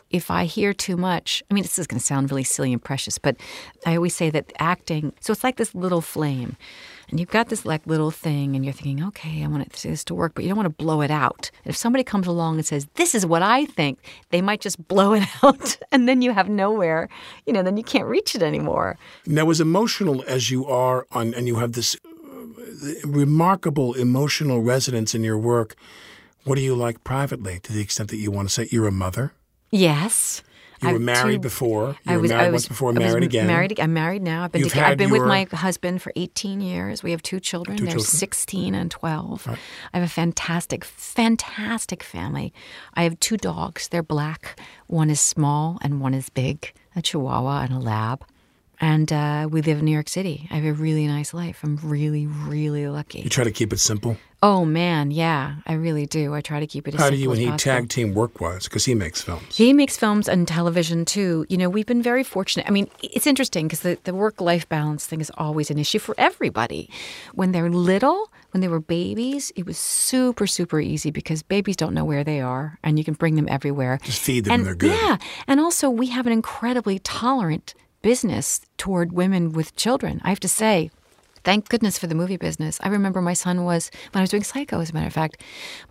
if 0.09 0.29
I 0.31 0.45
hear 0.45 0.73
too 0.73 0.97
much, 0.97 1.41
I 1.49 1.53
mean, 1.53 1.63
this 1.63 1.77
is 1.79 1.87
going 1.87 1.99
to 1.99 2.05
sound 2.05 2.31
really 2.31 2.43
silly 2.43 2.71
and 2.73 2.83
precious, 2.83 3.17
but 3.17 3.35
I 3.85 3.95
always 3.95 4.15
say 4.15 4.29
that 4.29 4.51
acting. 4.59 5.13
So 5.19 5.31
it's 5.33 5.43
like 5.43 5.57
this 5.57 5.73
little 5.75 6.01
flame, 6.01 6.57
and 7.09 7.19
you've 7.19 7.29
got 7.29 7.49
this 7.49 7.65
like 7.65 7.85
little 7.87 8.11
thing, 8.11 8.55
and 8.55 8.63
you're 8.65 8.73
thinking, 8.73 9.03
"Okay, 9.07 9.43
I 9.43 9.47
want 9.47 9.63
it- 9.63 9.73
this 9.83 10.03
to 10.05 10.15
work," 10.15 10.33
but 10.35 10.43
you 10.43 10.49
don't 10.49 10.57
want 10.57 10.67
to 10.77 10.83
blow 10.83 11.01
it 11.01 11.11
out. 11.11 11.51
And 11.63 11.69
if 11.71 11.77
somebody 11.77 12.03
comes 12.03 12.27
along 12.27 12.55
and 12.57 12.65
says, 12.65 12.87
"This 12.95 13.13
is 13.15 13.25
what 13.25 13.41
I 13.41 13.65
think," 13.65 13.99
they 14.31 14.41
might 14.41 14.61
just 14.61 14.87
blow 14.87 15.13
it 15.13 15.23
out, 15.43 15.77
and 15.91 16.07
then 16.07 16.21
you 16.21 16.31
have 16.33 16.49
nowhere. 16.49 17.09
You 17.45 17.53
know, 17.53 17.63
then 17.63 17.77
you 17.77 17.83
can't 17.83 18.07
reach 18.07 18.35
it 18.35 18.41
anymore. 18.43 18.97
Now, 19.25 19.49
as 19.49 19.59
emotional 19.61 20.23
as 20.27 20.49
you 20.51 20.65
are, 20.65 21.05
on, 21.11 21.33
and 21.33 21.47
you 21.47 21.55
have 21.57 21.73
this 21.73 21.95
uh, 21.95 23.07
remarkable 23.07 23.93
emotional 23.93 24.61
resonance 24.61 25.15
in 25.15 25.23
your 25.23 25.37
work, 25.37 25.75
what 26.43 26.55
do 26.55 26.61
you 26.61 26.75
like 26.75 27.03
privately? 27.03 27.59
To 27.63 27.73
the 27.73 27.81
extent 27.81 28.09
that 28.09 28.17
you 28.17 28.31
want 28.31 28.47
to 28.49 28.53
say 28.53 28.67
you're 28.71 28.87
a 28.87 28.91
mother, 28.91 29.33
Yes. 29.71 30.41
You 30.81 30.89
I 30.89 30.93
were 30.93 30.99
married 30.99 31.35
two- 31.35 31.39
before. 31.39 31.89
You 31.89 31.95
I 32.07 32.15
were 32.15 32.21
was, 32.23 32.31
married 32.31 32.43
I 32.43 32.49
was 32.49 32.53
once 32.63 32.67
before, 32.67 32.89
I 32.89 32.91
was 32.93 32.99
married 32.99 33.23
again. 33.23 33.47
Married. 33.47 33.79
I'm 33.79 33.93
married 33.93 34.21
now. 34.21 34.43
I've 34.43 34.51
been. 34.51 34.67
Had 34.69 34.83
I've 34.91 34.97
been 34.97 35.09
with 35.09 35.23
my 35.23 35.47
husband 35.51 36.01
for 36.01 36.11
18 36.15 36.61
years. 36.61 37.03
We 37.03 37.11
have 37.11 37.21
two 37.23 37.39
children. 37.39 37.77
Two 37.77 37.85
They're 37.85 37.93
children. 37.93 38.07
16 38.07 38.75
and 38.75 38.91
12. 38.91 39.47
I 39.93 39.97
have 39.97 40.05
a 40.05 40.11
fantastic, 40.11 40.83
fantastic 40.83 42.03
family. 42.03 42.53
I 42.93 43.03
have 43.03 43.19
two 43.19 43.37
dogs. 43.37 43.87
They're 43.87 44.03
black. 44.03 44.59
One 44.87 45.09
is 45.09 45.19
small 45.21 45.77
and 45.81 45.99
one 46.01 46.13
is 46.13 46.29
big. 46.29 46.73
A 46.95 47.01
Chihuahua 47.01 47.63
and 47.63 47.73
a 47.73 47.79
Lab. 47.79 48.25
And 48.85 49.11
uh, 49.11 49.47
we 49.49 49.63
live 49.63 49.79
in 49.79 49.85
New 49.85 49.91
York 49.91 50.07
City. 50.07 50.47
I 50.51 50.57
have 50.57 50.65
a 50.65 50.71
really 50.71 51.07
nice 51.07 51.33
life. 51.33 51.61
I'm 51.63 51.79
really, 51.81 52.27
really 52.27 52.87
lucky. 52.87 53.21
You 53.21 53.31
try 53.31 53.43
to 53.43 53.51
keep 53.51 53.73
it 53.73 53.79
simple. 53.79 54.15
Oh 54.43 54.63
man, 54.63 55.09
yeah, 55.09 55.55
I 55.65 55.73
really 55.73 56.05
do. 56.05 56.35
I 56.35 56.41
try 56.41 56.59
to 56.59 56.67
keep 56.67 56.87
it 56.87 56.93
as 56.93 56.99
simple. 56.99 57.05
How 57.05 57.09
do 57.09 57.17
you 57.17 57.31
and 57.31 57.39
he 57.39 57.47
possible. 57.47 57.57
tag 57.57 57.89
team 57.89 58.13
work 58.13 58.39
wise? 58.39 58.65
Because 58.65 58.85
he 58.85 58.93
makes 58.93 59.23
films. 59.23 59.57
He 59.57 59.73
makes 59.73 59.97
films 59.97 60.29
and 60.29 60.47
television 60.47 61.03
too. 61.03 61.47
You 61.49 61.57
know, 61.57 61.67
we've 61.67 61.87
been 61.87 62.03
very 62.03 62.23
fortunate. 62.23 62.67
I 62.67 62.69
mean, 62.69 62.87
it's 63.01 63.25
interesting 63.25 63.65
because 63.65 63.79
the, 63.79 63.97
the 64.03 64.13
work 64.13 64.39
life 64.39 64.69
balance 64.69 65.07
thing 65.07 65.19
is 65.19 65.31
always 65.35 65.71
an 65.71 65.79
issue 65.79 65.97
for 65.97 66.13
everybody. 66.19 66.87
When 67.33 67.53
they're 67.53 67.71
little, 67.71 68.31
when 68.51 68.61
they 68.61 68.67
were 68.67 68.79
babies, 68.79 69.51
it 69.55 69.65
was 69.65 69.79
super, 69.79 70.45
super 70.45 70.79
easy 70.79 71.09
because 71.09 71.41
babies 71.41 71.75
don't 71.75 71.95
know 71.95 72.05
where 72.05 72.23
they 72.23 72.39
are 72.39 72.77
and 72.83 72.99
you 72.99 73.03
can 73.03 73.15
bring 73.15 73.33
them 73.33 73.47
everywhere. 73.49 73.97
Just 74.03 74.21
feed 74.21 74.43
them 74.45 74.53
and 74.53 74.59
and 74.59 74.67
they're 74.67 74.75
good. 74.75 74.91
Yeah. 74.91 75.17
And 75.47 75.59
also, 75.59 75.89
we 75.89 76.07
have 76.07 76.27
an 76.27 76.33
incredibly 76.33 76.99
tolerant 76.99 77.73
business 78.05 78.61
toward 78.77 79.11
women 79.13 79.51
with 79.51 79.75
children. 79.75 80.21
I 80.23 80.29
have 80.29 80.39
to 80.41 80.47
say, 80.47 80.91
Thank 81.43 81.69
goodness 81.69 81.97
for 81.99 82.07
the 82.07 82.15
movie 82.15 82.37
business. 82.37 82.79
I 82.81 82.87
remember 82.89 83.21
my 83.21 83.33
son 83.33 83.65
was, 83.65 83.91
when 84.11 84.19
I 84.19 84.23
was 84.23 84.31
doing 84.31 84.43
Psycho, 84.43 84.79
as 84.79 84.89
a 84.89 84.93
matter 84.93 85.05
of 85.07 85.13
fact, 85.13 85.41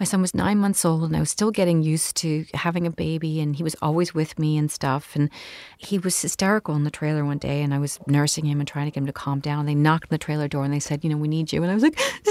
my 0.01 0.05
son 0.05 0.21
was 0.21 0.35
nine 0.35 0.59
months 0.59 0.85
old 0.85 1.05
and 1.05 1.17
I 1.17 1.21
was 1.21 1.31
still 1.31 1.53
getting 1.53 1.81
used 1.83 2.17
to 2.17 2.45
having 2.55 2.89
a 2.89 2.91
baby 2.91 3.41
and 3.41 3.55
he 3.55 3.63
was 3.63 3.77
always 3.81 4.13
with 4.15 4.37
me 4.37 4.57
and 4.57 4.69
stuff. 4.69 5.15
And 5.15 5.31
he 5.79 5.97
was 5.97 6.21
hysterical 6.21 6.75
in 6.75 6.83
the 6.83 6.91
trailer 6.91 7.25
one 7.25 7.39
day 7.39 7.63
and 7.63 7.73
I 7.73 7.79
was 7.79 8.01
nursing 8.09 8.47
him 8.47 8.59
and 8.59 8.67
trying 8.67 8.87
to 8.87 8.91
get 8.91 9.01
him 9.01 9.07
to 9.07 9.13
calm 9.13 9.39
down. 9.39 9.61
And 9.61 9.69
they 9.69 9.77
knocked 9.77 10.07
on 10.07 10.15
the 10.15 10.19
trailer 10.19 10.49
door 10.49 10.65
and 10.65 10.75
they 10.75 10.81
said, 10.81 11.05
You 11.05 11.11
know, 11.11 11.17
we 11.17 11.29
need 11.29 11.53
you. 11.53 11.63
And 11.63 11.71
I 11.71 11.75
was 11.75 11.85
like, 11.85 11.99
I 12.01 12.29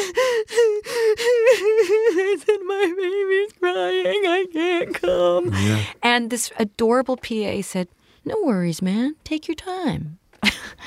said, 2.46 2.60
My 2.66 2.94
baby's 2.98 3.54
crying. 3.60 4.24
I 4.28 4.46
can't 4.52 4.94
come. 4.96 5.54
And 6.02 6.30
this 6.30 6.52
adorable 6.58 7.16
PA 7.16 7.62
said, 7.62 7.88
No 8.26 8.36
worries, 8.44 8.82
man. 8.82 9.16
Take 9.24 9.48
your 9.48 9.56
time. 9.56 10.20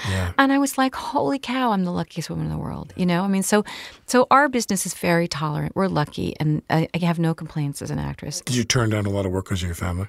Yeah. 0.09 0.33
And 0.39 0.53
I 0.53 0.59
was 0.59 0.77
like, 0.77 0.95
holy 0.95 1.39
cow, 1.39 1.73
I'm 1.73 1.85
the 1.85 1.91
luckiest 1.91 2.29
woman 2.29 2.47
in 2.47 2.53
the 2.53 2.59
world. 2.59 2.93
You 2.97 3.07
know, 3.07 3.23
I 3.23 3.29
mean, 3.29 3.43
so 3.43 3.65
so 4.07 4.27
our 4.31 4.49
business 4.49 4.85
is 4.85 4.95
very 4.95 5.27
tolerant. 5.27 5.75
We're 5.75 5.89
lucky, 5.89 6.35
and 6.39 6.63
I, 6.69 6.89
I 6.95 6.99
have 6.99 7.19
no 7.19 7.35
complaints 7.35 7.81
as 7.81 7.91
an 7.91 7.99
actress. 7.99 8.43
Did 8.43 8.57
you 8.57 8.65
turn 8.65 8.91
down 8.91 9.07
a 9.07 9.11
lot 9.11 9.25
of 9.25 9.33
work 9.33 9.47
because 9.47 9.63
of 9.63 9.69
your 9.69 9.75
family? 9.75 10.09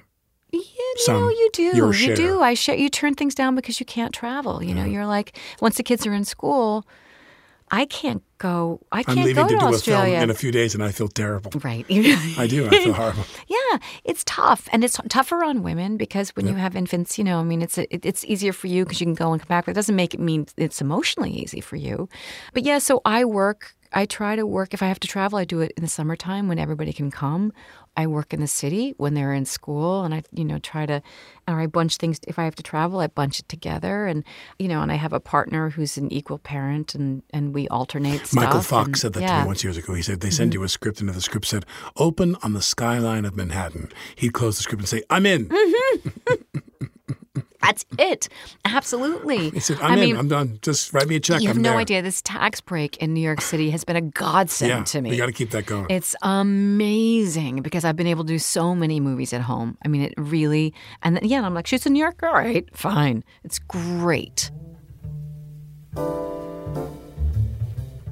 You 0.52 0.62
Some. 0.98 1.16
know, 1.16 1.28
you 1.28 1.50
do. 1.52 1.92
You 1.96 2.14
do. 2.14 2.42
I 2.42 2.54
share. 2.54 2.76
You 2.76 2.88
turn 2.88 3.14
things 3.14 3.34
down 3.34 3.54
because 3.54 3.80
you 3.80 3.86
can't 3.86 4.12
travel. 4.14 4.62
You 4.62 4.74
know, 4.74 4.84
you're 4.84 5.06
like, 5.06 5.38
once 5.60 5.76
the 5.76 5.82
kids 5.82 6.06
are 6.06 6.12
in 6.12 6.24
school, 6.24 6.86
I 7.70 7.84
can't 7.84 8.22
go. 8.38 8.80
I 8.92 8.98
I'm 8.98 9.04
can't 9.04 9.18
leaving 9.18 9.34
go 9.34 9.48
to 9.48 9.54
to, 9.54 9.60
do 9.60 9.66
a 9.66 9.68
Australia. 9.68 10.12
film 10.12 10.22
in 10.24 10.30
a 10.30 10.34
few 10.34 10.50
days, 10.52 10.74
and 10.74 10.82
I 10.82 10.90
feel 10.92 11.08
terrible. 11.08 11.50
Right. 11.62 11.84
I 12.38 12.46
do. 12.46 12.66
I 12.66 12.70
feel 12.84 12.92
horrible. 12.92 13.24
Yeah, 13.48 13.78
it's 14.04 14.22
tough, 14.24 14.68
and 14.72 14.84
it's 14.84 14.98
tougher 15.08 15.42
on 15.44 15.62
women 15.62 15.96
because 15.96 16.30
when 16.30 16.46
you 16.46 16.54
have 16.54 16.76
infants, 16.76 17.18
you 17.18 17.24
know, 17.24 17.40
I 17.40 17.44
mean, 17.44 17.62
it's 17.62 17.78
it, 17.78 18.04
it's 18.04 18.24
easier 18.24 18.52
for 18.52 18.66
you 18.68 18.84
because 18.84 19.00
you 19.00 19.06
can 19.06 19.14
go 19.14 19.32
and 19.32 19.40
come 19.40 19.48
back, 19.48 19.66
but 19.66 19.72
it 19.72 19.74
doesn't 19.74 19.96
make 19.96 20.14
it 20.14 20.20
mean 20.20 20.46
it's 20.56 20.80
emotionally 20.80 21.30
easy 21.30 21.60
for 21.60 21.76
you. 21.76 22.08
But 22.54 22.64
yeah, 22.64 22.78
so 22.78 23.00
I 23.04 23.24
work. 23.24 23.74
I 23.92 24.06
try 24.06 24.36
to 24.36 24.46
work 24.46 24.74
if 24.74 24.82
I 24.82 24.88
have 24.88 25.00
to 25.00 25.08
travel. 25.08 25.38
I 25.38 25.44
do 25.44 25.60
it 25.60 25.72
in 25.76 25.82
the 25.82 25.88
summertime 25.88 26.48
when 26.48 26.58
everybody 26.58 26.92
can 26.92 27.10
come. 27.10 27.52
I 27.96 28.06
work 28.06 28.32
in 28.32 28.40
the 28.40 28.46
city 28.46 28.94
when 28.96 29.14
they're 29.14 29.34
in 29.34 29.44
school, 29.44 30.04
and 30.04 30.14
I, 30.14 30.22
you 30.32 30.44
know, 30.44 30.60
try 30.60 30.86
to, 30.86 31.02
or 31.48 31.60
I 31.60 31.66
bunch 31.66 31.96
things. 31.96 32.20
If 32.28 32.38
I 32.38 32.44
have 32.44 32.54
to 32.54 32.62
travel, 32.62 33.00
I 33.00 33.08
bunch 33.08 33.40
it 33.40 33.48
together, 33.48 34.06
and 34.06 34.22
you 34.58 34.68
know, 34.68 34.82
and 34.82 34.92
I 34.92 34.94
have 34.94 35.12
a 35.12 35.18
partner 35.18 35.70
who's 35.70 35.98
an 35.98 36.12
equal 36.12 36.38
parent, 36.38 36.94
and 36.94 37.24
and 37.32 37.52
we 37.52 37.66
alternate. 37.68 38.26
Stuff, 38.28 38.34
Michael 38.34 38.60
Fox 38.60 38.86
and- 38.86 38.96
said 38.98 39.12
that 39.14 39.22
yeah. 39.22 39.28
Mm-hmm. 39.28 39.38
to 39.38 39.44
me 39.44 39.46
once 39.48 39.64
years 39.64 39.76
ago. 39.78 39.94
He 39.94 40.02
said 40.02 40.20
they 40.20 40.30
send 40.30 40.54
you 40.54 40.62
a 40.62 40.68
script, 40.68 41.00
and 41.00 41.08
if 41.08 41.16
the 41.16 41.20
script 41.22 41.46
said 41.46 41.66
"open 41.96 42.36
on 42.42 42.52
the 42.52 42.62
skyline 42.62 43.24
of 43.24 43.34
Manhattan," 43.36 43.90
he'd 44.14 44.32
close 44.32 44.58
the 44.58 44.62
script 44.62 44.80
and 44.82 44.88
say, 44.88 45.02
"I'm 45.10 45.26
in." 45.26 45.50
That's 47.60 47.84
it. 47.98 48.28
Absolutely. 48.64 49.50
He 49.58 49.60
said, 49.60 49.78
"I'm 49.80 49.98
I 49.98 50.02
in. 50.02 50.16
I'm 50.16 50.28
done. 50.28 50.58
Just 50.62 50.92
write 50.92 51.08
me 51.08 51.16
a 51.16 51.20
check. 51.20 51.40
You 51.42 51.48
have 51.48 51.56
I'm 51.56 51.62
no 51.62 51.70
there." 51.70 51.78
idea. 51.80 52.02
This 52.02 52.22
tax 52.22 52.60
break 52.60 52.96
in 52.98 53.12
New 53.14 53.20
York 53.20 53.40
City 53.40 53.70
has 53.70 53.82
been 53.84 53.96
a 53.96 54.00
godsend 54.00 54.68
Yeah, 54.70 54.84
to 54.84 55.00
me. 55.02 55.10
we 55.10 55.16
got 55.16 55.26
to 55.26 55.32
keep 55.32 55.50
that 55.50 55.66
going. 55.66 55.86
It's 55.90 56.14
amazing 56.22 57.62
because 57.62 57.84
I've 57.84 57.96
been 57.96 58.06
able 58.06 58.24
to 58.24 58.28
do 58.28 58.38
so 58.38 58.74
many 58.74 59.00
movies 59.00 59.32
at 59.32 59.40
home. 59.42 59.76
I 59.84 59.88
mean, 59.88 60.02
it 60.02 60.14
really, 60.16 60.72
and 61.02 61.16
then, 61.16 61.24
yeah, 61.24 61.42
I'm 61.44 61.54
like, 61.54 61.66
shoots 61.66 61.84
in 61.86 61.92
New 61.94 61.98
York? 61.98 62.22
All 62.22 62.32
right, 62.32 62.64
fine. 62.76 63.24
It's 63.44 63.58
great. 63.58 64.50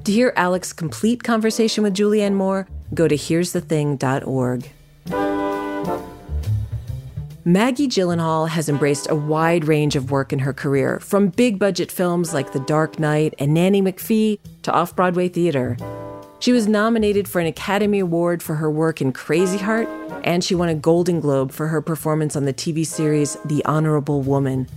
To 0.03 0.11
hear 0.11 0.33
Alex's 0.35 0.73
complete 0.73 1.23
conversation 1.23 1.83
with 1.83 1.93
Julianne 1.93 2.33
Moore, 2.33 2.67
go 2.93 3.07
to 3.07 3.15
here'sthething.org. 3.15 4.71
Maggie 7.47 7.87
Gyllenhaal 7.87 8.49
has 8.49 8.67
embraced 8.67 9.09
a 9.09 9.15
wide 9.15 9.63
range 9.63 9.95
of 9.95 10.11
work 10.11 10.33
in 10.33 10.39
her 10.39 10.51
career, 10.51 10.99
from 10.99 11.29
big 11.29 11.57
budget 11.57 11.89
films 11.89 12.33
like 12.33 12.51
The 12.51 12.59
Dark 12.59 12.99
Knight 12.99 13.35
and 13.39 13.53
Nanny 13.53 13.81
McPhee 13.81 14.39
to 14.63 14.73
off 14.73 14.97
Broadway 14.97 15.29
theater. 15.29 15.77
She 16.39 16.51
was 16.51 16.67
nominated 16.67 17.25
for 17.25 17.39
an 17.39 17.47
Academy 17.47 17.99
Award 17.99 18.43
for 18.43 18.55
her 18.55 18.69
work 18.69 18.99
in 18.99 19.13
Crazy 19.13 19.59
Heart, 19.59 19.87
and 20.25 20.43
she 20.43 20.55
won 20.55 20.67
a 20.67 20.75
Golden 20.75 21.21
Globe 21.21 21.53
for 21.53 21.67
her 21.67 21.81
performance 21.81 22.35
on 22.35 22.43
the 22.43 22.53
TV 22.53 22.85
series 22.85 23.37
The 23.45 23.63
Honorable 23.63 24.21
Woman. 24.21 24.67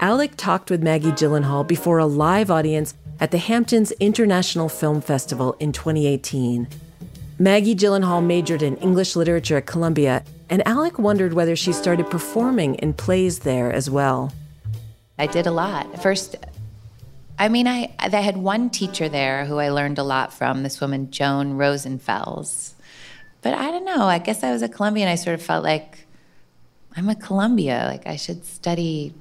Alec 0.00 0.32
talked 0.36 0.72
with 0.72 0.82
Maggie 0.82 1.12
Gyllenhaal 1.12 1.64
before 1.64 1.98
a 1.98 2.06
live 2.06 2.50
audience 2.50 2.94
at 3.20 3.30
the 3.30 3.38
Hamptons 3.38 3.92
International 4.00 4.68
Film 4.68 5.02
Festival 5.02 5.54
in 5.60 5.70
2018. 5.70 6.66
Maggie 7.38 7.74
Gyllenhaal 7.74 8.24
majored 8.24 8.62
in 8.62 8.76
English 8.76 9.16
literature 9.16 9.56
at 9.56 9.66
Columbia, 9.66 10.22
and 10.48 10.66
Alec 10.66 10.98
wondered 10.98 11.32
whether 11.32 11.56
she 11.56 11.72
started 11.72 12.10
performing 12.10 12.74
in 12.76 12.92
plays 12.92 13.40
there 13.40 13.72
as 13.72 13.88
well. 13.88 14.32
I 15.18 15.26
did 15.26 15.46
a 15.46 15.50
lot. 15.50 16.02
First, 16.02 16.36
I 17.38 17.48
mean, 17.48 17.66
I, 17.66 17.94
I 17.98 18.08
had 18.08 18.36
one 18.36 18.70
teacher 18.70 19.08
there 19.08 19.44
who 19.44 19.58
I 19.58 19.70
learned 19.70 19.98
a 19.98 20.02
lot 20.02 20.32
from, 20.32 20.62
this 20.62 20.80
woman, 20.80 21.10
Joan 21.10 21.54
Rosenfels. 21.56 22.74
But 23.40 23.54
I 23.54 23.70
don't 23.70 23.84
know, 23.84 24.04
I 24.04 24.18
guess 24.18 24.44
I 24.44 24.52
was 24.52 24.62
a 24.62 24.68
Columbia 24.68 25.04
and 25.04 25.10
I 25.10 25.16
sort 25.16 25.34
of 25.34 25.42
felt 25.42 25.64
like 25.64 26.06
I'm 26.96 27.08
a 27.08 27.16
Columbia. 27.16 27.86
Like 27.90 28.06
I 28.06 28.16
should 28.16 28.44
study 28.44 29.12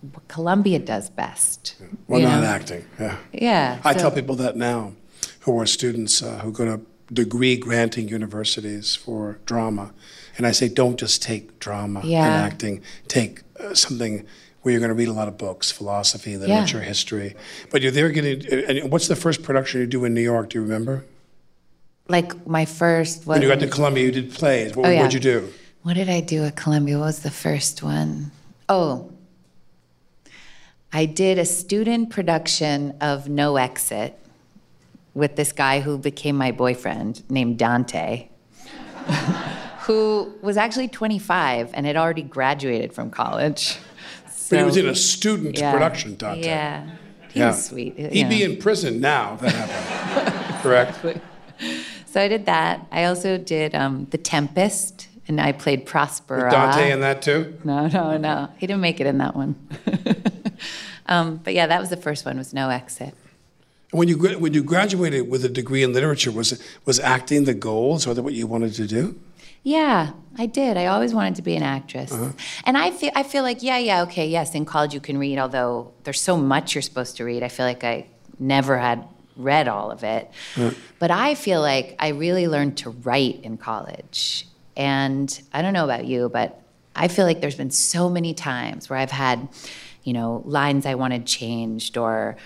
what 0.00 0.26
Columbia 0.26 0.80
does 0.80 1.10
best. 1.10 1.76
Well, 2.08 2.20
not 2.20 2.40
know? 2.40 2.46
acting. 2.46 2.84
Yeah. 2.98 3.16
Yeah. 3.32 3.80
I 3.84 3.92
so- 3.92 4.00
tell 4.00 4.10
people 4.10 4.34
that 4.36 4.56
now, 4.56 4.94
who 5.40 5.58
are 5.60 5.66
students 5.66 6.22
uh, 6.22 6.40
who 6.40 6.52
go 6.52 6.64
to 6.64 6.80
degree 7.12 7.56
granting 7.56 8.08
universities 8.08 8.94
for 8.94 9.38
drama, 9.46 9.92
and 10.36 10.46
I 10.46 10.52
say, 10.52 10.68
don't 10.68 10.98
just 10.98 11.22
take 11.22 11.58
drama 11.58 12.00
Yeah. 12.04 12.24
and 12.24 12.52
acting. 12.52 12.82
Take 13.08 13.42
uh, 13.58 13.74
something 13.74 14.26
where 14.62 14.72
you're 14.72 14.80
going 14.80 14.90
to 14.90 14.94
read 14.94 15.08
a 15.08 15.12
lot 15.12 15.28
of 15.28 15.38
books, 15.38 15.70
philosophy, 15.70 16.36
literature, 16.36 16.80
history. 16.82 17.34
But 17.70 17.82
you're 17.82 17.92
there 17.92 18.10
getting. 18.10 18.44
And 18.68 18.90
what's 18.90 19.08
the 19.08 19.16
first 19.16 19.42
production 19.42 19.80
you 19.80 19.86
do 19.86 20.04
in 20.04 20.14
New 20.14 20.20
York? 20.22 20.50
Do 20.50 20.58
you 20.58 20.62
remember? 20.62 21.04
Like 22.08 22.46
my 22.46 22.64
first. 22.64 23.26
When 23.26 23.42
you 23.42 23.48
got 23.48 23.60
to 23.60 23.66
Columbia, 23.68 24.04
you 24.04 24.12
did 24.12 24.32
plays. 24.32 24.74
What 24.76 24.86
Oh, 24.86 24.90
yeah. 24.90 25.02
would 25.02 25.12
you 25.14 25.20
do? 25.20 25.52
What 25.82 25.94
did 25.94 26.08
I 26.10 26.20
do 26.20 26.44
at 26.44 26.56
Columbia? 26.56 26.98
What 26.98 27.06
was 27.06 27.20
the 27.20 27.30
first 27.30 27.82
one? 27.82 28.30
Oh, 28.68 29.10
I 30.92 31.04
did 31.06 31.38
a 31.38 31.44
student 31.44 32.10
production 32.10 32.94
of 33.00 33.28
No 33.28 33.56
Exit 33.56 34.18
with 35.18 35.34
this 35.34 35.50
guy 35.52 35.80
who 35.80 35.98
became 35.98 36.36
my 36.36 36.52
boyfriend 36.52 37.28
named 37.28 37.58
Dante, 37.58 38.28
who 39.80 40.32
was 40.42 40.56
actually 40.56 40.88
25 40.88 41.70
and 41.74 41.84
had 41.84 41.96
already 41.96 42.22
graduated 42.22 42.92
from 42.92 43.10
college. 43.10 43.76
But 44.48 44.58
he 44.60 44.64
was 44.64 44.76
in 44.76 44.86
a 44.86 44.94
student 44.94 45.58
Yeah. 45.58 45.72
production, 45.72 46.16
Dante. 46.16 46.46
Yeah. 46.46 46.86
He 47.32 47.40
Yeah. 47.40 47.48
was 47.48 47.64
sweet. 47.66 47.98
He'd 47.98 48.12
yeah. 48.14 48.28
be 48.28 48.42
in 48.44 48.56
prison 48.58 49.00
now 49.00 49.34
if 49.34 49.40
that 49.40 49.52
happened. 49.52 50.60
Correct? 50.62 50.98
So 52.06 52.20
I 52.20 52.28
did 52.28 52.46
that. 52.46 52.86
I 52.92 53.04
also 53.04 53.36
did 53.36 53.74
um, 53.74 54.06
The 54.10 54.18
Tempest, 54.18 55.08
and 55.26 55.40
I 55.40 55.52
played 55.52 55.84
Prospero. 55.84 56.44
Was 56.44 56.52
Dante 56.52 56.90
in 56.92 57.00
that 57.00 57.20
too? 57.22 57.58
No, 57.64 57.88
no, 57.88 58.16
no. 58.16 58.48
He 58.56 58.66
didn't 58.66 58.80
make 58.80 59.00
it 59.00 59.06
in 59.06 59.18
that 59.18 59.34
one. 59.36 59.56
um, 61.06 61.40
but 61.44 61.52
yeah, 61.54 61.66
that 61.66 61.80
was 61.80 61.90
the 61.90 61.96
first 61.98 62.24
one. 62.24 62.38
Was 62.38 62.54
no 62.54 62.70
exit. 62.70 63.14
When 63.90 64.08
you 64.08 64.18
when 64.18 64.52
you 64.52 64.62
graduated 64.62 65.30
with 65.30 65.44
a 65.44 65.48
degree 65.48 65.82
in 65.82 65.92
literature, 65.92 66.30
was 66.30 66.62
was 66.84 67.00
acting 67.00 67.44
the 67.44 67.54
goal? 67.54 67.96
Is 67.96 68.04
that 68.04 68.22
what 68.22 68.34
you 68.34 68.46
wanted 68.46 68.74
to 68.74 68.86
do? 68.86 69.18
Yeah, 69.62 70.12
I 70.36 70.46
did. 70.46 70.76
I 70.76 70.86
always 70.86 71.12
wanted 71.14 71.36
to 71.36 71.42
be 71.42 71.56
an 71.56 71.62
actress, 71.62 72.12
uh-huh. 72.12 72.32
and 72.64 72.76
I 72.76 72.90
feel 72.90 73.10
I 73.14 73.22
feel 73.22 73.42
like 73.42 73.62
yeah, 73.62 73.78
yeah, 73.78 74.02
okay, 74.02 74.28
yes. 74.28 74.54
In 74.54 74.64
college, 74.64 74.92
you 74.92 75.00
can 75.00 75.18
read, 75.18 75.38
although 75.38 75.92
there's 76.04 76.20
so 76.20 76.36
much 76.36 76.74
you're 76.74 76.82
supposed 76.82 77.16
to 77.16 77.24
read. 77.24 77.42
I 77.42 77.48
feel 77.48 77.66
like 77.66 77.82
I 77.82 78.06
never 78.38 78.78
had 78.78 79.04
read 79.36 79.68
all 79.68 79.90
of 79.90 80.04
it, 80.04 80.30
uh-huh. 80.56 80.70
but 80.98 81.10
I 81.10 81.34
feel 81.34 81.60
like 81.60 81.96
I 81.98 82.08
really 82.08 82.46
learned 82.46 82.76
to 82.78 82.90
write 82.90 83.40
in 83.42 83.56
college. 83.56 84.46
And 84.76 85.40
I 85.52 85.60
don't 85.60 85.72
know 85.72 85.84
about 85.84 86.04
you, 86.04 86.28
but 86.28 86.62
I 86.94 87.08
feel 87.08 87.24
like 87.24 87.40
there's 87.40 87.56
been 87.56 87.70
so 87.70 88.08
many 88.08 88.32
times 88.34 88.88
where 88.88 88.98
I've 88.98 89.10
had, 89.10 89.48
you 90.04 90.12
know, 90.12 90.42
lines 90.44 90.86
I 90.86 90.94
wanted 90.94 91.26
changed 91.26 91.96
or 91.96 92.36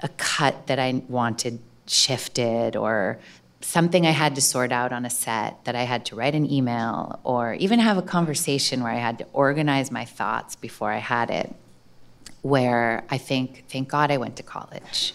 a 0.00 0.08
cut 0.16 0.66
that 0.66 0.78
I 0.78 1.02
wanted 1.08 1.58
shifted 1.86 2.76
or 2.76 3.18
something 3.60 4.06
I 4.06 4.10
had 4.10 4.34
to 4.34 4.40
sort 4.40 4.70
out 4.70 4.92
on 4.92 5.04
a 5.04 5.10
set 5.10 5.64
that 5.64 5.74
I 5.74 5.82
had 5.82 6.04
to 6.06 6.16
write 6.16 6.34
an 6.34 6.50
email 6.50 7.18
or 7.24 7.54
even 7.54 7.78
have 7.78 7.96
a 7.96 8.02
conversation 8.02 8.82
where 8.82 8.92
I 8.92 8.96
had 8.96 9.18
to 9.18 9.26
organize 9.32 9.90
my 9.90 10.04
thoughts 10.04 10.56
before 10.56 10.92
I 10.92 10.98
had 10.98 11.30
it. 11.30 11.54
Where 12.42 13.04
I 13.10 13.18
think, 13.18 13.64
thank 13.68 13.88
God 13.88 14.12
I 14.12 14.18
went 14.18 14.36
to 14.36 14.44
college 14.44 15.14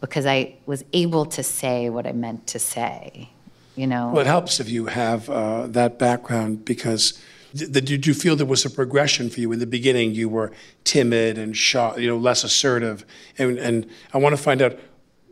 because 0.00 0.26
I 0.26 0.54
was 0.66 0.84
able 0.92 1.26
to 1.26 1.42
say 1.42 1.90
what 1.90 2.06
I 2.06 2.12
meant 2.12 2.46
to 2.48 2.60
say, 2.60 3.30
you 3.74 3.86
know? 3.86 4.10
Well, 4.12 4.20
it 4.20 4.28
helps 4.28 4.60
if 4.60 4.68
you 4.68 4.86
have 4.86 5.28
uh, 5.28 5.66
that 5.68 5.98
background 5.98 6.64
because 6.64 7.20
did 7.54 8.06
you 8.06 8.14
feel 8.14 8.36
there 8.36 8.46
was 8.46 8.64
a 8.64 8.70
progression 8.70 9.30
for 9.30 9.40
you 9.40 9.52
in 9.52 9.58
the 9.58 9.66
beginning? 9.66 10.12
You 10.12 10.28
were 10.28 10.52
timid 10.84 11.38
and 11.38 11.56
shy, 11.56 11.96
you 11.96 12.08
know, 12.08 12.16
less 12.16 12.44
assertive, 12.44 13.04
and 13.38 13.58
and 13.58 13.88
I 14.12 14.18
want 14.18 14.36
to 14.36 14.42
find 14.42 14.60
out 14.60 14.78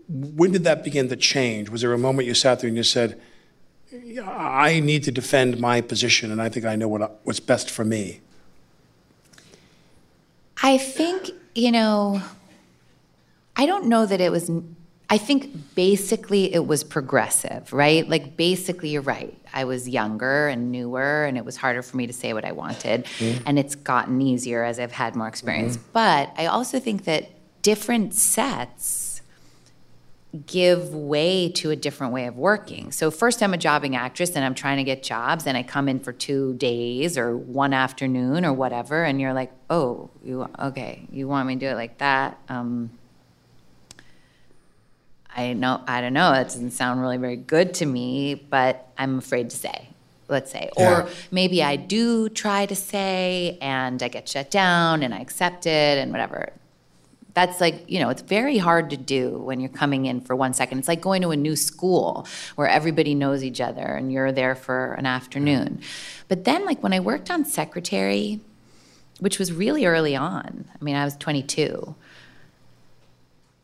when 0.09 0.53
did 0.53 0.65
that 0.65 0.85
begin 0.85 1.09
to 1.09 1.17
change? 1.17 1.69
Was 1.69 1.81
there 1.81 1.93
a 1.93 1.99
moment 1.99 2.29
you 2.29 2.35
sat 2.35 2.61
there 2.61 2.69
and 2.69 2.77
you 2.77 2.83
said, 2.83 3.21
"I 4.25 4.81
need 4.81 5.05
to 5.05 5.13
defend 5.13 5.61
my 5.61 5.81
position, 5.81 6.31
and 6.33 6.41
I 6.41 6.49
think 6.49 6.65
I 6.65 6.77
know 6.77 6.89
what 6.89 7.21
what's 7.25 7.41
best 7.41 7.71
for 7.71 7.85
me"? 7.85 8.21
I 10.63 10.79
think, 10.79 11.31
you 11.55 11.71
know, 11.71 12.23
I 13.57 13.67
don't 13.67 13.87
know 13.87 14.07
that 14.07 14.21
it 14.21 14.33
was, 14.33 14.51
I 15.09 15.19
think 15.19 15.75
basically 15.77 16.53
it 16.53 16.67
was 16.67 16.83
progressive, 16.83 17.73
right? 17.73 18.09
Like, 18.09 18.37
basically, 18.37 18.89
you're 18.89 19.03
right. 19.03 19.39
I 19.55 19.65
was 19.65 19.89
younger 19.89 20.49
and 20.49 20.73
newer, 20.73 21.25
and 21.25 21.39
it 21.39 21.45
was 21.45 21.57
harder 21.57 21.83
for 21.83 21.97
me 21.97 22.09
to 22.09 22.13
say 22.13 22.33
what 22.33 22.45
I 22.45 22.51
wanted. 22.53 23.07
And 23.47 23.57
it's 23.59 23.77
gotten 23.77 24.21
easier 24.21 24.65
as 24.65 24.81
I've 24.81 24.93
had 24.93 25.15
more 25.15 25.29
experience. 25.29 25.77
But 25.77 26.33
I 26.37 26.47
also 26.47 26.81
think 26.81 27.05
that 27.05 27.31
different 27.63 28.15
sets, 28.15 29.21
give 30.45 30.93
way 30.95 31.49
to 31.51 31.71
a 31.71 31.77
different 31.77 32.13
way 32.13 32.27
of 32.27 32.37
working. 32.37 32.93
So 32.93 33.11
first 33.11 33.43
I'm 33.43 33.55
a 33.55 33.57
jobbing 33.57 33.97
actress 33.97 34.37
and 34.37 34.45
I'm 34.45 34.55
trying 34.55 34.77
to 34.77 34.85
get 34.85 35.03
jobs 35.03 35.47
and 35.47 35.57
I 35.57 35.63
come 35.63 35.89
in 35.89 35.99
for 36.01 36.13
2 36.13 36.55
days 36.55 37.17
or 37.17 37.35
one 37.35 37.73
afternoon 37.73 38.45
or 38.45 38.53
whatever 38.53 39.03
and 39.03 39.19
you're 39.19 39.33
like, 39.33 39.51
"Oh, 39.71 40.11
you 40.23 40.47
okay, 40.59 41.07
you 41.11 41.27
want 41.27 41.49
me 41.49 41.55
to 41.55 41.61
do 41.61 41.67
it 41.69 41.77
like 41.77 41.99
that?" 41.99 42.39
Um 42.51 42.91
I 45.37 45.53
know 45.53 45.81
I 45.87 46.01
don't 46.01 46.15
know, 46.15 46.33
that 46.33 46.45
doesn't 46.45 46.71
sound 46.73 47.01
really 47.01 47.19
very 47.19 47.37
good 47.37 47.75
to 47.75 47.87
me, 47.87 48.35
but 48.35 48.89
I'm 48.99 49.19
afraid 49.19 49.51
to 49.51 49.57
say. 49.57 49.89
Let's 50.29 50.51
say, 50.51 50.71
Yeah. 50.77 51.03
or 51.03 51.09
maybe 51.31 51.63
I 51.63 51.77
do 51.77 52.29
try 52.29 52.67
to 52.67 52.75
say 52.75 53.59
and 53.61 54.03
I 54.03 54.09
get 54.09 54.29
shut 54.29 54.51
down 54.51 55.05
and 55.05 55.15
I 55.15 55.21
accept 55.21 55.67
it 55.67 55.99
and 55.99 56.11
whatever 56.11 56.53
that's 57.35 57.61
like 57.61 57.85
you 57.87 58.01
know 58.01 58.09
it's 58.09 58.23
very 58.23 58.57
hard 58.57 58.89
to 58.89 58.97
do 58.97 59.37
when 59.49 59.61
you're 59.61 59.69
coming 59.69 60.07
in 60.07 60.23
for 60.23 60.35
one 60.35 60.55
second 60.55 60.79
it's 60.79 60.89
like 60.89 61.03
going 61.03 61.21
to 61.21 61.31
a 61.33 61.37
new 61.37 61.55
school 61.55 62.27
where 62.55 62.67
everybody 62.67 63.15
knows 63.15 63.45
each 63.45 63.61
other 63.61 63.83
and 63.83 64.11
you're 64.11 64.33
there 64.33 64.55
for 64.55 64.95
an 64.95 65.05
afternoon 65.05 65.79
but 66.29 66.45
then 66.47 66.65
like 66.65 66.83
when 66.83 66.95
i 66.95 66.99
worked 66.99 67.31
on 67.31 67.45
secretary 67.45 68.41
which 69.21 69.39
was 69.39 69.53
really 69.53 69.85
early 69.85 70.17
on 70.17 70.65
i 70.81 70.83
mean 70.83 70.97
i 70.97 71.05
was 71.05 71.15
22 71.19 71.95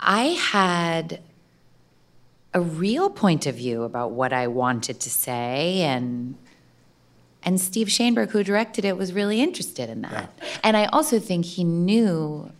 i 0.00 0.24
had 0.24 1.18
a 2.54 2.60
real 2.60 3.08
point 3.08 3.46
of 3.46 3.54
view 3.54 3.82
about 3.82 4.10
what 4.10 4.32
i 4.32 4.46
wanted 4.46 5.00
to 5.00 5.10
say 5.10 5.80
and 5.82 6.36
and 7.44 7.60
Steve 7.60 7.88
Shainberg, 7.88 8.30
who 8.30 8.44
directed 8.44 8.84
it, 8.84 8.96
was 8.96 9.12
really 9.12 9.40
interested 9.40 9.90
in 9.90 10.02
that. 10.02 10.32
And 10.62 10.76
I 10.76 10.86
also 10.86 11.18
think 11.18 11.44
he 11.44 11.64
knew 11.64 12.52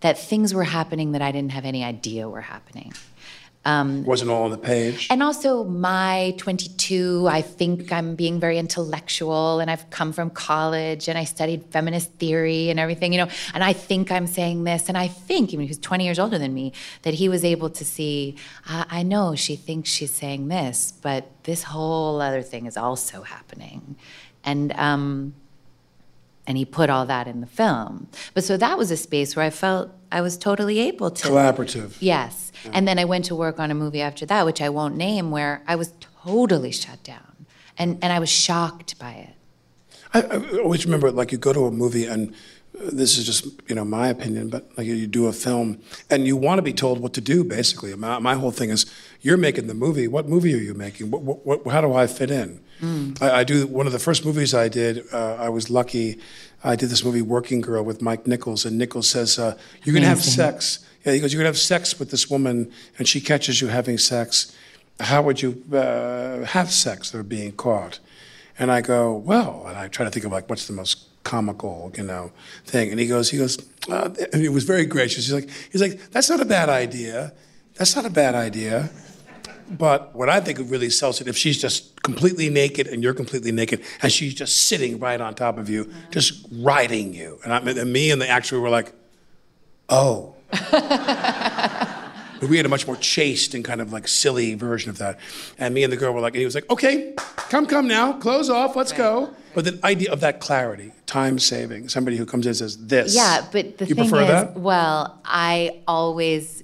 that 0.00 0.18
things 0.18 0.52
were 0.52 0.64
happening 0.64 1.12
that 1.12 1.22
I 1.22 1.32
didn't 1.32 1.52
have 1.52 1.64
any 1.64 1.82
idea 1.82 2.28
were 2.28 2.42
happening. 2.42 2.92
Um, 3.66 4.04
Wasn't 4.04 4.30
all 4.30 4.44
on 4.44 4.52
the 4.52 4.58
page. 4.58 5.08
and 5.10 5.24
also, 5.24 5.64
my 5.64 6.34
22, 6.38 7.26
I 7.28 7.42
think 7.42 7.92
I'm 7.92 8.14
being 8.14 8.38
very 8.38 8.58
intellectual, 8.58 9.58
and 9.58 9.68
I've 9.68 9.90
come 9.90 10.12
from 10.12 10.30
college 10.30 11.08
and 11.08 11.18
I 11.18 11.24
studied 11.24 11.64
feminist 11.72 12.12
theory 12.12 12.70
and 12.70 12.78
everything, 12.78 13.12
you 13.12 13.18
know, 13.18 13.28
and 13.54 13.64
I 13.64 13.72
think 13.72 14.12
I'm 14.12 14.28
saying 14.28 14.62
this. 14.62 14.88
And 14.88 14.96
I 14.96 15.08
think, 15.08 15.52
even 15.52 15.66
he's 15.66 15.78
20 15.78 16.04
years 16.04 16.20
older 16.20 16.38
than 16.38 16.54
me, 16.54 16.72
that 17.02 17.14
he 17.14 17.28
was 17.28 17.44
able 17.44 17.68
to 17.70 17.84
see, 17.84 18.36
I, 18.66 18.86
I 18.88 19.02
know 19.02 19.34
she 19.34 19.56
thinks 19.56 19.90
she's 19.90 20.12
saying 20.12 20.46
this, 20.46 20.92
but 21.02 21.26
this 21.42 21.64
whole 21.64 22.20
other 22.20 22.42
thing 22.42 22.66
is 22.66 22.76
also 22.76 23.22
happening. 23.22 23.96
And, 24.44 24.72
um, 24.74 25.34
and 26.46 26.56
he 26.56 26.64
put 26.64 26.88
all 26.88 27.04
that 27.06 27.26
in 27.26 27.40
the 27.40 27.48
film. 27.48 28.06
But 28.32 28.44
so 28.44 28.56
that 28.56 28.78
was 28.78 28.92
a 28.92 28.96
space 28.96 29.34
where 29.34 29.44
I 29.44 29.50
felt 29.50 29.90
I 30.10 30.20
was 30.20 30.36
totally 30.36 30.78
able 30.80 31.10
to. 31.10 31.28
Collaborative. 31.28 31.96
Yes. 32.00 32.52
And 32.72 32.86
then 32.88 32.98
I 32.98 33.04
went 33.04 33.24
to 33.26 33.34
work 33.34 33.60
on 33.60 33.70
a 33.70 33.74
movie 33.74 34.00
after 34.00 34.26
that, 34.26 34.44
which 34.44 34.60
I 34.60 34.68
won't 34.68 34.96
name, 34.96 35.30
where 35.30 35.62
I 35.66 35.76
was 35.76 35.92
totally 36.24 36.72
shut 36.72 37.02
down. 37.04 37.46
And, 37.78 37.98
and 38.02 38.12
I 38.12 38.18
was 38.18 38.30
shocked 38.30 38.98
by 38.98 39.12
it. 39.12 39.34
I, 40.14 40.22
I 40.22 40.58
always 40.58 40.84
remember, 40.84 41.10
like, 41.10 41.30
you 41.30 41.38
go 41.38 41.52
to 41.52 41.66
a 41.66 41.70
movie, 41.70 42.06
and 42.06 42.32
uh, 42.80 42.90
this 42.92 43.18
is 43.18 43.26
just, 43.26 43.46
you 43.68 43.74
know, 43.74 43.84
my 43.84 44.08
opinion, 44.08 44.48
but 44.48 44.66
like 44.78 44.86
you 44.86 45.06
do 45.06 45.26
a 45.26 45.32
film, 45.32 45.78
and 46.10 46.26
you 46.26 46.36
want 46.36 46.58
to 46.58 46.62
be 46.62 46.72
told 46.72 47.00
what 47.00 47.12
to 47.14 47.20
do. 47.20 47.44
Basically, 47.44 47.94
my, 47.94 48.18
my 48.18 48.34
whole 48.34 48.50
thing 48.50 48.70
is, 48.70 48.86
you're 49.20 49.36
making 49.36 49.66
the 49.66 49.74
movie. 49.74 50.08
What 50.08 50.26
movie 50.28 50.54
are 50.54 50.58
you 50.58 50.74
making? 50.74 51.10
What, 51.10 51.22
what, 51.22 51.44
what, 51.46 51.72
how 51.72 51.80
do 51.80 51.92
I 51.92 52.06
fit 52.06 52.30
in? 52.30 52.60
Mm. 52.80 53.20
I, 53.20 53.40
I 53.40 53.44
do 53.44 53.66
one 53.66 53.86
of 53.86 53.92
the 53.92 53.98
first 53.98 54.24
movies 54.24 54.54
I 54.54 54.68
did. 54.68 55.04
Uh, 55.12 55.34
I 55.34 55.50
was 55.50 55.68
lucky. 55.70 56.18
I 56.64 56.76
did 56.76 56.88
this 56.88 57.04
movie, 57.04 57.22
Working 57.22 57.60
Girl, 57.60 57.84
with 57.84 58.02
Mike 58.02 58.26
Nichols, 58.26 58.64
and 58.64 58.78
Nichols 58.78 59.08
says, 59.08 59.38
uh, 59.38 59.56
"You're 59.84 59.94
gonna 59.94 60.06
have 60.06 60.22
sex." 60.22 60.80
Yeah, 61.04 61.12
he 61.12 61.20
goes, 61.20 61.32
"You're 61.32 61.40
gonna 61.40 61.48
have 61.48 61.58
sex 61.58 61.98
with 61.98 62.10
this 62.10 62.28
woman, 62.30 62.70
and 62.98 63.06
she 63.06 63.20
catches 63.20 63.60
you 63.60 63.68
having 63.68 63.98
sex. 63.98 64.52
How 65.00 65.22
would 65.22 65.42
you 65.42 65.62
uh, 65.72 66.44
have 66.44 66.70
sex? 66.72 67.10
They're 67.10 67.22
being 67.22 67.52
caught." 67.52 68.00
And 68.58 68.70
I 68.70 68.80
go, 68.80 69.14
"Well," 69.14 69.64
and 69.68 69.76
I 69.76 69.88
try 69.88 70.04
to 70.04 70.10
think 70.10 70.24
of 70.24 70.32
like 70.32 70.48
what's 70.48 70.66
the 70.66 70.72
most 70.72 71.06
comical, 71.22 71.92
you 71.96 72.04
know, 72.04 72.30
thing. 72.64 72.90
And 72.90 73.00
he 73.00 73.06
goes, 73.06 73.30
he 73.30 73.36
goes, 73.36 73.58
uh, 73.90 74.10
and 74.32 74.40
he 74.40 74.48
was 74.48 74.62
very 74.62 74.86
gracious. 74.86 75.26
He's 75.26 75.34
like, 75.34 75.50
he's 75.70 75.82
like, 75.82 76.10
"That's 76.12 76.30
not 76.30 76.40
a 76.40 76.44
bad 76.44 76.68
idea. 76.68 77.32
That's 77.74 77.94
not 77.94 78.06
a 78.06 78.10
bad 78.10 78.34
idea." 78.34 78.90
But 79.68 80.14
what 80.14 80.28
I 80.28 80.40
think 80.40 80.60
it 80.60 80.64
really 80.64 80.90
sells 80.90 81.20
it 81.20 81.26
if 81.26 81.36
she's 81.36 81.60
just 81.60 81.95
completely 82.06 82.48
naked 82.48 82.86
and 82.86 83.02
you're 83.02 83.12
completely 83.12 83.50
naked 83.50 83.82
and 84.00 84.12
she's 84.12 84.32
just 84.32 84.56
sitting 84.68 85.00
right 85.00 85.20
on 85.20 85.34
top 85.34 85.58
of 85.58 85.68
you, 85.68 85.92
just 86.12 86.46
riding 86.52 87.12
you. 87.12 87.40
And, 87.42 87.52
I, 87.52 87.58
and 87.58 87.92
me 87.92 88.12
and 88.12 88.22
the 88.22 88.28
actor 88.28 88.60
were 88.60 88.70
like, 88.70 88.92
oh. 89.88 90.34
but 90.70 92.48
we 92.48 92.56
had 92.56 92.64
a 92.64 92.68
much 92.68 92.86
more 92.86 92.96
chaste 92.96 93.54
and 93.54 93.64
kind 93.64 93.80
of 93.80 93.92
like 93.92 94.06
silly 94.06 94.54
version 94.54 94.88
of 94.88 94.98
that. 94.98 95.18
And 95.58 95.74
me 95.74 95.82
and 95.82 95.92
the 95.92 95.96
girl 95.96 96.12
were 96.12 96.20
like, 96.20 96.34
and 96.34 96.38
he 96.38 96.44
was 96.44 96.54
like, 96.54 96.70
okay, 96.70 97.12
come, 97.16 97.66
come 97.66 97.88
now, 97.88 98.12
close 98.12 98.48
off, 98.48 98.76
let's 98.76 98.92
go. 98.92 99.34
But 99.54 99.64
the 99.64 99.80
idea 99.84 100.12
of 100.12 100.20
that 100.20 100.38
clarity, 100.38 100.92
time 101.06 101.40
saving, 101.40 101.88
somebody 101.88 102.16
who 102.16 102.24
comes 102.24 102.46
in 102.46 102.50
and 102.50 102.56
says 102.58 102.86
this. 102.86 103.16
Yeah, 103.16 103.44
but 103.50 103.78
the 103.78 103.86
you 103.86 103.96
thing 103.96 104.08
prefer 104.08 104.22
is, 104.22 104.28
that? 104.28 104.56
well, 104.56 105.20
I 105.24 105.80
always 105.88 106.62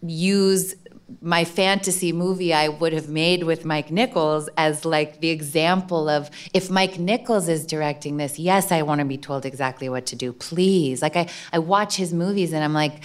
use 0.00 0.74
my 1.20 1.44
fantasy 1.44 2.12
movie 2.12 2.54
I 2.54 2.68
would 2.68 2.92
have 2.92 3.08
made 3.08 3.44
with 3.44 3.64
Mike 3.64 3.90
Nichols 3.90 4.48
as 4.56 4.84
like 4.84 5.20
the 5.20 5.30
example 5.30 6.08
of 6.08 6.30
if 6.54 6.70
Mike 6.70 6.98
Nichols 6.98 7.48
is 7.48 7.66
directing 7.66 8.16
this, 8.16 8.38
yes, 8.38 8.72
I 8.72 8.82
want 8.82 9.00
to 9.00 9.04
be 9.04 9.18
told 9.18 9.44
exactly 9.44 9.88
what 9.88 10.06
to 10.06 10.16
do, 10.16 10.32
please. 10.32 11.02
Like 11.02 11.16
I, 11.16 11.28
I 11.52 11.58
watch 11.58 11.96
his 11.96 12.12
movies 12.12 12.52
and 12.52 12.62
I'm 12.64 12.72
like, 12.72 13.04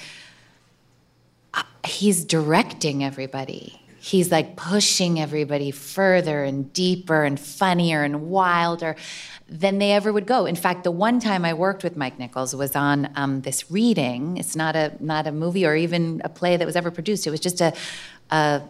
uh, 1.53 1.64
he's 1.86 2.24
directing 2.24 3.03
everybody. 3.03 3.82
He's 4.00 4.32
like 4.32 4.56
pushing 4.56 5.20
everybody 5.20 5.72
further 5.72 6.43
and 6.43 6.72
deeper 6.74 7.24
and 7.24 7.39
funnier 7.39 8.04
and 8.04 8.30
wilder 8.30 8.95
than 9.50 9.80
they 9.80 9.93
ever 9.93 10.12
would 10.12 10.28
go. 10.28 10.45
In 10.45 10.56
fact, 10.56 10.84
the 10.84 10.91
one 10.91 11.20
time 11.20 11.45
I 11.45 11.54
worked 11.54 11.84
with 11.84 11.95
Mike 11.95 12.20
Nichols 12.20 12.56
was 12.56 12.76
on 12.76 13.10
um, 13.16 13.41
this 13.41 13.72
reading. 13.72 14.38
It's 14.38 14.56
not 14.56 14.76
a 14.76 14.93
not 15.00 15.26
a 15.26 15.32
movie 15.32 15.66
or 15.66 15.76
even 15.76 16.22
a 16.24 16.30
play 16.30 16.58
that 16.58 16.66
was 16.66 16.76
ever 16.76 16.91
produced. 16.91 17.26
It 17.28 17.32
was 17.32 17.39
just 17.39 17.62
a 17.62 17.74
a, 18.30 18.62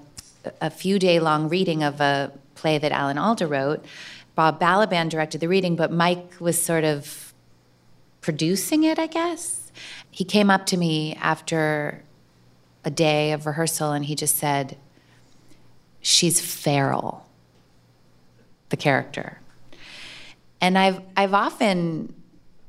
a 0.61 0.69
few 0.69 0.99
day 0.99 1.19
long 1.19 1.49
reading 1.49 1.83
of 1.83 1.99
a 1.99 2.31
play 2.55 2.77
that 2.77 2.91
Alan 2.91 3.17
Alda 3.17 3.47
wrote. 3.47 3.85
Bob 4.35 4.59
Balaban 4.59 5.09
directed 5.09 5.41
the 5.41 5.47
reading, 5.47 5.75
but 5.75 5.91
Mike 5.91 6.39
was 6.39 6.61
sort 6.61 6.83
of 6.83 7.33
producing 8.21 8.83
it, 8.83 8.99
I 8.99 9.07
guess. 9.07 9.71
He 10.11 10.23
came 10.23 10.49
up 10.49 10.65
to 10.67 10.77
me 10.77 11.15
after 11.15 12.03
a 12.83 12.91
day 12.91 13.31
of 13.31 13.45
rehearsal 13.45 13.91
and 13.91 14.05
he 14.05 14.15
just 14.15 14.37
said, 14.37 14.77
She's 16.09 16.39
feral, 16.39 17.27
the 18.69 18.77
character. 18.77 19.41
And 20.61 20.77
I've, 20.77 21.01
I've 21.17 21.33
often 21.33 22.13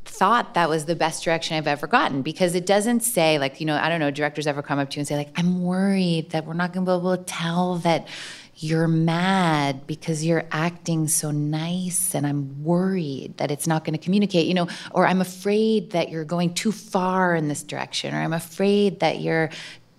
thought 0.04 0.54
that 0.54 0.68
was 0.68 0.86
the 0.86 0.96
best 0.96 1.22
direction 1.22 1.56
I've 1.56 1.68
ever 1.68 1.86
gotten 1.86 2.22
because 2.22 2.56
it 2.56 2.66
doesn't 2.66 3.04
say, 3.04 3.38
like, 3.38 3.60
you 3.60 3.66
know, 3.66 3.76
I 3.76 3.88
don't 3.90 4.00
know, 4.00 4.10
directors 4.10 4.48
ever 4.48 4.60
come 4.60 4.80
up 4.80 4.90
to 4.90 4.96
you 4.96 5.02
and 5.02 5.06
say, 5.06 5.14
like, 5.14 5.30
I'm 5.36 5.62
worried 5.62 6.30
that 6.30 6.46
we're 6.46 6.54
not 6.54 6.72
going 6.72 6.84
to 6.84 6.90
be 6.90 6.96
able 6.96 7.16
to 7.16 7.22
tell 7.22 7.76
that 7.76 8.08
you're 8.56 8.88
mad 8.88 9.86
because 9.86 10.24
you're 10.24 10.44
acting 10.50 11.06
so 11.06 11.30
nice 11.30 12.16
and 12.16 12.26
I'm 12.26 12.64
worried 12.64 13.36
that 13.36 13.52
it's 13.52 13.68
not 13.68 13.84
going 13.84 13.96
to 13.96 14.04
communicate, 14.04 14.48
you 14.48 14.54
know, 14.54 14.66
or 14.90 15.06
I'm 15.06 15.20
afraid 15.20 15.92
that 15.92 16.08
you're 16.08 16.24
going 16.24 16.54
too 16.54 16.72
far 16.72 17.36
in 17.36 17.46
this 17.46 17.62
direction, 17.62 18.16
or 18.16 18.18
I'm 18.18 18.32
afraid 18.32 18.98
that 18.98 19.20
you're, 19.20 19.50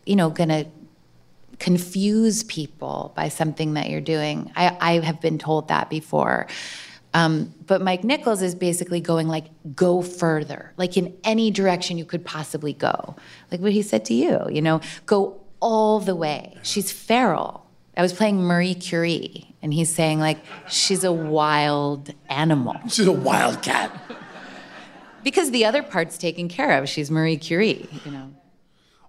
you 0.05 0.17
know, 0.17 0.29
going 0.29 0.49
to 0.49 0.67
confuse 1.59 2.43
people 2.43 3.13
by 3.15 3.29
something 3.29 3.73
that 3.73 3.89
you're 3.89 4.01
doing. 4.01 4.51
I, 4.55 4.77
I 4.79 4.99
have 4.99 5.21
been 5.21 5.37
told 5.37 5.67
that 5.67 5.89
before. 5.89 6.47
Um, 7.13 7.53
but 7.65 7.81
Mike 7.81 8.03
Nichols 8.03 8.41
is 8.41 8.55
basically 8.55 9.01
going 9.01 9.27
like, 9.27 9.45
go 9.75 10.01
further, 10.01 10.73
like 10.77 10.95
in 10.95 11.15
any 11.23 11.51
direction 11.51 11.97
you 11.97 12.05
could 12.05 12.23
possibly 12.23 12.73
go. 12.73 13.15
Like 13.51 13.61
what 13.61 13.71
he 13.71 13.81
said 13.81 14.05
to 14.05 14.13
you, 14.13 14.47
you 14.49 14.61
know, 14.61 14.81
go 15.05 15.39
all 15.59 15.99
the 15.99 16.15
way. 16.15 16.55
She's 16.63 16.91
feral. 16.91 17.65
I 17.97 18.01
was 18.01 18.13
playing 18.13 18.41
Marie 18.41 18.75
Curie, 18.75 19.53
and 19.61 19.73
he's 19.73 19.93
saying 19.93 20.19
like, 20.19 20.37
she's 20.69 21.03
a 21.03 21.11
wild 21.11 22.13
animal. 22.29 22.79
She's 22.87 23.07
a 23.07 23.11
wild 23.11 23.61
cat. 23.61 23.91
Because 25.21 25.51
the 25.51 25.65
other 25.65 25.83
part's 25.83 26.17
taken 26.17 26.47
care 26.47 26.77
of. 26.77 26.87
She's 26.87 27.11
Marie 27.11 27.35
Curie, 27.35 27.89
you 28.05 28.11
know. 28.11 28.31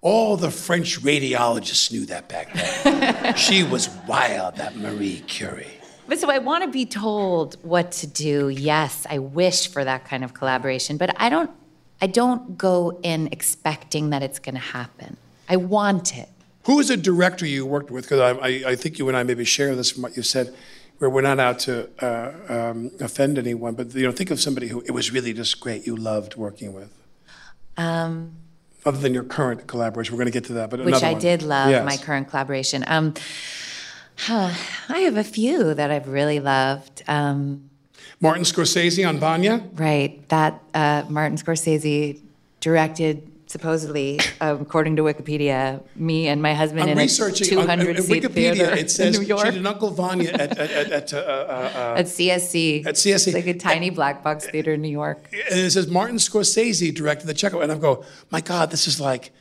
All 0.02 0.36
the 0.36 0.50
French 0.50 1.00
radiologists 1.02 1.92
knew 1.92 2.06
that 2.06 2.28
back 2.28 2.52
then. 2.54 3.34
she 3.36 3.62
was 3.62 3.90
wild, 4.08 4.56
that 4.56 4.76
Marie 4.76 5.22
Curie. 5.26 5.66
But 6.08 6.18
so 6.18 6.30
I 6.30 6.38
want 6.38 6.64
to 6.64 6.70
be 6.70 6.86
told 6.86 7.56
what 7.62 7.92
to 7.92 8.06
do. 8.06 8.48
Yes, 8.48 9.06
I 9.08 9.18
wish 9.18 9.68
for 9.68 9.84
that 9.84 10.06
kind 10.06 10.24
of 10.24 10.34
collaboration, 10.34 10.96
but 10.96 11.14
I 11.20 11.28
don't 11.28 11.50
I 12.02 12.06
don't 12.06 12.56
go 12.56 12.98
in 13.02 13.28
expecting 13.30 14.10
that 14.10 14.22
it's 14.22 14.38
going 14.38 14.54
to 14.54 14.60
happen. 14.60 15.18
I 15.48 15.56
want 15.56 16.16
it. 16.16 16.28
Who 16.64 16.78
is 16.80 16.88
a 16.88 16.96
director 16.96 17.46
you 17.46 17.66
worked 17.66 17.90
with? 17.90 18.04
Because 18.04 18.20
I, 18.20 18.30
I, 18.30 18.70
I 18.70 18.76
think 18.76 18.98
you 18.98 19.06
and 19.08 19.16
I 19.16 19.22
maybe 19.22 19.44
share 19.44 19.74
this 19.76 19.90
from 19.90 20.02
what 20.02 20.16
you 20.16 20.22
said, 20.22 20.54
where 20.98 21.10
we're 21.10 21.20
not 21.20 21.38
out 21.38 21.58
to 21.60 21.90
uh, 22.00 22.32
um, 22.48 22.90
offend 23.00 23.38
anyone, 23.38 23.74
but 23.74 23.94
you 23.94 24.04
know, 24.04 24.12
think 24.12 24.30
of 24.30 24.40
somebody 24.40 24.68
who 24.68 24.80
it 24.82 24.92
was 24.92 25.12
really 25.12 25.32
just 25.32 25.60
great. 25.60 25.86
You 25.86 25.94
loved 25.94 26.36
working 26.36 26.72
with. 26.72 26.92
Um, 27.76 28.36
other 28.84 28.98
than 28.98 29.14
your 29.14 29.24
current 29.24 29.66
collaboration? 29.66 30.14
We're 30.14 30.18
going 30.24 30.32
to 30.32 30.36
get 30.36 30.44
to 30.46 30.52
that, 30.54 30.70
but 30.70 30.84
which 30.84 31.02
I 31.02 31.12
one. 31.12 31.20
did 31.20 31.42
love 31.42 31.70
Yes. 31.70 31.84
my 31.84 31.96
current 31.96 32.28
collaboration. 32.28 32.84
Um, 32.86 33.14
huh, 34.16 34.52
I 34.88 35.00
have 35.00 35.16
a 35.16 35.24
few 35.24 35.74
that 35.74 35.90
I've 35.90 36.08
really 36.08 36.40
loved. 36.40 37.02
Um, 37.08 37.70
Martin 38.20 38.44
Scorsese 38.44 39.08
on 39.08 39.18
Vanya. 39.18 39.62
right, 39.74 40.26
that 40.28 40.62
uh, 40.74 41.04
Martin 41.08 41.38
Scorsese 41.38 42.20
directed. 42.60 43.29
Supposedly, 43.50 44.20
um, 44.40 44.60
according 44.62 44.94
to 44.94 45.02
Wikipedia, 45.02 45.82
me 45.96 46.28
and 46.28 46.40
my 46.40 46.54
husband 46.54 46.84
I'm 46.84 46.90
in 46.90 46.98
a 46.98 47.00
researching 47.00 47.58
on, 47.58 47.64
200 47.64 47.96
on 47.96 48.02
seat 48.04 48.22
Wikipedia. 48.22 48.32
theater 48.54 48.76
It 48.76 48.92
says 48.92 49.16
in 49.16 49.20
New 49.20 49.26
she 49.26 49.28
York. 49.30 49.44
did 49.44 49.56
an 49.56 49.66
Uncle 49.66 49.90
Vanya 49.90 50.30
at 50.30 50.56
at 50.56 50.70
at, 50.70 50.92
at, 50.92 51.12
uh, 51.12 51.16
uh, 51.16 51.20
uh, 51.20 51.98
at 51.98 52.06
CSC. 52.06 52.86
At 52.86 52.94
CSC. 52.94 53.26
It's 53.26 53.34
like 53.34 53.48
a 53.48 53.54
tiny 53.58 53.90
black 53.90 54.22
box 54.22 54.46
theater 54.46 54.74
in 54.74 54.82
New 54.82 54.88
York. 55.02 55.28
and 55.32 55.58
it 55.58 55.72
says 55.72 55.88
Martin 55.88 56.18
Scorsese 56.18 56.94
directed 56.94 57.26
the 57.26 57.34
Chekhov, 57.34 57.62
and 57.62 57.72
I 57.72 57.78
go, 57.78 58.04
my 58.30 58.40
God, 58.40 58.70
this 58.70 58.86
is 58.86 59.00
like 59.00 59.32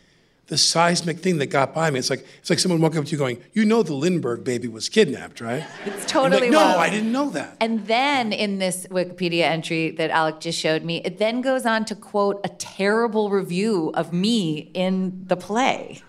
the 0.49 0.57
seismic 0.57 1.19
thing 1.19 1.37
that 1.37 1.45
got 1.47 1.73
by 1.73 1.89
me. 1.91 1.99
It's 1.99 2.09
like 2.09 2.25
it's 2.39 2.49
like 2.49 2.59
someone 2.59 2.81
walking 2.81 2.99
up 2.99 3.05
to 3.05 3.11
you 3.11 3.17
going, 3.17 3.37
you 3.53 3.63
know, 3.65 3.83
the 3.83 3.93
Lindbergh 3.93 4.43
baby 4.43 4.67
was 4.67 4.89
kidnapped, 4.89 5.41
right? 5.41 5.63
It's 5.85 6.05
totally 6.05 6.41
like, 6.41 6.51
no, 6.51 6.57
wild. 6.59 6.79
I 6.79 6.89
didn't 6.89 7.11
know 7.11 7.29
that. 7.29 7.55
And 7.61 7.85
then 7.87 8.33
in 8.33 8.57
this 8.57 8.85
Wikipedia 8.87 9.43
entry 9.43 9.91
that 9.91 10.09
Alec 10.09 10.39
just 10.41 10.59
showed 10.59 10.83
me, 10.83 11.01
it 11.05 11.19
then 11.19 11.41
goes 11.41 11.65
on 11.65 11.85
to 11.85 11.95
quote 11.95 12.41
a 12.43 12.49
terrible 12.49 13.29
review 13.29 13.91
of 13.93 14.11
me 14.11 14.71
in 14.73 15.23
the 15.27 15.37
play. 15.37 16.01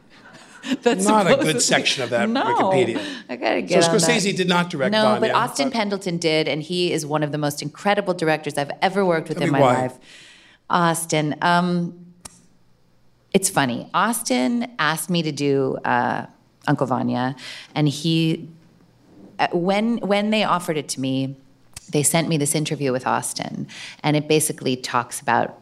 That's 0.82 1.07
Not 1.07 1.26
a 1.30 1.36
good 1.36 1.62
section 1.62 2.03
of 2.03 2.11
that 2.11 2.28
no, 2.28 2.45
Wikipedia. 2.45 3.03
I 3.30 3.36
gotta 3.36 3.61
So 3.62 3.66
get 3.66 3.88
on 3.88 3.95
Scorsese 3.99 4.36
did 4.36 4.49
not 4.49 4.68
direct 4.68 4.93
No, 4.93 5.03
Vanya. 5.03 5.20
but 5.20 5.30
Austin 5.32 5.70
Pendleton 5.70 6.18
did, 6.18 6.49
and 6.49 6.62
he 6.62 6.93
is 6.93 7.07
one 7.07 7.22
of 7.22 7.32
the 7.32 7.38
most 7.38 7.62
incredible 7.62 8.12
directors 8.14 8.59
I've 8.59 8.70
ever 8.82 9.05
worked 9.05 9.28
with 9.30 9.38
Tell 9.38 9.47
in 9.47 9.53
me 9.55 9.59
my 9.59 9.64
why. 9.66 9.80
life. 9.82 9.99
Austin, 10.68 11.34
um, 11.43 12.09
it's 13.32 13.48
funny. 13.48 13.88
Austin 13.94 14.70
asked 14.78 15.10
me 15.10 15.22
to 15.22 15.32
do 15.32 15.76
uh, 15.84 16.26
Uncle 16.66 16.86
Vanya, 16.86 17.36
and 17.74 17.88
he, 17.88 18.48
uh, 19.38 19.48
when 19.52 19.98
when 19.98 20.30
they 20.30 20.44
offered 20.44 20.76
it 20.76 20.88
to 20.90 21.00
me, 21.00 21.36
they 21.90 22.02
sent 22.02 22.28
me 22.28 22.36
this 22.36 22.54
interview 22.54 22.92
with 22.92 23.06
Austin, 23.06 23.68
and 24.02 24.16
it 24.16 24.28
basically 24.28 24.76
talks 24.76 25.20
about 25.20 25.60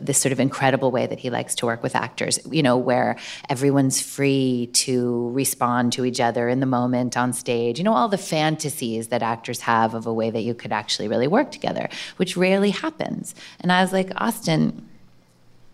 this 0.00 0.18
sort 0.18 0.32
of 0.32 0.40
incredible 0.40 0.90
way 0.90 1.06
that 1.06 1.18
he 1.18 1.30
likes 1.30 1.54
to 1.54 1.66
work 1.66 1.82
with 1.82 1.94
actors, 1.94 2.38
you 2.50 2.62
know, 2.62 2.76
where 2.76 3.16
everyone's 3.48 4.00
free 4.00 4.68
to 4.72 5.30
respond 5.30 5.92
to 5.94 6.04
each 6.04 6.20
other 6.20 6.48
in 6.48 6.60
the 6.60 6.66
moment 6.66 7.16
on 7.16 7.32
stage. 7.32 7.78
You 7.78 7.84
know, 7.84 7.94
all 7.94 8.08
the 8.08 8.18
fantasies 8.18 9.08
that 9.08 9.22
actors 9.22 9.60
have 9.60 9.94
of 9.94 10.06
a 10.06 10.12
way 10.12 10.30
that 10.30 10.42
you 10.42 10.54
could 10.54 10.72
actually 10.72 11.08
really 11.08 11.26
work 11.26 11.50
together, 11.50 11.88
which 12.16 12.36
rarely 12.36 12.70
happens. 12.70 13.34
And 13.60 13.72
I 13.72 13.82
was 13.82 13.92
like, 13.92 14.10
Austin, 14.16 14.86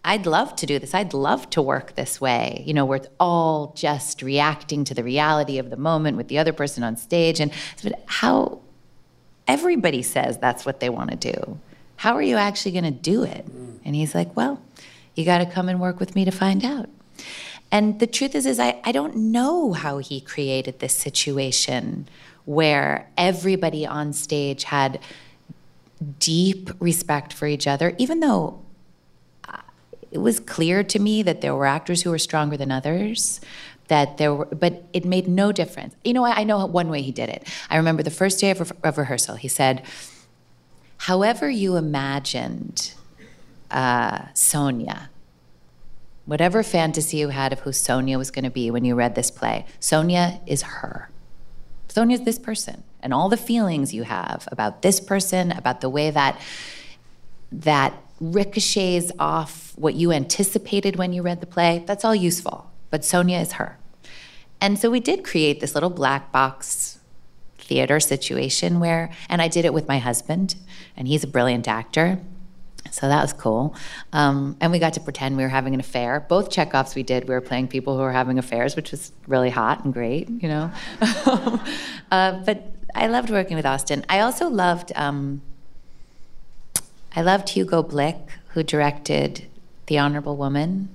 I'd 0.04 0.26
love 0.26 0.56
to 0.56 0.66
do 0.66 0.78
this. 0.78 0.94
I'd 0.94 1.14
love 1.14 1.48
to 1.50 1.62
work 1.62 1.94
this 1.94 2.20
way, 2.20 2.64
you 2.66 2.74
know, 2.74 2.84
where 2.84 2.96
it's 2.96 3.08
all 3.20 3.72
just 3.76 4.20
reacting 4.20 4.84
to 4.84 4.94
the 4.94 5.04
reality 5.04 5.58
of 5.58 5.70
the 5.70 5.76
moment 5.76 6.16
with 6.16 6.28
the 6.28 6.38
other 6.38 6.52
person 6.52 6.82
on 6.82 6.96
stage. 6.96 7.38
And 7.38 7.52
but 7.82 8.02
how 8.06 8.60
everybody 9.46 10.02
says 10.02 10.38
that's 10.38 10.66
what 10.66 10.80
they 10.80 10.88
want 10.88 11.10
to 11.10 11.32
do. 11.32 11.58
How 11.96 12.16
are 12.16 12.22
you 12.22 12.36
actually 12.36 12.72
going 12.72 12.84
to 12.84 12.90
do 12.90 13.22
it? 13.22 13.46
Mm. 13.46 13.78
And 13.84 13.94
he's 13.94 14.14
like, 14.14 14.34
well, 14.34 14.60
you 15.14 15.24
got 15.24 15.38
to 15.38 15.46
come 15.46 15.68
and 15.68 15.80
work 15.80 16.00
with 16.00 16.16
me 16.16 16.24
to 16.24 16.32
find 16.32 16.64
out. 16.64 16.88
And 17.70 18.00
the 18.00 18.06
truth 18.06 18.34
is, 18.34 18.44
is 18.44 18.58
I, 18.58 18.80
I 18.84 18.92
don't 18.92 19.16
know 19.16 19.72
how 19.72 19.98
he 19.98 20.20
created 20.20 20.80
this 20.80 20.94
situation 20.94 22.08
where 22.44 23.08
everybody 23.16 23.86
on 23.86 24.12
stage 24.12 24.64
had 24.64 24.98
deep 26.18 26.70
respect 26.80 27.32
for 27.32 27.46
each 27.46 27.66
other, 27.66 27.94
even 27.98 28.20
though 28.20 28.61
it 30.12 30.18
was 30.18 30.38
clear 30.38 30.84
to 30.84 30.98
me 30.98 31.22
that 31.22 31.40
there 31.40 31.54
were 31.54 31.66
actors 31.66 32.02
who 32.02 32.10
were 32.10 32.18
stronger 32.18 32.56
than 32.56 32.70
others 32.70 33.40
that 33.88 34.18
there 34.18 34.34
were 34.34 34.46
but 34.46 34.84
it 34.92 35.04
made 35.04 35.26
no 35.26 35.52
difference. 35.52 35.94
You 36.04 36.12
know 36.12 36.24
I, 36.24 36.40
I 36.40 36.44
know 36.44 36.64
one 36.66 36.88
way 36.88 37.02
he 37.02 37.12
did 37.12 37.28
it. 37.28 37.46
I 37.68 37.76
remember 37.76 38.02
the 38.02 38.10
first 38.10 38.40
day 38.40 38.50
of, 38.50 38.60
re- 38.60 38.76
of 38.84 38.98
rehearsal 38.98 39.36
he 39.36 39.48
said 39.48 39.82
however 40.98 41.50
you 41.50 41.76
imagined 41.76 42.94
uh, 43.70 44.26
sonia 44.34 45.10
whatever 46.26 46.62
fantasy 46.62 47.16
you 47.16 47.28
had 47.28 47.52
of 47.52 47.60
who 47.60 47.72
sonia 47.72 48.16
was 48.18 48.30
going 48.30 48.44
to 48.44 48.50
be 48.50 48.70
when 48.70 48.84
you 48.84 48.94
read 48.94 49.14
this 49.14 49.30
play 49.30 49.66
sonia 49.80 50.40
is 50.46 50.62
her. 50.62 51.08
Sonia 51.88 52.16
is 52.16 52.24
this 52.24 52.38
person, 52.38 52.84
and 53.02 53.12
all 53.12 53.28
the 53.28 53.36
feelings 53.36 53.92
you 53.92 54.04
have 54.04 54.48
about 54.50 54.80
this 54.80 54.98
person, 54.98 55.52
about 55.52 55.82
the 55.82 55.90
way 55.90 56.10
that 56.10 56.40
that 57.52 57.92
ricochets 58.18 59.12
off 59.18 59.61
what 59.76 59.94
you 59.94 60.12
anticipated 60.12 60.96
when 60.96 61.12
you 61.12 61.22
read 61.22 61.40
the 61.40 61.46
play, 61.46 61.84
that's 61.86 62.04
all 62.04 62.14
useful. 62.14 62.70
But 62.90 63.04
Sonia 63.04 63.38
is 63.38 63.52
her. 63.52 63.78
And 64.60 64.78
so 64.78 64.90
we 64.90 65.00
did 65.00 65.24
create 65.24 65.60
this 65.60 65.74
little 65.74 65.90
black 65.90 66.30
box 66.30 67.00
theater 67.58 68.00
situation 68.00 68.80
where, 68.80 69.10
and 69.28 69.40
I 69.40 69.48
did 69.48 69.64
it 69.64 69.72
with 69.72 69.88
my 69.88 69.98
husband, 69.98 70.54
and 70.96 71.08
he's 71.08 71.24
a 71.24 71.26
brilliant 71.26 71.66
actor. 71.66 72.20
So 72.90 73.08
that 73.08 73.22
was 73.22 73.32
cool. 73.32 73.74
Um, 74.12 74.56
and 74.60 74.70
we 74.70 74.78
got 74.78 74.92
to 74.94 75.00
pretend 75.00 75.36
we 75.36 75.42
were 75.42 75.48
having 75.48 75.72
an 75.72 75.80
affair. 75.80 76.20
Both 76.28 76.50
Chekhovs 76.50 76.94
we 76.94 77.02
did, 77.02 77.28
we 77.28 77.34
were 77.34 77.40
playing 77.40 77.68
people 77.68 77.96
who 77.96 78.02
were 78.02 78.12
having 78.12 78.38
affairs, 78.38 78.76
which 78.76 78.90
was 78.90 79.12
really 79.26 79.50
hot 79.50 79.84
and 79.84 79.94
great, 79.94 80.28
you 80.28 80.48
know. 80.48 80.70
uh, 82.10 82.32
but 82.44 82.72
I 82.94 83.06
loved 83.06 83.30
working 83.30 83.56
with 83.56 83.64
Austin. 83.64 84.04
I 84.08 84.20
also 84.20 84.48
loved, 84.48 84.92
um, 84.96 85.40
I 87.16 87.22
loved 87.22 87.50
Hugo 87.50 87.82
Blick, 87.82 88.18
who 88.48 88.62
directed 88.62 89.46
The 89.92 89.98
Honorable 89.98 90.38
Woman. 90.38 90.88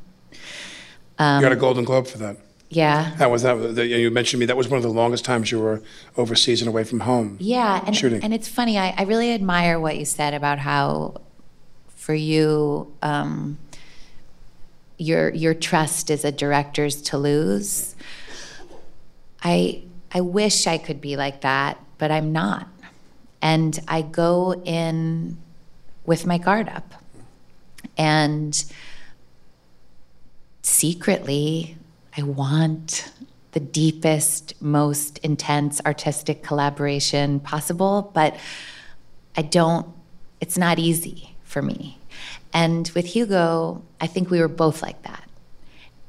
Um, 1.20 1.40
you 1.40 1.46
got 1.46 1.52
a 1.52 1.56
Golden 1.56 1.86
Globe 1.86 2.08
for 2.08 2.18
that. 2.18 2.38
Yeah. 2.70 3.14
That 3.20 3.30
was 3.30 3.44
that. 3.44 3.86
You 3.86 4.10
mentioned 4.10 4.40
me 4.40 4.48
that 4.48 4.58
was 4.58 4.68
one 4.68 4.78
of 4.78 4.82
the 4.82 4.90
longest 4.90 5.24
times 5.24 5.52
you 5.52 5.60
were 5.60 5.84
overseas 6.18 6.64
and 6.64 6.68
away 6.68 6.84
from 6.84 7.02
home. 7.02 7.38
Yeah, 7.40 7.84
and 7.86 7.96
shooting. 7.96 8.24
and 8.24 8.34
it's 8.34 8.48
funny. 8.48 8.80
I, 8.80 8.96
I 8.98 9.04
really 9.04 9.34
admire 9.36 9.80
what 9.80 9.98
you 9.98 10.06
said 10.06 10.34
about 10.34 10.58
how, 10.58 11.22
for 11.90 12.16
you, 12.16 12.92
um, 13.04 13.60
your 14.98 15.30
your 15.30 15.54
trust 15.54 16.10
is 16.10 16.26
a 16.26 16.32
director's 16.32 17.00
to 17.04 17.20
lose. 17.20 17.96
I 19.44 19.84
I 20.12 20.22
wish 20.22 20.66
I 20.66 20.80
could 20.80 21.02
be 21.02 21.18
like 21.18 21.42
that, 21.42 21.78
but 22.00 22.10
I'm 22.10 22.32
not, 22.32 22.68
and 23.44 23.80
I 23.88 24.02
go 24.02 24.60
in 24.66 25.38
with 26.04 26.26
my 26.26 26.40
guard 26.40 26.68
up, 26.68 26.96
and 27.96 28.66
secretly, 30.68 31.78
I 32.16 32.24
want 32.24 33.12
the 33.54 33.60
deepest, 33.60 34.62
most 34.62 35.18
intense 35.20 35.82
artistic 35.86 36.44
collaboration 36.44 37.40
possible, 37.40 38.12
but 38.14 38.36
I 39.36 39.42
don't, 39.42 39.88
it's 40.42 40.58
not 40.58 40.78
easy 40.78 41.36
for 41.44 41.62
me. 41.62 41.98
And 42.54 42.90
with 42.94 43.06
Hugo, 43.06 43.82
I 44.02 44.08
think 44.08 44.30
we 44.30 44.40
were 44.40 44.48
both 44.48 44.82
like 44.82 45.02
that. 45.04 45.24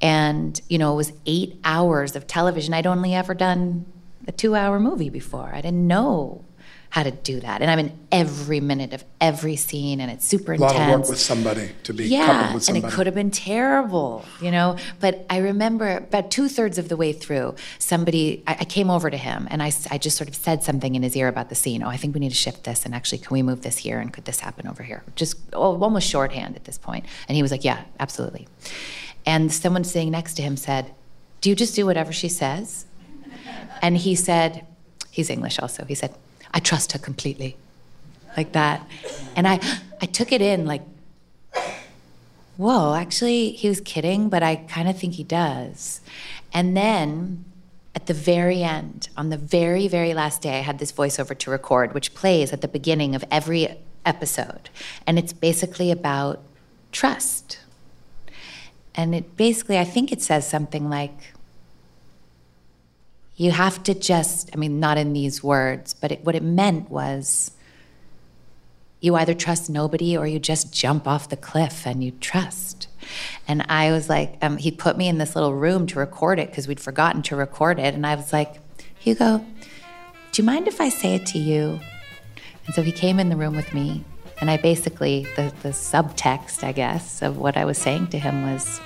And, 0.01 0.61
you 0.69 0.79
know, 0.79 0.93
it 0.93 0.97
was 0.97 1.13
eight 1.25 1.59
hours 1.65 2.17
of 2.17 2.27
television. 2.27 2.75
I'd 2.75 2.87
only 2.87 3.15
ever 3.15 3.35
done 3.35 3.87
a 4.27 4.33
two 4.33 4.55
hour 4.55 4.79
movie 4.79 5.11
before. 5.11 5.51
I 5.55 5.61
didn't 5.61 5.87
know 5.87 6.45
how 6.91 7.03
to 7.03 7.11
do 7.11 7.41
that. 7.41 7.61
And 7.61 7.71
I'm 7.71 7.79
in 7.79 7.99
every 8.11 8.61
minute 8.61 8.93
of 8.95 9.05
every 9.21 9.57
scene, 9.57 10.01
and 10.01 10.11
it's 10.11 10.27
super 10.27 10.55
intense. 10.55 10.73
A 10.73 10.77
lot 10.77 10.91
of 10.91 11.01
work 11.01 11.09
with 11.11 11.21
somebody 11.21 11.71
to 11.85 11.93
be 11.93 12.07
yeah, 12.07 12.59
and 12.67 12.77
it 12.77 12.85
could 12.85 13.07
have 13.07 13.15
been 13.15 13.31
terrible, 13.31 14.25
you 14.41 14.51
know. 14.51 14.77
But 14.99 15.27
I 15.29 15.39
remember 15.39 15.99
about 15.99 16.31
two 16.31 16.49
thirds 16.49 16.79
of 16.79 16.89
the 16.89 16.97
way 16.97 17.13
through, 17.13 17.57
somebody 17.79 18.43
I, 18.47 18.59
I 18.61 18.65
came 18.65 18.91
over 18.91 19.11
to 19.11 19.17
him 19.17 19.47
and 19.51 19.63
I, 19.63 19.71
I 19.91 19.99
just 19.99 20.17
sort 20.17 20.29
of 20.29 20.35
said 20.35 20.63
something 20.63 20.95
in 20.95 21.03
his 21.03 21.15
ear 21.15 21.29
about 21.29 21.51
the 21.51 21.55
scene. 21.55 21.83
Oh, 21.83 21.89
I 21.89 21.97
think 21.99 22.15
we 22.15 22.21
need 22.21 22.31
to 22.31 22.35
shift 22.35 22.65
this, 22.65 22.87
and 22.87 22.95
actually, 22.95 23.19
can 23.19 23.35
we 23.35 23.43
move 23.43 23.63
this 23.63 23.79
here? 23.79 23.99
And 23.99 24.13
could 24.13 24.25
this 24.25 24.41
happen 24.41 24.67
over 24.67 24.83
here? 24.83 25.03
Just 25.15 25.37
oh, 25.53 25.81
almost 25.83 26.09
shorthand 26.09 26.57
at 26.57 26.65
this 26.65 26.79
point. 26.79 27.05
And 27.29 27.37
he 27.37 27.43
was 27.43 27.51
like, 27.51 27.65
Yeah, 27.65 27.83
absolutely. 28.01 28.49
And 29.27 29.53
someone 29.53 29.85
sitting 29.85 30.11
next 30.11 30.35
to 30.35 30.43
him 30.43 30.57
said, 30.57 30.91
Do 31.43 31.51
you 31.51 31.57
just 31.57 31.75
do 31.75 31.85
whatever 31.85 32.13
she 32.13 32.31
says? 32.31 32.87
And 33.83 33.97
he 33.97 34.15
said, 34.15 34.67
He's 35.11 35.29
English 35.29 35.59
also. 35.59 35.85
He 35.85 35.95
said, 35.95 36.15
I 36.53 36.61
trust 36.61 36.93
her 36.93 36.99
completely 36.99 37.57
like 38.37 38.53
that. 38.53 38.87
And 39.37 39.47
I, 39.47 39.61
I 40.01 40.07
took 40.07 40.33
it 40.33 40.41
in 40.41 40.67
like, 40.67 40.83
whoa, 42.57 42.95
actually, 42.95 43.53
he 43.53 43.69
was 43.69 43.81
kidding, 43.81 44.29
but 44.29 44.43
I 44.43 44.57
kind 44.57 44.89
of 44.89 44.99
think 44.99 45.15
he 45.15 45.25
does. 45.25 46.01
And 46.53 46.77
then 46.77 47.45
at 47.95 48.07
the 48.07 48.15
very 48.15 48.63
end, 48.63 49.09
on 49.17 49.31
the 49.31 49.37
very, 49.37 49.89
very 49.89 50.15
last 50.15 50.43
day, 50.43 50.59
I 50.59 50.63
had 50.63 50.79
this 50.79 50.93
voiceover 50.93 51.37
to 51.39 51.51
record, 51.51 51.95
which 51.95 52.15
plays 52.15 52.53
at 52.53 52.61
the 52.61 52.69
beginning 52.69 53.15
of 53.15 53.25
every 53.31 53.77
episode. 54.05 54.71
And 55.07 55.19
it's 55.19 55.33
basically 55.33 55.91
about 55.91 56.41
trust. 56.93 57.59
And 58.95 59.15
it 59.15 59.37
basically, 59.37 59.79
I 59.79 59.85
think 59.85 60.13
it 60.13 60.23
says 60.23 60.49
something 60.49 60.89
like, 60.89 61.33
you 63.39 63.53
have 63.53 63.83
to 63.85 63.95
just, 63.95 64.51
I 64.53 64.57
mean, 64.57 64.81
not 64.81 64.99
in 64.99 65.13
these 65.13 65.45
words, 65.45 65.95
but 65.95 66.11
it, 66.11 66.25
what 66.25 66.35
it 66.35 66.43
meant 66.43 66.91
was 66.91 67.53
you 69.01 69.15
either 69.15 69.33
trust 69.33 69.71
nobody 69.71 70.17
or 70.17 70.27
you 70.27 70.41
just 70.41 70.75
jump 70.75 71.07
off 71.07 71.29
the 71.29 71.37
cliff 71.37 71.87
and 71.87 72.03
you 72.03 72.11
trust. 72.11 72.89
And 73.47 73.65
I 73.69 73.93
was 73.93 74.09
like, 74.09 74.37
um, 74.43 74.57
he 74.57 74.73
put 74.73 74.99
me 74.99 75.09
in 75.09 75.19
this 75.19 75.37
little 75.37 75.55
room 75.55 75.87
to 75.87 76.01
record 76.01 76.41
it 76.41 76.51
because 76.51 76.67
we'd 76.67 76.81
forgotten 76.81 77.23
to 77.23 77.37
record 77.37 77.79
it. 77.79 77.95
And 77.95 78.05
I 78.05 78.17
was 78.17 78.33
like, 78.33 78.57
Hugo, 78.99 79.39
do 79.39 80.43
you 80.43 80.45
mind 80.45 80.67
if 80.67 80.81
I 80.81 80.89
say 80.89 81.15
it 81.15 81.25
to 81.27 81.39
you? 81.39 81.79
And 82.67 82.75
so 82.75 82.83
he 82.83 82.91
came 82.91 83.21
in 83.21 83.29
the 83.29 83.37
room 83.37 83.55
with 83.55 83.73
me. 83.73 84.05
And 84.41 84.51
I 84.51 84.57
basically, 84.57 85.29
the, 85.37 85.53
the 85.63 85.69
subtext, 85.69 86.65
I 86.65 86.73
guess, 86.73 87.23
of 87.23 87.39
what 87.39 87.57
I 87.57 87.65
was 87.65 87.79
saying 87.79 88.09
to 88.09 88.19
him 88.19 88.51
was, 88.51 88.81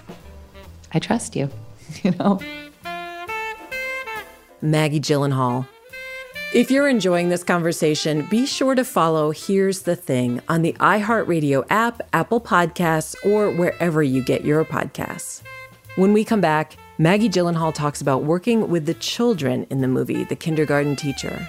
I 0.93 0.99
trust 0.99 1.37
you, 1.37 1.49
you 2.03 2.11
know? 2.13 2.39
Maggie 4.63 5.01
Gyllenhaal. 5.01 5.67
If 6.55 6.71
you're 6.71 6.89
enjoying 6.89 7.29
this 7.31 7.43
conversation, 7.43 8.27
be 8.31 8.47
sure 8.47 8.75
to 8.75 8.85
follow 8.85 9.33
Here's 9.33 9.83
the 9.83 9.97
Thing 9.97 10.41
on 10.49 10.63
the 10.63 10.75
iHeartRadio 10.75 11.65
app, 11.69 12.01
Apple 12.13 12.41
Podcasts, 12.41 13.17
or 13.25 13.51
wherever 13.51 14.03
you 14.03 14.23
get 14.23 14.45
your 14.45 14.65
podcasts. 14.65 15.43
When 15.97 16.13
we 16.13 16.25
come 16.25 16.41
back, 16.41 16.77
Maggie 16.99 17.29
Gyllenhaal 17.29 17.75
talks 17.75 18.01
about 18.01 18.23
working 18.23 18.69
with 18.69 18.87
the 18.87 18.95
children 18.95 19.67
in 19.71 19.81
the 19.81 19.89
movie 19.89 20.25
The 20.25 20.37
Kindergarten 20.37 20.95
Teacher. 20.95 21.49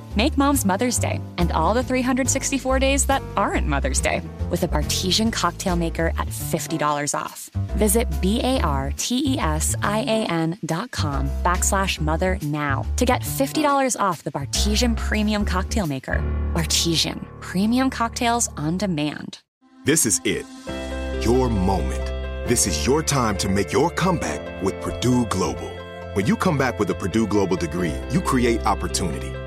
Make 0.17 0.37
mom's 0.37 0.65
Mother's 0.65 0.99
Day 0.99 1.21
and 1.37 1.53
all 1.53 1.73
the 1.73 1.83
364 1.83 2.79
days 2.79 3.05
that 3.05 3.23
aren't 3.37 3.65
Mother's 3.65 4.01
Day 4.01 4.21
with 4.49 4.61
a 4.63 4.67
Bartesian 4.67 5.31
cocktail 5.31 5.77
maker 5.77 6.07
at 6.17 6.27
$50 6.27 7.15
off. 7.17 7.49
Visit 7.77 8.09
B-A-R-T-E-S-I-A-N 8.19 8.57
dot 10.65 10.91
com 10.91 11.29
backslash 11.43 12.01
mother 12.01 12.37
now 12.41 12.85
to 12.97 13.05
get 13.05 13.21
$50 13.21 13.97
off 13.97 14.23
the 14.23 14.31
Bartesian 14.31 14.97
Premium 14.97 15.45
Cocktail 15.45 15.87
Maker. 15.87 16.21
Bartesian, 16.53 17.25
premium 17.39 17.89
cocktails 17.89 18.49
on 18.57 18.77
demand. 18.77 19.39
This 19.85 20.05
is 20.05 20.19
it. 20.25 20.45
Your 21.23 21.47
moment. 21.49 22.05
This 22.49 22.67
is 22.67 22.85
your 22.85 23.01
time 23.01 23.37
to 23.37 23.47
make 23.47 23.71
your 23.71 23.89
comeback 23.91 24.61
with 24.61 24.75
Purdue 24.81 25.25
Global. 25.27 25.71
When 26.15 26.25
you 26.25 26.35
come 26.35 26.57
back 26.57 26.79
with 26.79 26.89
a 26.89 26.95
Purdue 26.95 27.27
Global 27.27 27.55
degree, 27.55 27.95
you 28.09 28.19
create 28.19 28.65
opportunity 28.65 29.31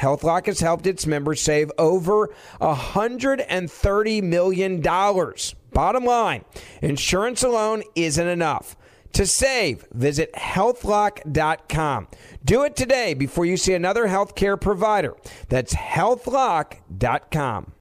HealthLock 0.00 0.46
has 0.46 0.60
helped 0.60 0.86
its 0.86 1.06
members 1.06 1.42
save 1.42 1.70
over 1.76 2.30
$130 2.60 4.22
million. 4.22 4.80
Bottom 5.72 6.04
line, 6.04 6.44
insurance 6.80 7.42
alone 7.42 7.82
isn't 7.94 8.26
enough. 8.26 8.76
To 9.12 9.26
save, 9.26 9.86
visit 9.92 10.32
healthlock.com. 10.32 12.08
Do 12.44 12.62
it 12.62 12.76
today 12.76 13.12
before 13.12 13.44
you 13.44 13.56
see 13.56 13.74
another 13.74 14.06
healthcare 14.06 14.58
provider. 14.58 15.16
That's 15.48 15.74
healthlock.com. 15.74 17.72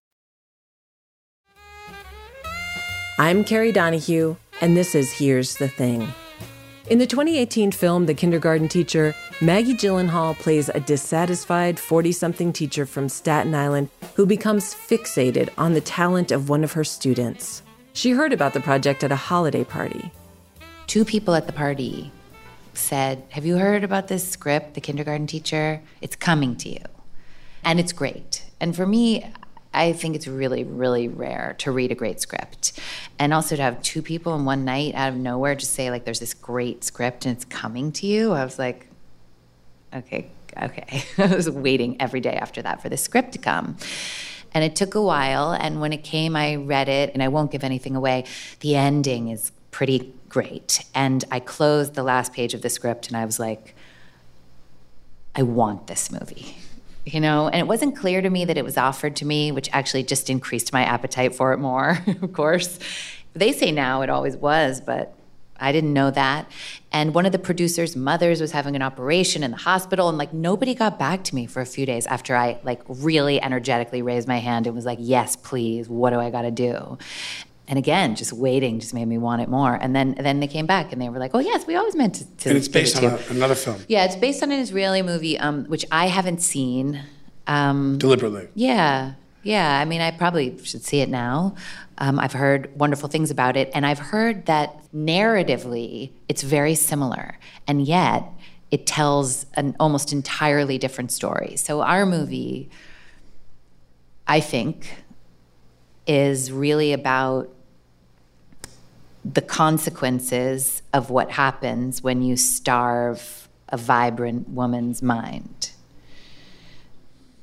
I'm 3.17 3.43
Kerry 3.43 3.71
Donahue, 3.71 4.35
and 4.59 4.75
this 4.75 4.95
is 4.95 5.11
Here's 5.13 5.55
the 5.57 5.67
Thing. 5.67 6.07
In 6.89 6.97
the 6.97 7.05
2018 7.05 7.71
film 7.71 8.07
The 8.07 8.13
Kindergarten 8.13 8.67
Teacher, 8.67 9.13
Maggie 9.41 9.73
Gyllenhaal 9.73 10.37
plays 10.37 10.67
a 10.67 10.81
dissatisfied 10.81 11.79
40 11.79 12.11
something 12.11 12.51
teacher 12.51 12.85
from 12.85 13.07
Staten 13.07 13.55
Island 13.55 13.87
who 14.15 14.25
becomes 14.25 14.75
fixated 14.75 15.49
on 15.57 15.71
the 15.71 15.79
talent 15.79 16.33
of 16.33 16.49
one 16.49 16.61
of 16.61 16.73
her 16.73 16.83
students. 16.83 17.63
She 17.93 18.11
heard 18.11 18.33
about 18.33 18.51
the 18.53 18.59
project 18.59 19.01
at 19.01 19.13
a 19.13 19.15
holiday 19.15 19.63
party. 19.63 20.11
Two 20.87 21.05
people 21.05 21.35
at 21.35 21.47
the 21.47 21.53
party 21.53 22.11
said, 22.73 23.23
Have 23.29 23.45
you 23.45 23.57
heard 23.57 23.85
about 23.85 24.09
this 24.09 24.27
script, 24.27 24.73
The 24.73 24.81
Kindergarten 24.81 25.25
Teacher? 25.25 25.81
It's 26.01 26.17
coming 26.17 26.57
to 26.57 26.69
you. 26.69 26.83
And 27.63 27.79
it's 27.79 27.93
great. 27.93 28.43
And 28.59 28.75
for 28.75 28.85
me, 28.85 29.25
I 29.73 29.93
think 29.93 30.17
it's 30.17 30.27
really, 30.27 30.65
really 30.65 31.07
rare 31.07 31.55
to 31.59 31.71
read 31.71 31.93
a 31.93 31.95
great 31.95 32.19
script. 32.19 32.77
And 33.17 33.33
also 33.33 33.55
to 33.55 33.61
have 33.61 33.81
two 33.83 34.01
people 34.01 34.35
in 34.35 34.43
one 34.43 34.65
night 34.65 34.95
out 34.95 35.13
of 35.13 35.15
nowhere 35.15 35.55
just 35.55 35.75
say, 35.75 35.91
like, 35.91 36.03
there's 36.03 36.19
this 36.19 36.33
great 36.33 36.83
script 36.83 37.25
and 37.25 37.33
it's 37.33 37.45
coming 37.45 37.93
to 37.93 38.05
you. 38.05 38.33
I 38.33 38.43
was 38.43 38.59
like, 38.59 38.88
okay, 39.93 40.29
okay. 40.61 41.03
I 41.17 41.35
was 41.35 41.49
waiting 41.49 42.01
every 42.01 42.19
day 42.19 42.35
after 42.35 42.61
that 42.61 42.81
for 42.81 42.89
the 42.89 42.97
script 42.97 43.33
to 43.33 43.39
come. 43.39 43.77
And 44.53 44.63
it 44.63 44.75
took 44.75 44.95
a 44.95 45.01
while. 45.01 45.51
And 45.51 45.79
when 45.79 45.93
it 45.93 46.03
came, 46.03 46.35
I 46.35 46.55
read 46.55 46.89
it, 46.89 47.11
and 47.13 47.21
I 47.21 47.27
won't 47.27 47.51
give 47.51 47.63
anything 47.63 47.95
away. 47.95 48.25
The 48.61 48.75
ending 48.75 49.29
is 49.29 49.51
pretty 49.71 50.13
great. 50.27 50.83
And 50.95 51.23
I 51.31 51.39
closed 51.39 51.93
the 51.93 52.03
last 52.03 52.33
page 52.33 52.53
of 52.53 52.61
the 52.61 52.69
script 52.69 53.07
and 53.07 53.17
I 53.17 53.25
was 53.25 53.39
like, 53.39 53.75
I 55.35 55.43
want 55.43 55.87
this 55.87 56.11
movie 56.11 56.57
you 57.05 57.21
know 57.21 57.47
and 57.47 57.55
it 57.55 57.67
wasn't 57.67 57.95
clear 57.95 58.21
to 58.21 58.29
me 58.29 58.45
that 58.45 58.57
it 58.57 58.65
was 58.65 58.77
offered 58.77 59.15
to 59.17 59.25
me 59.25 59.51
which 59.51 59.69
actually 59.71 60.03
just 60.03 60.29
increased 60.29 60.73
my 60.73 60.83
appetite 60.83 61.33
for 61.33 61.53
it 61.53 61.57
more 61.57 61.99
of 62.21 62.33
course 62.33 62.77
They 63.33 63.51
say 63.51 63.71
now 63.71 64.01
it 64.01 64.09
always 64.09 64.35
was, 64.35 64.81
but 64.81 65.13
I 65.59 65.71
didn't 65.71 65.93
know 65.93 66.11
that. 66.11 66.49
And 66.91 67.13
one 67.13 67.25
of 67.25 67.31
the 67.31 67.39
producers' 67.39 67.95
mothers 67.95 68.41
was 68.41 68.51
having 68.51 68.75
an 68.75 68.81
operation 68.81 69.43
in 69.43 69.51
the 69.51 69.57
hospital, 69.57 70.09
and 70.09 70.17
like 70.17 70.33
nobody 70.33 70.73
got 70.73 70.97
back 70.97 71.23
to 71.25 71.35
me 71.35 71.45
for 71.45 71.61
a 71.61 71.65
few 71.65 71.85
days 71.85 72.07
after 72.07 72.35
I 72.35 72.59
like 72.63 72.81
really 72.87 73.41
energetically 73.41 74.01
raised 74.01 74.27
my 74.27 74.39
hand 74.39 74.65
and 74.67 74.75
was 74.75 74.85
like, 74.85 74.97
"Yes, 75.01 75.35
please. 75.35 75.87
What 75.87 76.11
do 76.11 76.19
I 76.19 76.29
got 76.29 76.43
to 76.43 76.51
do?" 76.51 76.97
And 77.67 77.77
again, 77.77 78.15
just 78.15 78.33
waiting 78.33 78.79
just 78.79 78.95
made 78.95 79.05
me 79.05 79.19
want 79.19 79.43
it 79.43 79.49
more. 79.49 79.75
And 79.75 79.95
then 79.95 80.15
then 80.19 80.39
they 80.39 80.47
came 80.47 80.65
back 80.65 80.91
and 80.91 80.99
they 80.99 81.09
were 81.09 81.19
like, 81.19 81.31
"Oh 81.35 81.39
yes, 81.39 81.67
we 81.67 81.75
always 81.75 81.95
meant 81.95 82.15
to." 82.15 82.25
to 82.25 82.49
and 82.49 82.57
it's 82.57 82.67
based 82.67 82.97
it 82.97 83.03
on 83.03 83.13
a, 83.13 83.21
another 83.29 83.53
film, 83.55 83.83
Yeah, 83.87 84.05
it's 84.05 84.15
based 84.15 84.41
on 84.41 84.51
an 84.51 84.59
Israeli 84.59 85.03
movie, 85.03 85.37
um, 85.37 85.65
which 85.65 85.85
I 85.91 86.07
haven't 86.07 86.41
seen. 86.41 87.01
Um, 87.45 87.97
deliberately. 87.97 88.47
yeah, 88.55 89.13
yeah. 89.43 89.79
I 89.79 89.85
mean, 89.85 90.01
I 90.01 90.11
probably 90.11 90.57
should 90.63 90.83
see 90.83 91.01
it 91.01 91.09
now. 91.09 91.55
Um, 91.97 92.19
I've 92.19 92.33
heard 92.33 92.77
wonderful 92.77 93.09
things 93.09 93.31
about 93.31 93.57
it, 93.57 93.69
and 93.73 93.85
I've 93.85 93.99
heard 93.99 94.45
that 94.45 94.81
narratively 94.93 96.11
it's 96.27 96.43
very 96.43 96.75
similar, 96.75 97.37
and 97.67 97.81
yet 97.81 98.23
it 98.71 98.85
tells 98.85 99.45
an 99.55 99.75
almost 99.79 100.13
entirely 100.13 100.77
different 100.77 101.11
story. 101.11 101.55
So 101.57 101.81
our 101.81 102.05
movie, 102.05 102.69
I 104.27 104.39
think, 104.39 105.03
is 106.05 106.51
really 106.51 106.93
about 106.93 107.49
the 109.25 109.41
consequences 109.41 110.81
of 110.93 111.09
what 111.09 111.31
happens 111.31 112.01
when 112.01 112.21
you 112.21 112.37
starve 112.37 113.47
a 113.69 113.77
vibrant 113.77 114.49
woman's 114.49 115.01
mind 115.01 115.71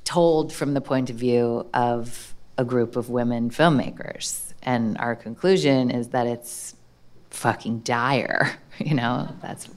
told 0.07 0.53
from 0.53 0.73
the 0.73 0.79
point 0.79 1.09
of 1.09 1.17
view 1.17 1.67
of 1.73 2.33
a 2.57 2.63
group 2.63 2.95
of 2.95 3.09
women 3.09 3.49
filmmakers. 3.49 4.53
And 4.63 4.97
our 4.99 5.15
conclusion 5.15 5.91
is 5.91 6.09
that 6.09 6.25
it's 6.25 6.75
fucking 7.29 7.79
dire, 7.79 8.57
you 8.77 8.95
know? 8.95 9.27
That's 9.41 9.67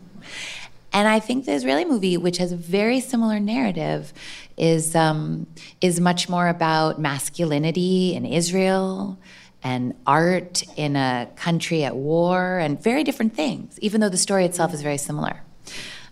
and 0.93 1.07
I 1.07 1.21
think 1.21 1.45
the 1.47 1.53
Israeli 1.53 1.85
movie, 1.85 2.17
which 2.17 2.39
has 2.39 2.51
a 2.53 2.57
very 2.57 3.01
similar 3.01 3.39
narrative, 3.39 4.13
is 4.57 4.95
um, 4.95 5.47
is 5.81 6.01
much 6.01 6.29
more 6.29 6.49
about 6.49 7.01
masculinity 7.01 8.15
in 8.15 8.25
Israel 8.25 9.19
and 9.63 9.95
art 10.07 10.63
in 10.77 10.97
a 10.97 11.29
country 11.37 11.85
at 11.85 11.95
war 11.97 12.59
and 12.59 12.83
very 12.83 13.05
different 13.05 13.35
things, 13.35 13.79
even 13.81 14.01
though 14.01 14.09
the 14.09 14.17
story 14.17 14.45
itself 14.45 14.73
is 14.75 14.83
very 14.83 14.99
similar. 14.99 15.43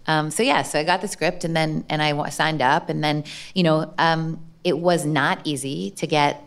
Um, 0.09 0.31
so 0.31 0.43
yeah, 0.43 0.63
so 0.63 0.81
I 0.81 0.85
got 0.85 1.01
the 1.03 1.09
script 1.09 1.45
and 1.45 1.55
then 1.55 1.85
and 1.89 2.03
I 2.03 2.29
signed 2.31 2.63
up 2.63 2.89
and 2.89 3.05
then 3.05 3.25
you 3.55 3.63
know 3.63 3.95
um, 3.99 4.41
it 4.65 4.79
was 4.79 5.05
not 5.05 5.41
easy 5.45 5.93
to 5.93 6.07
get 6.07 6.43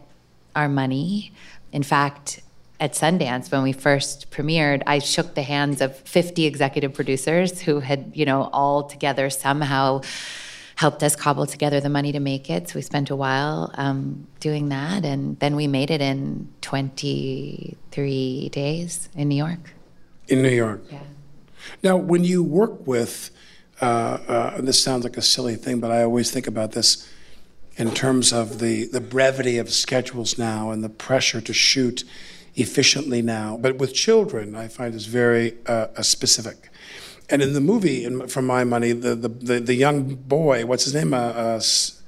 our 0.55 0.68
money. 0.68 1.32
In 1.72 1.84
fact, 1.84 2.41
at 2.80 2.93
Sundance 2.93 3.51
when 3.51 3.62
we 3.64 3.72
first 3.72 4.32
premiered, 4.32 4.82
I 4.88 4.99
shook 4.99 5.36
the 5.36 5.43
hands 5.43 5.80
of 5.80 5.95
50 5.95 6.45
executive 6.45 6.93
producers 6.93 7.62
who 7.62 7.80
had 7.80 8.12
you 8.16 8.26
know 8.26 8.49
all 8.51 8.84
together 8.84 9.30
somehow 9.30 10.01
helped 10.76 11.03
us 11.03 11.16
cobble 11.16 11.45
together 11.45 11.80
the 11.80 11.89
money 11.89 12.12
to 12.12 12.20
make 12.20 12.49
it. 12.49 12.68
So 12.68 12.76
we 12.76 12.82
spent 12.82 13.12
a 13.12 13.16
while 13.16 13.70
um, 13.76 14.26
doing 14.39 14.70
that, 14.70 15.05
and 15.05 15.38
then 15.38 15.55
we 15.55 15.68
made 15.68 15.91
it 15.91 16.01
in 16.01 16.49
23 16.62 18.49
days 18.49 19.07
in 19.16 19.30
New 19.30 19.36
York. 19.36 19.76
in 20.28 20.41
New 20.41 20.49
York. 20.49 20.82
Yeah. 20.89 21.03
Now, 21.84 21.97
when 21.97 22.24
you 22.24 22.41
work 22.41 22.88
with, 22.88 23.30
uh, 23.82 23.86
uh, 24.27 24.61
this 24.61 24.82
sounds 24.82 25.03
like 25.03 25.17
a 25.17 25.21
silly 25.21 25.55
thing, 25.55 25.79
but 25.79 25.91
I 25.91 26.03
always 26.03 26.32
think 26.32 26.47
about 26.47 26.71
this 26.73 27.07
in 27.77 27.91
terms 27.91 28.32
of 28.32 28.59
the, 28.59 28.86
the 28.86 29.01
brevity 29.01 29.57
of 29.57 29.71
schedules 29.71 30.38
now 30.38 30.71
and 30.71 30.84
the 30.84 30.89
pressure 30.89 31.41
to 31.41 31.53
shoot 31.53 32.03
efficiently 32.55 33.21
now. 33.21 33.57
But 33.57 33.77
with 33.77 33.93
children, 33.93 34.55
I 34.55 34.67
find 34.67 34.93
is 34.93 35.05
very 35.05 35.57
uh, 35.65 35.88
uh, 35.97 36.01
specific. 36.01 36.69
And 37.29 37.41
in 37.41 37.53
the 37.53 37.61
movie, 37.61 38.03
in, 38.03 38.27
from 38.27 38.45
my 38.45 38.63
money, 38.63 38.91
the, 38.91 39.15
the, 39.15 39.29
the, 39.29 39.59
the 39.59 39.73
young 39.73 40.15
boy, 40.15 40.65
what's 40.65 40.84
his 40.84 40.93
name? 40.93 41.13
Uh, 41.13 41.17
uh, 41.17 41.61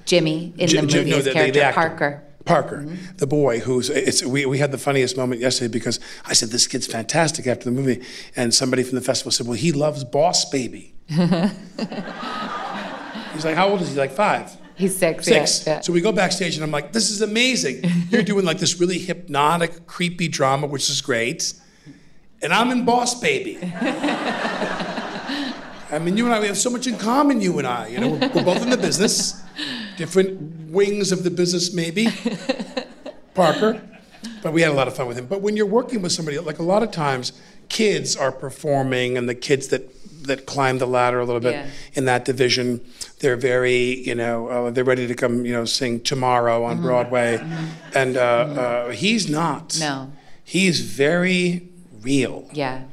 Jimmy 0.06 0.54
in 0.58 0.68
Ji- 0.68 0.78
the 0.78 0.82
movie, 0.84 1.10
no, 1.10 1.16
his 1.16 1.26
the- 1.26 1.32
character 1.32 1.60
the. 1.60 1.72
Parker. 1.74 2.24
Parker, 2.46 2.86
the 3.16 3.26
boy 3.26 3.62
who's 3.62 3.90
it's 3.90 4.22
we, 4.22 4.46
we 4.46 4.58
had 4.58 4.74
the 4.74 4.78
funniest 4.78 5.16
moment 5.16 5.40
yesterday 5.40 5.72
because 5.72 5.98
I 6.26 6.34
said 6.34 6.50
this 6.50 6.68
kid's 6.68 6.86
fantastic 6.86 7.48
after 7.48 7.64
the 7.64 7.72
movie, 7.72 8.04
and 8.36 8.54
somebody 8.54 8.84
from 8.84 8.96
the 8.96 9.02
festival 9.02 9.32
said, 9.32 9.48
"Well, 9.48 9.56
he 9.56 9.72
loves 9.72 10.04
Boss 10.04 10.44
Baby." 10.50 10.93
He's 13.34 13.46
like, 13.46 13.56
"How 13.56 13.70
old 13.70 13.82
is 13.82 13.92
he? 13.92 13.98
Like 13.98 14.12
five? 14.12 14.56
He's 14.76 14.96
six. 14.98 15.26
Six. 15.26 15.66
Yeah, 15.68 15.74
yeah. 15.74 15.82
So 15.82 15.94
we 15.94 16.02
go 16.02 16.12
backstage, 16.12 16.56
and 16.56 16.64
I'm 16.64 16.72
like, 16.72 16.94
"This 16.94 17.10
is 17.10 17.22
amazing. 17.22 17.84
You're 18.10 18.24
doing 18.24 18.46
like 18.46 18.60
this 18.60 18.80
really 18.80 19.00
hypnotic, 19.00 19.86
creepy 19.86 20.28
drama, 20.28 20.68
which 20.68 20.90
is 20.90 21.02
great, 21.02 21.54
and 22.42 22.54
I'm 22.54 22.72
in 22.72 22.86
Boss 22.86 23.20
Baby." 23.20 23.60
I 25.92 26.00
mean, 26.00 26.18
you 26.18 26.26
and 26.26 26.34
I, 26.34 26.40
we 26.40 26.48
have 26.48 26.58
so 26.58 26.72
much 26.72 26.88
in 26.88 26.98
common, 26.98 27.40
you 27.40 27.60
and 27.60 27.68
I. 27.68 27.88
You 27.88 28.00
know, 28.00 28.10
we're, 28.10 28.30
we're 28.30 28.44
both 28.44 28.64
in 28.64 28.72
the 28.72 28.78
business, 28.78 29.40
different 29.96 30.72
wings 30.72 31.12
of 31.12 31.24
the 31.24 31.30
business, 31.30 31.72
maybe. 31.72 32.08
Parker, 33.36 33.80
but 34.42 34.54
we 34.54 34.62
had 34.62 34.72
a 34.72 34.74
lot 34.74 34.88
of 34.88 34.96
fun 34.96 35.08
with 35.08 35.18
him. 35.18 35.28
But 35.28 35.42
when 35.42 35.56
you're 35.56 35.68
working 35.68 36.02
with 36.02 36.12
somebody, 36.12 36.40
like 36.40 36.58
a 36.60 36.64
lot 36.64 36.82
of 36.82 36.92
times, 36.92 37.34
kids 37.74 38.16
are 38.16 38.32
performing, 38.32 39.18
and 39.18 39.28
the 39.28 39.36
kids 39.36 39.68
that 39.70 39.90
that 40.28 40.46
climb 40.46 40.78
the 40.78 40.88
ladder 40.88 41.20
a 41.20 41.26
little 41.26 41.42
bit 41.42 41.54
Yeah. 41.54 41.66
in 41.96 42.06
that 42.06 42.24
division, 42.24 42.80
they're 43.20 43.36
very, 43.36 44.00
you 44.08 44.16
know, 44.16 44.48
uh, 44.48 44.70
they're 44.72 44.86
ready 44.86 45.06
to 45.06 45.14
come, 45.16 45.46
you 45.46 45.52
know, 45.52 45.66
sing 45.66 46.00
tomorrow 46.00 46.64
on 46.64 46.82
Broadway, 46.82 47.42
and 47.94 48.16
uh, 48.16 48.22
uh, 48.22 48.90
he's 48.92 49.30
not. 49.30 49.76
No. 49.82 50.14
he's 50.46 50.80
very 50.80 51.68
real. 52.02 52.48
Yeah. 52.54 52.84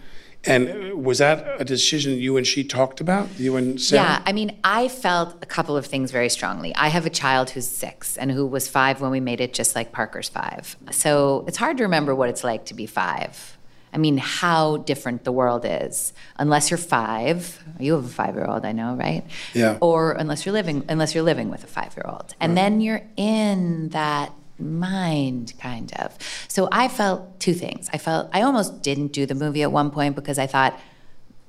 And 0.45 1.05
was 1.05 1.19
that 1.19 1.39
a 1.61 1.65
decision 1.65 2.15
you 2.15 2.37
and 2.39 2.45
she 2.47 2.65
talked 2.65 3.01
about? 3.01 3.29
You 3.39 3.57
and 3.57 3.79
Sara? 3.81 4.03
Yeah, 4.03 4.23
I 4.27 4.33
mean, 4.33 4.51
I 4.65 4.89
felt 4.89 5.37
a 5.43 5.47
couple 5.47 5.77
of 5.77 5.85
things 5.87 6.11
very 6.11 6.31
strongly. 6.31 6.75
I 6.75 6.89
have 6.89 7.05
a 7.07 7.11
child 7.11 7.51
who's 7.51 7.69
six 7.69 8.17
and 8.17 8.33
who 8.33 8.45
was 8.47 8.67
five 8.67 9.01
when 9.03 9.11
we 9.13 9.21
made 9.21 9.41
it, 9.41 9.53
just 9.53 9.77
like 9.77 9.93
Parker's 9.93 10.31
five. 10.31 10.77
So 10.91 11.45
it's 11.47 11.59
hard 11.59 11.77
to 11.77 11.83
remember 11.85 12.13
what 12.15 12.29
it's 12.31 12.43
like 12.43 12.65
to 12.67 12.75
be 12.75 12.87
five. 12.87 13.59
I 13.93 13.99
mean, 13.99 14.19
how 14.19 14.79
different 14.79 15.25
the 15.25 15.33
world 15.33 15.65
is. 15.67 16.13
Unless 16.37 16.71
you're 16.71 16.79
five, 16.79 17.63
you 17.79 17.95
have 17.95 18.05
a 18.05 18.09
five-year-old, 18.09 18.65
I 18.65 18.73
know, 18.73 18.95
right? 18.95 19.25
Yeah. 19.53 19.79
Or 19.81 20.13
unless 20.13 20.47
you're 20.47 20.53
living, 20.53 20.85
unless 20.89 21.15
you're 21.15 21.25
living 21.25 21.51
with 21.51 21.65
a 21.65 21.67
five-year-old, 21.67 22.35
and 22.41 22.57
then 22.57 22.81
you're 22.81 23.03
in 23.17 23.89
that 23.91 24.33
mind 24.59 25.55
kind 25.59 25.91
of 25.97 26.19
so 26.47 26.69
i 26.71 26.87
felt 26.87 27.41
two 27.41 27.55
things 27.55 27.89
i 27.95 27.97
felt 27.97 28.29
i 28.35 28.43
almost 28.43 28.83
didn't 28.83 29.11
do 29.11 29.25
the 29.25 29.35
movie 29.35 29.63
at 29.63 29.73
one 29.73 29.91
point 29.91 30.15
because 30.15 30.39
i 30.39 30.47
thought 30.47 30.79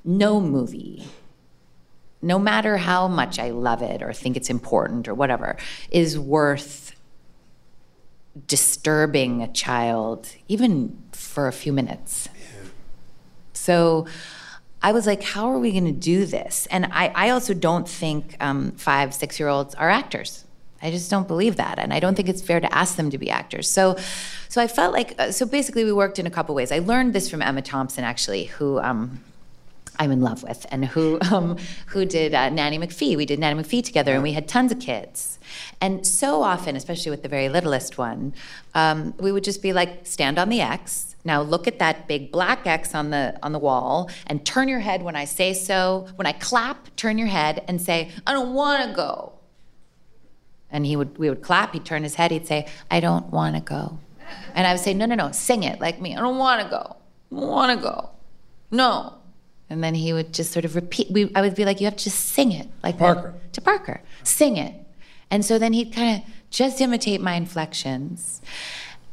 no 0.02 0.40
movie 0.40 1.04
no 2.22 2.38
matter 2.38 2.76
how 2.76 3.08
much 3.08 3.38
I 3.38 3.50
love 3.50 3.82
it 3.82 4.00
or 4.00 4.12
think 4.12 4.36
it's 4.36 4.48
important 4.48 5.08
or 5.08 5.14
whatever, 5.14 5.56
is 5.90 6.18
worth 6.18 6.94
disturbing 8.46 9.42
a 9.42 9.48
child, 9.52 10.28
even 10.46 11.01
for 11.26 11.46
a 11.46 11.52
few 11.52 11.72
minutes. 11.72 12.28
So 13.52 14.06
I 14.82 14.92
was 14.92 15.06
like, 15.06 15.22
how 15.22 15.50
are 15.50 15.58
we 15.58 15.70
going 15.70 15.84
to 15.84 15.92
do 15.92 16.26
this? 16.26 16.66
And 16.70 16.86
I, 16.86 17.12
I 17.14 17.30
also 17.30 17.54
don't 17.54 17.88
think 17.88 18.36
um, 18.40 18.72
five, 18.72 19.14
six 19.14 19.38
year 19.38 19.48
olds 19.48 19.74
are 19.76 19.88
actors. 19.88 20.44
I 20.82 20.90
just 20.90 21.08
don't 21.10 21.28
believe 21.28 21.56
that, 21.56 21.78
and 21.78 21.94
I 21.94 22.00
don't 22.00 22.16
think 22.16 22.28
it's 22.28 22.42
fair 22.42 22.58
to 22.58 22.74
ask 22.74 22.96
them 22.96 23.08
to 23.10 23.18
be 23.18 23.30
actors. 23.30 23.70
So, 23.70 23.96
so 24.48 24.60
I 24.60 24.66
felt 24.66 24.92
like 24.92 25.14
uh, 25.16 25.30
so 25.30 25.46
basically 25.46 25.84
we 25.84 25.92
worked 25.92 26.18
in 26.18 26.26
a 26.26 26.30
couple 26.30 26.56
ways. 26.56 26.72
I 26.72 26.80
learned 26.80 27.12
this 27.12 27.30
from 27.30 27.40
Emma 27.40 27.62
Thompson, 27.62 28.02
actually, 28.02 28.46
who 28.46 28.80
um, 28.80 29.20
I'm 30.00 30.10
in 30.10 30.22
love 30.22 30.42
with, 30.42 30.66
and 30.72 30.84
who 30.86 31.20
um, 31.30 31.56
who 31.86 32.04
did 32.04 32.34
uh, 32.34 32.48
Nanny 32.48 32.78
McPhee. 32.78 33.16
We 33.16 33.26
did 33.26 33.38
Nanny 33.38 33.62
McPhee 33.62 33.84
together, 33.84 34.12
and 34.14 34.24
we 34.24 34.32
had 34.32 34.48
tons 34.48 34.72
of 34.72 34.80
kids. 34.80 35.38
And 35.80 36.04
so 36.04 36.42
often, 36.42 36.74
especially 36.74 37.10
with 37.10 37.22
the 37.22 37.28
very 37.28 37.48
littlest 37.48 37.96
one, 37.96 38.34
um, 38.74 39.14
we 39.18 39.30
would 39.30 39.44
just 39.44 39.62
be 39.62 39.72
like, 39.72 40.04
stand 40.04 40.36
on 40.36 40.48
the 40.48 40.60
X. 40.60 41.11
Now 41.24 41.42
look 41.42 41.68
at 41.68 41.78
that 41.78 42.08
big 42.08 42.32
black 42.32 42.66
X 42.66 42.94
on 42.94 43.10
the 43.10 43.38
on 43.42 43.52
the 43.52 43.58
wall, 43.58 44.10
and 44.26 44.44
turn 44.44 44.68
your 44.68 44.80
head 44.80 45.02
when 45.02 45.14
I 45.14 45.24
say 45.24 45.54
so. 45.54 46.08
When 46.16 46.26
I 46.26 46.32
clap, 46.32 46.94
turn 46.96 47.18
your 47.18 47.28
head 47.28 47.64
and 47.68 47.80
say, 47.80 48.10
I 48.26 48.32
don't 48.32 48.54
want 48.54 48.88
to 48.88 48.94
go. 48.94 49.32
And 50.70 50.84
he 50.84 50.96
would 50.96 51.18
we 51.18 51.28
would 51.28 51.42
clap. 51.42 51.74
He'd 51.74 51.84
turn 51.84 52.02
his 52.02 52.16
head. 52.16 52.30
He'd 52.30 52.46
say, 52.46 52.66
I 52.90 53.00
don't 53.00 53.30
want 53.30 53.54
to 53.56 53.62
go. 53.62 53.98
And 54.54 54.66
I 54.66 54.72
would 54.72 54.80
say, 54.80 54.94
No, 54.94 55.06
no, 55.06 55.14
no, 55.14 55.30
sing 55.32 55.62
it 55.62 55.80
like 55.80 56.00
me. 56.00 56.16
I 56.16 56.20
don't 56.20 56.38
want 56.38 56.62
to 56.62 56.68
go. 56.68 56.96
I 57.30 57.40
don't 57.40 57.48
want 57.48 57.78
to 57.78 57.82
go. 57.82 58.10
No. 58.70 59.14
And 59.70 59.82
then 59.82 59.94
he 59.94 60.12
would 60.12 60.34
just 60.34 60.52
sort 60.52 60.64
of 60.64 60.74
repeat. 60.74 61.10
We, 61.10 61.30
I 61.34 61.40
would 61.40 61.54
be 61.54 61.64
like, 61.64 61.80
you 61.80 61.86
have 61.86 61.96
to 61.96 62.04
just 62.04 62.18
sing 62.18 62.52
it, 62.52 62.68
like 62.82 62.98
Parker. 62.98 63.34
to 63.52 63.60
Parker, 63.62 64.02
sing 64.22 64.58
it. 64.58 64.74
And 65.30 65.44
so 65.44 65.58
then 65.58 65.72
he'd 65.72 65.94
kind 65.94 66.20
of 66.20 66.30
just 66.50 66.78
imitate 66.80 67.22
my 67.22 67.34
inflections. 67.34 68.42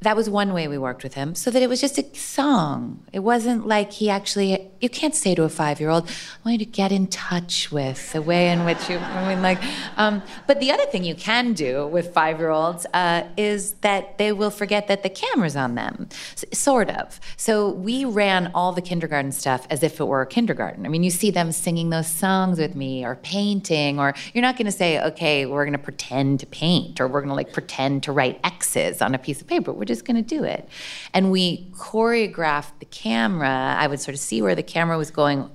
That 0.01 0.15
was 0.15 0.29
one 0.29 0.53
way 0.53 0.67
we 0.67 0.77
worked 0.77 1.03
with 1.03 1.13
him 1.13 1.35
so 1.35 1.51
that 1.51 1.61
it 1.61 1.69
was 1.69 1.81
just 1.81 1.97
a 1.97 2.15
song. 2.15 3.03
It 3.11 3.19
wasn't 3.19 3.67
like 3.67 3.91
he 3.93 4.09
actually 4.09 4.69
you 4.79 4.89
can't 4.89 5.15
say 5.15 5.35
to 5.35 5.43
a 5.43 5.49
five-year-old 5.49 6.07
i 6.07 6.49
want 6.49 6.59
you 6.59 6.65
to 6.65 6.71
get 6.71 6.91
in 6.91 7.05
touch 7.07 7.69
with 7.69 8.13
the 8.13 8.21
way 8.21 8.49
in 8.49 8.63
which 8.63 8.89
you 8.89 8.97
i 8.97 9.27
mean 9.27 9.41
like 9.41 9.59
um, 9.97 10.21
but 10.47 10.59
the 10.61 10.71
other 10.71 10.85
thing 10.85 11.03
you 11.03 11.15
can 11.15 11.51
do 11.51 11.85
with 11.87 12.13
five-year-olds 12.13 12.85
uh, 12.93 13.23
is 13.35 13.73
that 13.81 14.17
they 14.17 14.31
will 14.31 14.49
forget 14.49 14.87
that 14.87 15.03
the 15.03 15.09
camera's 15.09 15.55
on 15.55 15.75
them. 15.75 16.07
Sort 16.53 16.89
of. 16.89 17.19
So 17.37 17.69
we 17.69 18.05
ran 18.05 18.51
all 18.53 18.71
the 18.71 18.81
kindergarten 18.81 19.31
stuff 19.31 19.67
as 19.69 19.83
if 19.83 19.99
it 19.99 20.05
were 20.05 20.25
kindergarten. 20.25 20.85
I 20.85 20.89
mean 20.89 21.03
you 21.03 21.11
see 21.11 21.31
them 21.31 21.51
singing 21.51 21.89
those 21.89 22.07
songs 22.07 22.59
with 22.59 22.75
me 22.75 23.05
or 23.05 23.15
painting 23.15 23.99
or 23.99 24.13
you're 24.33 24.41
not 24.41 24.57
going 24.57 24.65
to 24.65 24.71
say 24.71 25.01
okay 25.03 25.45
we're 25.45 25.65
going 25.65 25.77
to 25.77 25.83
pretend 25.83 26.39
to 26.41 26.45
paint 26.45 26.99
or 26.99 27.07
we're 27.07 27.21
going 27.21 27.29
to 27.29 27.35
like 27.35 27.53
pretend 27.53 28.03
to 28.03 28.11
write 28.11 28.39
x's 28.43 29.01
on 29.01 29.13
a 29.13 29.17
piece 29.17 29.41
of 29.41 29.47
paper 29.47 29.71
we're 29.71 29.85
just 29.89 30.05
going 30.05 30.15
to 30.15 30.21
do 30.21 30.45
it. 30.45 30.69
And 31.13 31.31
we 31.31 31.67
choreographed 31.73 32.79
the 32.79 32.85
camera. 32.85 33.75
I 33.77 33.87
would 33.87 33.99
sort 33.99 34.13
of 34.13 34.21
see 34.21 34.41
where 34.41 34.55
the 34.55 34.63
camera 34.63 34.97
was 34.97 35.11
going 35.11 35.49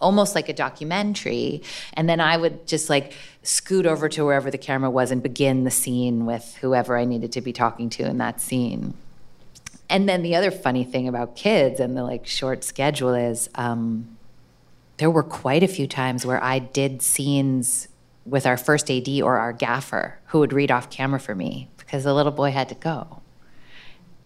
almost 0.00 0.34
like 0.34 0.48
a 0.48 0.52
documentary 0.52 1.62
and 1.94 2.08
then 2.08 2.20
i 2.20 2.36
would 2.36 2.66
just 2.66 2.90
like 2.90 3.14
scoot 3.42 3.86
over 3.86 4.08
to 4.08 4.24
wherever 4.24 4.50
the 4.50 4.58
camera 4.58 4.90
was 4.90 5.10
and 5.10 5.22
begin 5.22 5.64
the 5.64 5.70
scene 5.70 6.26
with 6.26 6.56
whoever 6.60 6.98
i 6.98 7.04
needed 7.04 7.32
to 7.32 7.40
be 7.40 7.52
talking 7.52 7.88
to 7.88 8.04
in 8.04 8.18
that 8.18 8.40
scene 8.40 8.92
and 9.88 10.08
then 10.08 10.22
the 10.22 10.34
other 10.34 10.50
funny 10.50 10.84
thing 10.84 11.08
about 11.08 11.36
kids 11.36 11.80
and 11.80 11.96
the 11.96 12.02
like 12.02 12.26
short 12.26 12.64
schedule 12.64 13.14
is 13.14 13.48
um, 13.54 14.16
there 14.96 15.10
were 15.10 15.22
quite 15.22 15.62
a 15.62 15.68
few 15.68 15.86
times 15.86 16.26
where 16.26 16.42
i 16.42 16.58
did 16.58 17.00
scenes 17.00 17.88
with 18.26 18.46
our 18.46 18.56
first 18.56 18.90
ad 18.90 19.08
or 19.22 19.38
our 19.38 19.52
gaffer 19.52 20.18
who 20.26 20.38
would 20.40 20.52
read 20.52 20.70
off 20.70 20.90
camera 20.90 21.20
for 21.20 21.34
me 21.34 21.68
because 21.78 22.04
the 22.04 22.12
little 22.12 22.32
boy 22.32 22.50
had 22.50 22.68
to 22.68 22.74
go 22.74 23.22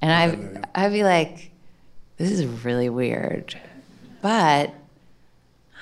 and 0.00 0.64
I, 0.74 0.84
I'd 0.84 0.92
be 0.92 1.04
like, 1.04 1.50
this 2.16 2.30
is 2.30 2.44
really 2.64 2.88
weird. 2.88 3.58
But, 4.20 4.74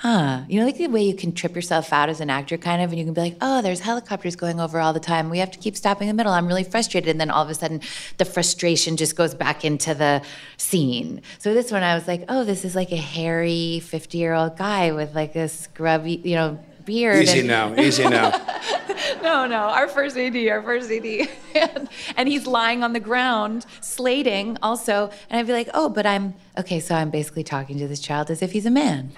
huh, 0.01 0.43
you 0.49 0.61
know, 0.61 0.67
like 0.67 0.77
the 0.77 0.87
way 0.89 1.03
you 1.03 1.15
can 1.15 1.33
trip 1.33 1.55
yourself 1.55 1.93
out 1.93 2.09
as 2.09 2.21
an 2.21 2.29
actor, 2.29 2.57
kind 2.59 2.83
of, 2.83 2.91
and 2.91 2.99
you 2.99 3.05
can 3.05 3.15
be 3.15 3.21
like, 3.21 3.37
oh, 3.41 3.63
there's 3.63 3.81
helicopters 3.81 4.37
going 4.37 4.61
over 4.61 4.79
all 4.79 4.93
the 4.93 5.01
time. 5.01 5.31
We 5.31 5.39
have 5.39 5.51
to 5.53 5.59
keep 5.59 5.77
stopping 5.77 6.09
in 6.09 6.17
the 6.17 6.19
middle. 6.19 6.33
I'm 6.33 6.47
really 6.47 6.65
frustrated. 6.65 7.09
And 7.09 7.21
then 7.21 7.31
all 7.31 7.43
of 7.43 7.51
a 7.51 7.55
sudden, 7.55 7.81
the 8.19 8.25
frustration 8.25 8.97
just 8.97 9.17
goes 9.17 9.35
back 9.35 9.65
into 9.65 9.95
the 9.95 10.23
scene. 10.59 11.23
So 11.39 11.55
this 11.55 11.73
one, 11.73 11.83
I 11.83 11.95
was 11.95 12.07
like, 12.07 12.25
oh, 12.29 12.45
this 12.45 12.65
is 12.65 12.75
like 12.75 12.93
a 12.93 12.97
hairy 12.97 13.81
50 13.81 14.19
year 14.19 14.35
old 14.35 14.57
guy 14.57 14.93
with 14.93 15.15
like 15.15 15.37
a 15.37 15.49
scrubby, 15.49 16.21
you 16.23 16.35
know, 16.35 16.59
beard. 16.87 17.23
Easy 17.23 17.41
and- 17.41 17.49
now, 17.49 17.75
easy 17.79 18.09
now. 18.09 18.31
no, 19.23 19.47
no, 19.47 19.57
our 19.57 19.89
first 19.89 20.17
AD, 20.17 20.35
our 20.49 20.63
first 20.63 20.91
AD. 20.91 21.05
and, 21.55 21.89
and 22.17 22.29
he's 22.29 22.47
lying 22.47 22.83
on 22.83 22.95
the 22.95 23.01
ground, 23.01 23.67
slating 23.83 24.57
also. 24.63 25.11
And 25.29 25.39
I'd 25.39 25.47
be 25.47 25.53
like, 25.53 25.69
oh, 25.75 25.91
but 25.91 26.07
I'm, 26.07 26.35
okay, 26.57 26.81
so 26.81 26.95
I'm 26.95 27.11
basically 27.11 27.45
talking 27.45 27.79
to 27.79 27.89
this 27.89 28.01
child 28.01 28.31
as 28.31 28.41
if 28.41 28.53
he's 28.53 28.65
a 28.65 28.71
man. 28.71 29.13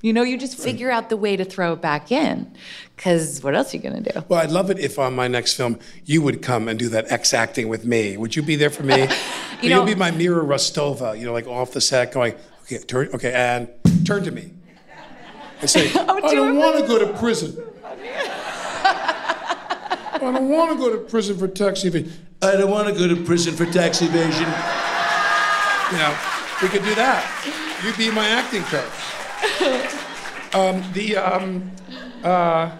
You 0.00 0.12
know, 0.12 0.22
you 0.22 0.38
just 0.38 0.56
figure 0.56 0.92
out 0.92 1.08
the 1.08 1.16
way 1.16 1.36
to 1.36 1.44
throw 1.44 1.72
it 1.72 1.80
back 1.82 2.12
in. 2.12 2.52
Because 2.94 3.42
what 3.42 3.56
else 3.56 3.74
are 3.74 3.78
you 3.78 3.82
going 3.82 4.04
to 4.04 4.12
do? 4.12 4.24
Well, 4.28 4.40
I'd 4.40 4.52
love 4.52 4.70
it 4.70 4.78
if 4.78 4.96
on 4.96 5.12
my 5.14 5.26
next 5.26 5.54
film 5.54 5.80
you 6.04 6.22
would 6.22 6.40
come 6.40 6.68
and 6.68 6.78
do 6.78 6.88
that 6.90 7.10
X 7.10 7.34
acting 7.34 7.68
with 7.68 7.84
me. 7.84 8.16
Would 8.16 8.36
you 8.36 8.42
be 8.42 8.54
there 8.54 8.70
for 8.70 8.84
me? 8.84 9.08
you 9.62 9.70
know- 9.70 9.80
will 9.80 9.86
be 9.86 9.96
my 9.96 10.12
Mira 10.12 10.44
Rostova, 10.44 11.18
you 11.18 11.26
know, 11.26 11.32
like 11.32 11.48
off 11.48 11.72
the 11.72 11.80
set 11.80 12.12
going, 12.12 12.34
okay, 12.62 12.78
turn, 12.78 13.08
okay, 13.12 13.32
and 13.32 13.68
turn 14.06 14.22
to 14.22 14.30
me. 14.30 14.52
And 15.60 15.70
say, 15.70 15.90
I 15.94 16.34
don't 16.34 16.56
want 16.56 16.78
to 16.80 16.86
go 16.86 16.98
to 16.98 17.12
prison. 17.18 17.56
I 20.10 20.18
don't 20.20 20.48
want 20.48 20.72
to 20.72 20.76
go 20.76 20.90
to 20.90 20.98
prison 20.98 21.38
for 21.38 21.48
tax 21.48 21.84
evasion. 21.84 22.12
I 22.42 22.52
don't 22.52 22.70
want 22.70 22.88
to 22.88 22.94
go 22.94 23.06
to 23.08 23.16
prison 23.24 23.54
for 23.54 23.66
tax 23.66 24.02
evasion. 24.02 24.46
You 25.90 25.98
know, 25.98 26.16
we 26.62 26.68
could 26.68 26.84
do 26.84 26.94
that. 26.96 27.24
You'd 27.84 27.96
be 27.96 28.10
my 28.10 28.28
acting 28.28 28.62
coach. 28.64 29.08
Um, 30.54 30.82
the 30.92 31.16
um, 31.16 31.70
uh, 32.24 32.70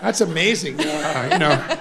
that's 0.00 0.20
amazing. 0.20 0.80
Uh, 0.80 1.28
you 1.32 1.38
know, 1.38 1.76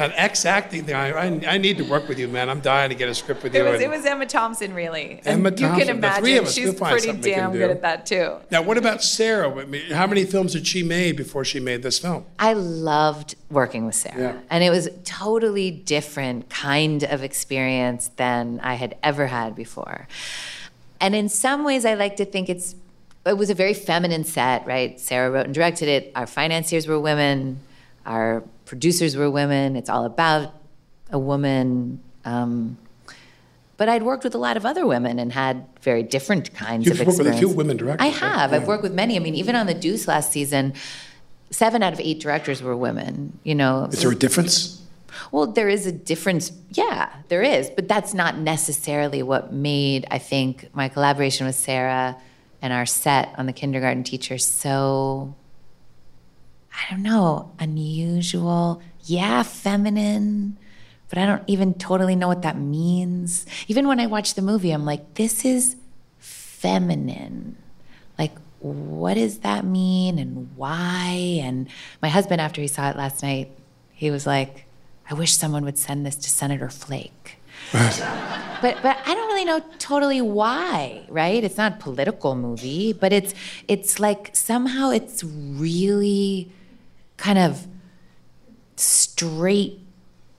an 0.00 0.12
ex 0.16 0.44
acting 0.44 0.84
thing. 0.84 0.94
I, 0.94 1.10
I, 1.10 1.54
I 1.54 1.58
need 1.58 1.78
to 1.78 1.84
work 1.84 2.08
with 2.08 2.18
you, 2.18 2.28
man. 2.28 2.48
I'm 2.48 2.60
dying 2.60 2.88
to 2.90 2.94
get 2.94 3.08
a 3.08 3.14
script 3.14 3.42
with 3.42 3.54
you. 3.54 3.60
It 3.60 3.64
was, 3.70 3.74
and- 3.74 3.82
it 3.82 3.96
was 3.96 4.04
Emma 4.04 4.26
Thompson, 4.26 4.74
really. 4.74 5.20
Emma 5.24 5.48
and 5.48 5.60
you 5.60 5.66
Thompson, 5.66 5.86
can 5.86 6.00
the 6.00 6.10
three 6.18 6.32
imagine 6.32 6.38
of 6.38 6.44
us, 6.46 6.54
she's 6.54 6.64
we'll 6.66 6.74
find 6.74 6.92
pretty 6.92 7.06
something 7.08 7.22
we 7.22 7.34
can 7.34 7.40
damn 7.40 7.52
good 7.52 7.70
at 7.70 7.82
that 7.82 8.06
too. 8.06 8.36
Now, 8.50 8.62
what 8.62 8.78
about 8.78 9.02
Sara? 9.02 9.66
How 9.92 10.06
many 10.06 10.24
films 10.24 10.52
did 10.52 10.66
she 10.66 10.82
made 10.82 11.16
before 11.16 11.44
she 11.44 11.60
made 11.60 11.82
this 11.82 11.98
film? 11.98 12.24
I 12.38 12.52
loved 12.52 13.34
working 13.50 13.86
with 13.86 13.94
Sara. 13.94 14.20
Yeah. 14.20 14.40
And 14.50 14.64
it 14.64 14.70
was 14.70 14.86
a 14.86 14.92
totally 14.98 15.70
different 15.70 16.48
kind 16.48 17.04
of 17.04 17.22
experience 17.22 18.08
than 18.16 18.60
I 18.60 18.74
had 18.74 18.96
ever 19.02 19.26
had 19.26 19.54
before. 19.54 20.08
And 21.00 21.14
in 21.14 21.28
some 21.28 21.64
ways, 21.64 21.84
I 21.84 21.94
like 21.94 22.16
to 22.16 22.24
think 22.24 22.48
it's 22.48 22.74
it 23.26 23.36
was 23.36 23.50
a 23.50 23.54
very 23.54 23.74
feminine 23.74 24.24
set, 24.24 24.66
right? 24.66 24.98
Sara 24.98 25.30
wrote 25.30 25.44
and 25.44 25.54
directed 25.54 25.88
it. 25.88 26.12
Our 26.14 26.26
financiers 26.26 26.86
were 26.86 26.98
women. 26.98 27.60
Our 28.06 28.42
producers 28.70 29.16
were 29.16 29.28
women. 29.28 29.74
It's 29.74 29.90
all 29.90 30.04
about 30.04 30.54
a 31.10 31.18
woman. 31.18 32.00
Um, 32.24 32.78
but 33.76 33.88
I'd 33.88 34.04
worked 34.04 34.22
with 34.22 34.36
a 34.36 34.38
lot 34.38 34.56
of 34.56 34.64
other 34.64 34.86
women 34.86 35.18
and 35.18 35.32
had 35.32 35.66
very 35.82 36.04
different 36.04 36.54
kinds 36.54 36.86
You've 36.86 37.00
of 37.00 37.04
worked 37.08 37.18
with 37.18 37.26
a 37.26 37.32
few 37.32 37.48
women 37.48 37.76
directors, 37.76 38.06
I 38.06 38.10
right? 38.10 38.18
have. 38.20 38.52
Yeah. 38.52 38.58
I've 38.58 38.68
worked 38.68 38.84
with 38.84 38.94
many. 38.94 39.16
I 39.16 39.18
mean, 39.18 39.34
even 39.34 39.56
on 39.56 39.66
the 39.66 39.74
Deuce 39.74 40.06
last 40.06 40.30
season, 40.30 40.74
seven 41.50 41.82
out 41.82 41.92
of 41.92 41.98
eight 41.98 42.20
directors 42.20 42.62
were 42.62 42.76
women. 42.76 43.40
You 43.42 43.56
know, 43.56 43.88
Is 43.90 44.02
there 44.02 44.12
a 44.12 44.14
difference? 44.14 44.80
well, 45.32 45.48
there 45.48 45.68
is 45.68 45.84
a 45.84 45.92
difference. 45.92 46.52
Yeah, 46.70 47.12
there 47.26 47.42
is. 47.42 47.70
But 47.70 47.88
that's 47.88 48.14
not 48.14 48.38
necessarily 48.38 49.24
what 49.24 49.52
made, 49.52 50.06
I 50.12 50.18
think, 50.18 50.72
my 50.72 50.88
collaboration 50.88 51.44
with 51.44 51.56
Sara 51.56 52.16
and 52.62 52.72
our 52.72 52.86
set 52.86 53.34
on 53.36 53.46
the 53.46 53.52
kindergarten 53.52 54.04
teacher 54.04 54.38
so, 54.38 55.34
I 56.80 56.90
don't 56.90 57.02
know, 57.02 57.52
unusual. 57.58 58.82
Yeah, 59.04 59.42
feminine. 59.42 60.56
But 61.08 61.18
I 61.18 61.26
don't 61.26 61.42
even 61.46 61.74
totally 61.74 62.16
know 62.16 62.28
what 62.28 62.42
that 62.42 62.56
means. 62.56 63.44
Even 63.68 63.86
when 63.88 64.00
I 64.00 64.06
watch 64.06 64.34
the 64.34 64.42
movie, 64.42 64.70
I'm 64.70 64.84
like, 64.84 65.14
this 65.14 65.44
is 65.44 65.76
feminine. 66.18 67.56
Like, 68.18 68.32
what 68.60 69.14
does 69.14 69.40
that 69.40 69.64
mean 69.64 70.18
and 70.18 70.50
why? 70.56 71.40
And 71.42 71.68
my 72.00 72.08
husband, 72.08 72.40
after 72.40 72.60
he 72.60 72.68
saw 72.68 72.90
it 72.90 72.96
last 72.96 73.22
night, 73.22 73.50
he 73.92 74.10
was 74.10 74.26
like, 74.26 74.66
I 75.10 75.14
wish 75.14 75.36
someone 75.36 75.64
would 75.64 75.78
send 75.78 76.06
this 76.06 76.16
to 76.16 76.30
Senator 76.30 76.70
Flake. 76.70 77.38
but 77.72 78.78
but 78.82 78.98
I 79.04 79.14
don't 79.14 79.28
really 79.28 79.44
know 79.44 79.60
totally 79.78 80.20
why, 80.20 81.04
right? 81.08 81.42
It's 81.42 81.56
not 81.56 81.72
a 81.74 81.76
political 81.76 82.34
movie, 82.34 82.92
but 82.92 83.12
it's 83.12 83.34
it's 83.68 83.98
like 84.00 84.34
somehow 84.34 84.90
it's 84.90 85.22
really 85.24 86.50
kind 87.20 87.38
of 87.38 87.66
straight 88.76 89.78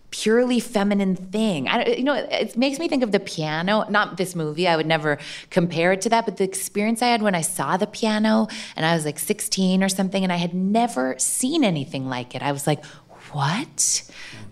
purely 0.10 0.60
feminine 0.60 1.16
thing. 1.16 1.70
I, 1.70 1.86
you 1.92 2.04
know, 2.04 2.16
it 2.16 2.58
makes 2.58 2.80
me 2.80 2.90
think 2.90 3.02
of 3.02 3.14
the 3.14 3.20
piano. 3.20 3.86
Not 3.90 4.18
this 4.18 4.36
movie. 4.36 4.68
I 4.68 4.76
would 4.76 4.88
never 4.88 5.20
compare 5.50 5.94
it 5.94 6.02
to 6.02 6.10
that. 6.10 6.26
But 6.26 6.38
the 6.38 6.44
experience 6.44 7.02
I 7.02 7.08
had 7.08 7.22
when 7.22 7.36
I 7.36 7.42
saw 7.42 7.78
the 7.78 7.88
piano, 7.88 8.48
and 8.76 8.86
I 8.86 8.94
was 8.94 9.06
like 9.06 9.20
16 9.20 9.84
or 9.84 9.90
something, 9.90 10.24
and 10.24 10.34
I 10.34 10.36
had 10.36 10.54
never 10.54 11.16
seen 11.18 11.64
anything 11.64 12.10
like 12.10 12.36
it. 12.36 12.42
I 12.42 12.52
was 12.52 12.68
like, 12.68 12.84
what? 13.32 14.04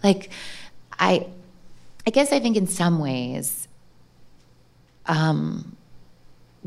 Like, 0.03 0.29
I, 0.97 1.27
I 2.07 2.11
guess 2.11 2.31
I 2.31 2.39
think 2.39 2.55
in 2.55 2.67
some 2.67 2.99
ways, 2.99 3.67
um, 5.07 5.75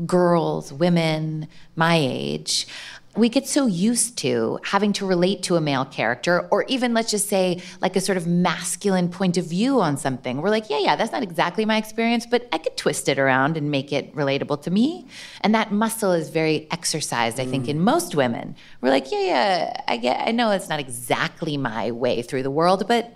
girls, 0.05 0.71
women 0.73 1.47
my 1.75 1.97
age, 1.99 2.67
we 3.15 3.29
get 3.29 3.47
so 3.47 3.67
used 3.67 4.17
to 4.17 4.59
having 4.63 4.91
to 4.93 5.05
relate 5.05 5.43
to 5.43 5.55
a 5.55 5.61
male 5.61 5.85
character, 5.85 6.47
or 6.49 6.63
even 6.67 6.95
let's 6.95 7.11
just 7.11 7.29
say 7.29 7.61
like 7.79 7.95
a 7.95 8.01
sort 8.01 8.17
of 8.17 8.25
masculine 8.25 9.07
point 9.07 9.37
of 9.37 9.45
view 9.45 9.81
on 9.81 9.97
something. 9.97 10.41
We're 10.41 10.49
like, 10.49 10.69
yeah, 10.69 10.79
yeah, 10.79 10.95
that's 10.95 11.11
not 11.11 11.21
exactly 11.21 11.63
my 11.63 11.77
experience, 11.77 12.25
but 12.25 12.47
I 12.51 12.57
could 12.57 12.75
twist 12.75 13.07
it 13.07 13.19
around 13.19 13.55
and 13.55 13.69
make 13.69 13.93
it 13.93 14.15
relatable 14.15 14.63
to 14.63 14.71
me. 14.71 15.05
And 15.41 15.53
that 15.53 15.71
muscle 15.71 16.11
is 16.11 16.29
very 16.29 16.67
exercised, 16.71 17.39
I 17.39 17.45
think, 17.45 17.67
in 17.67 17.77
mm. 17.77 17.81
most 17.81 18.15
women. 18.15 18.55
We're 18.81 18.89
like, 18.89 19.11
yeah, 19.11 19.21
yeah, 19.21 19.83
I 19.87 19.97
get, 19.97 20.27
I 20.27 20.31
know 20.31 20.49
it's 20.49 20.69
not 20.69 20.79
exactly 20.79 21.55
my 21.55 21.91
way 21.91 22.23
through 22.23 22.41
the 22.41 22.51
world, 22.51 22.87
but 22.87 23.13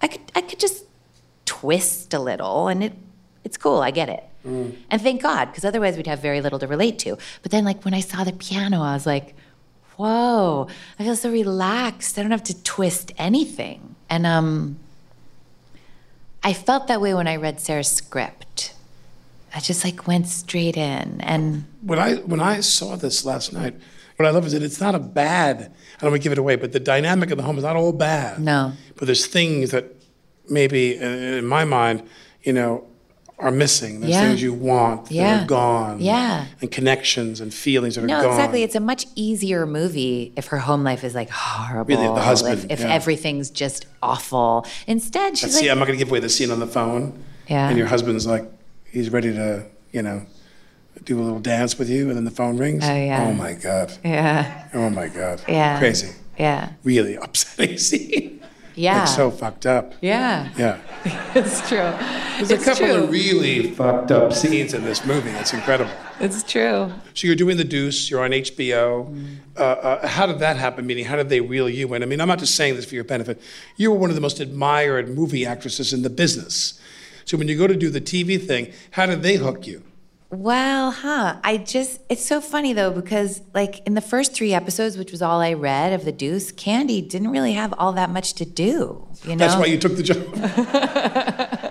I 0.00 0.08
could, 0.08 0.22
I 0.34 0.40
could 0.40 0.58
just 0.58 0.84
twist 1.44 2.14
a 2.14 2.18
little, 2.18 2.68
and 2.68 2.82
it, 2.84 2.94
it's 3.44 3.58
cool. 3.58 3.80
I 3.80 3.90
get 3.90 4.08
it. 4.08 4.24
And 4.44 5.02
thank 5.02 5.22
God, 5.22 5.46
because 5.46 5.64
otherwise 5.64 5.96
we'd 5.96 6.06
have 6.06 6.20
very 6.20 6.40
little 6.40 6.58
to 6.58 6.66
relate 6.66 6.98
to. 7.00 7.18
But 7.42 7.50
then, 7.50 7.64
like, 7.64 7.84
when 7.84 7.94
I 7.94 8.00
saw 8.00 8.24
the 8.24 8.32
piano, 8.32 8.80
I 8.82 8.94
was 8.94 9.06
like, 9.06 9.34
whoa, 9.96 10.66
I 10.98 11.04
feel 11.04 11.16
so 11.16 11.30
relaxed. 11.30 12.18
I 12.18 12.22
don't 12.22 12.30
have 12.30 12.44
to 12.44 12.62
twist 12.62 13.12
anything. 13.18 13.96
And 14.08 14.26
um, 14.26 14.78
I 16.42 16.54
felt 16.54 16.88
that 16.88 17.00
way 17.00 17.12
when 17.12 17.28
I 17.28 17.36
read 17.36 17.60
Sara's 17.60 17.90
script. 17.90 18.74
I 19.54 19.60
just 19.60 19.84
like 19.84 20.06
went 20.06 20.26
straight 20.28 20.76
in. 20.76 21.20
And 21.20 21.64
When 21.82 21.98
I 21.98 22.14
when 22.16 22.40
I 22.40 22.60
saw 22.60 22.96
this 22.96 23.24
last 23.24 23.52
night, 23.52 23.74
what 24.16 24.26
I 24.26 24.30
love 24.30 24.46
is 24.46 24.52
that 24.52 24.62
it's 24.62 24.80
not 24.80 24.94
a 24.94 24.98
bad. 24.98 25.72
I 25.98 26.00
don't 26.00 26.12
want 26.12 26.22
to 26.22 26.24
give 26.24 26.32
it 26.32 26.38
away, 26.38 26.56
but 26.56 26.72
the 26.72 26.80
dynamic 26.80 27.30
of 27.30 27.36
the 27.36 27.42
home 27.42 27.58
is 27.58 27.64
not 27.64 27.76
all 27.76 27.92
bad. 27.92 28.38
No. 28.40 28.72
But 28.96 29.06
there's 29.06 29.26
things 29.26 29.70
that 29.72 29.96
maybe, 30.48 30.98
uh, 30.98 31.04
in 31.04 31.46
my 31.46 31.64
mind, 31.64 32.08
you 32.42 32.52
know, 32.52 32.86
are 33.40 33.50
missing. 33.50 34.00
There's 34.00 34.10
Yeah. 34.12 34.28
things 34.28 34.42
you 34.42 34.52
want 34.52 35.06
that 35.06 35.14
Yeah. 35.14 35.42
are 35.42 35.46
gone. 35.46 36.00
Yeah. 36.00 36.44
And 36.60 36.70
connections 36.70 37.40
and 37.40 37.52
feelings 37.52 37.94
that 37.94 38.04
are 38.04 38.06
gone. 38.06 38.22
No, 38.22 38.28
exactly. 38.30 38.62
It's 38.62 38.74
a 38.74 38.80
much 38.80 39.06
easier 39.14 39.66
movie 39.66 40.32
if 40.36 40.46
her 40.48 40.58
home 40.58 40.84
life 40.84 41.02
is 41.04 41.14
like 41.14 41.30
horrible. 41.30 41.94
Really, 41.96 42.06
the 42.14 42.20
husband, 42.22 42.64
If, 42.64 42.70
if 42.70 42.80
yeah. 42.80 42.92
everything's 42.94 43.50
just 43.50 43.86
awful. 44.02 44.66
Instead, 44.86 45.38
she's 45.38 45.54
See, 45.54 45.62
like, 45.62 45.70
I'm 45.72 45.78
not 45.78 45.86
going 45.86 45.98
to 45.98 46.04
give 46.04 46.10
away 46.10 46.20
the 46.20 46.28
scene 46.28 46.50
on 46.50 46.60
the 46.60 46.66
phone. 46.66 47.14
Yeah. 47.48 47.68
And 47.68 47.78
your 47.78 47.86
husband's 47.88 48.26
like, 48.26 48.44
he's 48.90 49.10
ready 49.10 49.32
to, 49.32 49.64
you 49.92 50.02
know, 50.02 50.22
do 51.04 51.18
a 51.18 51.22
little 51.22 51.40
dance 51.40 51.78
with 51.78 51.88
you, 51.88 52.08
and 52.08 52.16
then 52.16 52.24
the 52.24 52.30
phone 52.30 52.58
rings. 52.58 52.84
Oh, 52.86 52.94
yeah. 52.94 53.26
Oh 53.26 53.32
my 53.32 53.54
god. 53.54 53.92
yeah, 54.04 54.64
Oh 54.74 54.90
my 54.90 55.08
god. 55.08 55.40
yeah, 55.48 55.78
Crazy. 55.78 56.10
Yeah, 56.38 56.70
Really 56.84 57.16
upsetting 57.16 57.78
scene. 57.88 58.39
Yeah, 58.80 59.00
Like 59.00 59.08
so 59.08 59.30
fucked 59.30 59.66
up. 59.66 59.94
yeah. 60.00 60.48
Yeah. 60.56 60.78
It's 61.34 61.66
true. 61.68 61.78
There's 61.78 62.50
it's 62.50 62.62
a 62.62 62.64
couple 62.64 62.86
true. 62.86 63.04
of 63.04 63.10
really 63.10 63.70
fucked 63.70 64.10
up 64.10 64.32
scenes 64.32 64.74
in 64.74 64.84
this 64.84 65.04
movie. 65.04 65.30
It's 65.30 65.52
incredible. 65.54 65.92
it's 66.18 66.42
true. 66.42 66.90
So 67.14 67.26
you're 67.26 67.36
doing 67.36 67.56
The 67.56 67.64
Deuce. 67.64 68.10
You're 68.10 68.24
on 68.24 68.30
HBO. 68.32 69.14
Uh, 69.56 69.60
uh, 69.62 70.06
how 70.06 70.26
did 70.26 70.38
that 70.40 70.56
happen? 70.56 70.86
Meaning, 70.86 71.04
how 71.04 71.16
did 71.16 71.28
they 71.28 71.40
reel 71.40 71.68
you 71.68 71.92
in? 71.94 72.02
I 72.02 72.06
mean, 72.06 72.20
I'm 72.20 72.28
not 72.28 72.38
just 72.38 72.54
saying 72.54 72.74
this 72.76 72.84
for 72.84 72.94
your 72.94 73.04
benefit. 73.04 73.40
You 73.76 73.90
were 73.92 73.96
one 73.98 74.10
of 74.10 74.16
the 74.16 74.20
most 74.22 74.40
admired 74.40 75.08
movie 75.08 75.46
actresses 75.46 75.92
in 75.92 76.02
the 76.02 76.10
business. 76.10 76.80
So 77.24 77.36
when 77.36 77.48
you 77.48 77.56
go 77.56 77.66
to 77.66 77.76
do 77.76 77.90
the 77.90 78.00
TV 78.00 78.44
thing, 78.44 78.72
how 78.92 79.06
did 79.06 79.22
they 79.22 79.36
hook 79.36 79.66
you? 79.66 79.82
Well, 80.30 80.92
huh. 80.92 81.40
I 81.42 81.56
just, 81.56 82.00
it's 82.08 82.24
so 82.24 82.40
funny 82.40 82.72
though, 82.72 82.92
because 82.92 83.42
like 83.52 83.84
in 83.86 83.94
the 83.94 84.00
first 84.00 84.32
three 84.32 84.54
episodes, 84.54 84.96
which 84.96 85.10
was 85.10 85.22
all 85.22 85.40
I 85.40 85.54
read 85.54 85.92
of 85.92 86.04
The 86.04 86.12
Deuce, 86.12 86.52
Candy 86.52 87.02
didn't 87.02 87.30
really 87.30 87.54
have 87.54 87.74
all 87.78 87.92
that 87.94 88.10
much 88.10 88.34
to 88.34 88.44
do. 88.44 89.08
You 89.24 89.30
know? 89.30 89.36
That's 89.36 89.56
why 89.56 89.66
you 89.66 89.78
took 89.78 89.96
the 89.96 90.02
job. 90.04 91.66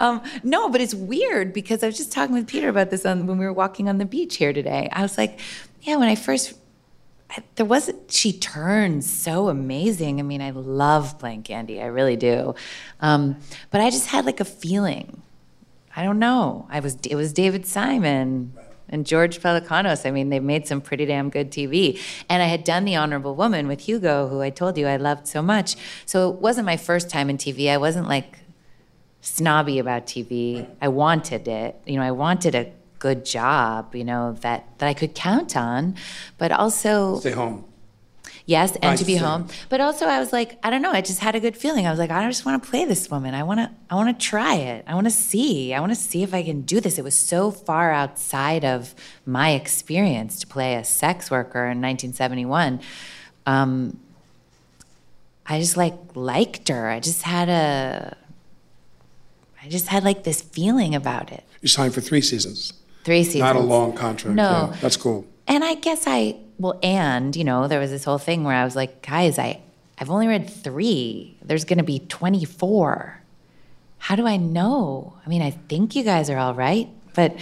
Um, 0.00 0.22
no, 0.42 0.68
but 0.68 0.80
it's 0.80 0.94
weird 0.94 1.52
because 1.52 1.82
I 1.82 1.86
was 1.86 1.96
just 1.96 2.12
talking 2.12 2.34
with 2.34 2.46
Peter 2.46 2.68
about 2.68 2.90
this 2.90 3.06
on, 3.06 3.26
when 3.26 3.38
we 3.38 3.44
were 3.44 3.52
walking 3.52 3.88
on 3.88 3.98
the 3.98 4.04
beach 4.04 4.36
here 4.36 4.52
today. 4.52 4.88
I 4.92 5.02
was 5.02 5.16
like, 5.16 5.40
yeah, 5.82 5.96
when 5.96 6.08
I 6.08 6.14
first, 6.14 6.54
I, 7.30 7.42
there 7.54 7.66
wasn't, 7.66 8.10
she 8.10 8.32
turns 8.32 9.10
so 9.10 9.48
amazing. 9.48 10.20
I 10.20 10.22
mean, 10.22 10.42
I 10.42 10.50
love 10.50 11.18
playing 11.18 11.42
Candy, 11.42 11.80
I 11.80 11.86
really 11.86 12.16
do. 12.16 12.54
Um, 13.00 13.36
but 13.70 13.80
I 13.80 13.90
just 13.90 14.08
had 14.08 14.26
like 14.26 14.40
a 14.40 14.44
feeling. 14.44 15.22
I 15.96 16.02
don't 16.02 16.18
know. 16.18 16.66
I 16.70 16.80
was, 16.80 16.96
it 17.08 17.14
was 17.14 17.32
David 17.32 17.66
Simon 17.66 18.54
and 18.88 19.06
George 19.06 19.40
Pelecanos. 19.40 20.06
I 20.06 20.10
mean, 20.10 20.28
they've 20.28 20.42
made 20.42 20.66
some 20.66 20.80
pretty 20.80 21.06
damn 21.06 21.30
good 21.30 21.50
TV. 21.50 22.00
And 22.28 22.42
I 22.42 22.46
had 22.46 22.64
done 22.64 22.84
The 22.84 22.96
Honorable 22.96 23.34
Woman 23.34 23.68
with 23.68 23.80
Hugo, 23.82 24.28
who 24.28 24.42
I 24.42 24.50
told 24.50 24.76
you 24.76 24.86
I 24.86 24.96
loved 24.96 25.26
so 25.26 25.40
much. 25.40 25.76
So 26.06 26.30
it 26.30 26.40
wasn't 26.40 26.66
my 26.66 26.76
first 26.76 27.08
time 27.10 27.30
in 27.30 27.38
TV. 27.38 27.70
I 27.70 27.76
wasn't 27.76 28.08
like, 28.08 28.38
snobby 29.24 29.78
about 29.78 30.06
TV. 30.06 30.68
I 30.80 30.88
wanted 30.88 31.48
it. 31.48 31.80
You 31.86 31.96
know, 31.96 32.02
I 32.02 32.10
wanted 32.10 32.54
a 32.54 32.70
good 32.98 33.24
job, 33.24 33.94
you 33.94 34.04
know, 34.04 34.32
that 34.42 34.78
that 34.78 34.86
I 34.86 34.94
could 34.94 35.14
count 35.14 35.56
on, 35.56 35.96
but 36.38 36.52
also 36.52 37.18
Stay 37.20 37.32
home. 37.32 37.64
Yes, 38.46 38.72
and 38.74 38.82
Nice 38.82 38.98
to 39.00 39.04
be 39.04 39.14
see. 39.14 39.18
home. 39.18 39.48
But 39.68 39.80
also 39.80 40.06
I 40.06 40.18
was 40.20 40.32
like, 40.32 40.58
I 40.62 40.70
don't 40.70 40.82
know, 40.82 40.90
I 40.92 41.00
just 41.00 41.20
had 41.20 41.34
a 41.34 41.40
good 41.40 41.56
feeling. 41.56 41.86
I 41.86 41.90
was 41.90 41.98
like, 41.98 42.10
I 42.10 42.26
just 42.28 42.44
want 42.44 42.62
to 42.62 42.68
play 42.70 42.84
this 42.84 43.10
woman. 43.10 43.34
I 43.34 43.42
want 43.42 43.60
to 43.60 43.70
I 43.90 43.94
want 43.94 44.18
to 44.18 44.26
try 44.26 44.54
it. 44.56 44.84
I 44.86 44.94
want 44.94 45.06
to 45.06 45.10
see. 45.10 45.72
I 45.74 45.80
want 45.80 45.92
to 45.92 45.96
see 46.00 46.22
if 46.22 46.32
I 46.34 46.42
can 46.42 46.62
do 46.62 46.80
this. 46.80 46.98
It 46.98 47.04
was 47.04 47.18
so 47.18 47.50
far 47.50 47.90
outside 47.92 48.64
of 48.64 48.94
my 49.26 49.50
experience 49.52 50.40
to 50.40 50.46
play 50.46 50.74
a 50.74 50.84
sex 50.84 51.30
worker 51.30 51.60
in 51.64 51.80
1971. 51.80 52.80
Um, 53.46 53.98
I 55.46 55.60
just 55.60 55.76
like 55.76 55.94
liked 56.14 56.68
her. 56.68 56.88
I 56.88 57.00
just 57.00 57.22
had 57.22 57.48
a 57.48 58.16
I 59.62 59.68
just 59.68 59.88
had 59.88 60.04
like 60.04 60.24
this 60.24 60.42
feeling 60.42 60.94
about 60.94 61.32
it. 61.32 61.44
You 61.62 61.68
signed 61.68 61.94
for 61.94 62.00
three 62.02 62.20
seasons. 62.20 62.72
Three 63.04 63.24
seasons. 63.24 63.40
Not 63.40 63.56
a 63.56 63.60
long 63.60 63.92
contract. 63.94 64.34
No. 64.36 64.70
Yeah, 64.72 64.76
that's 64.80 64.96
cool. 64.96 65.26
And 65.46 65.62
I 65.64 65.74
guess 65.74 66.04
I 66.06 66.36
well, 66.64 66.78
and 66.82 67.36
you 67.36 67.44
know, 67.44 67.68
there 67.68 67.78
was 67.78 67.90
this 67.90 68.04
whole 68.04 68.16
thing 68.16 68.42
where 68.42 68.56
I 68.56 68.64
was 68.64 68.74
like, 68.74 69.02
guys, 69.06 69.38
I 69.38 69.60
I've 69.98 70.08
only 70.08 70.26
read 70.26 70.48
three. 70.48 71.36
There's 71.42 71.66
going 71.66 71.76
to 71.76 71.84
be 71.84 71.98
24. 71.98 73.20
How 73.98 74.16
do 74.16 74.26
I 74.26 74.38
know? 74.38 75.12
I 75.26 75.28
mean, 75.28 75.42
I 75.42 75.50
think 75.50 75.94
you 75.94 76.02
guys 76.02 76.30
are 76.30 76.38
all 76.38 76.54
right, 76.54 76.88
but 77.12 77.36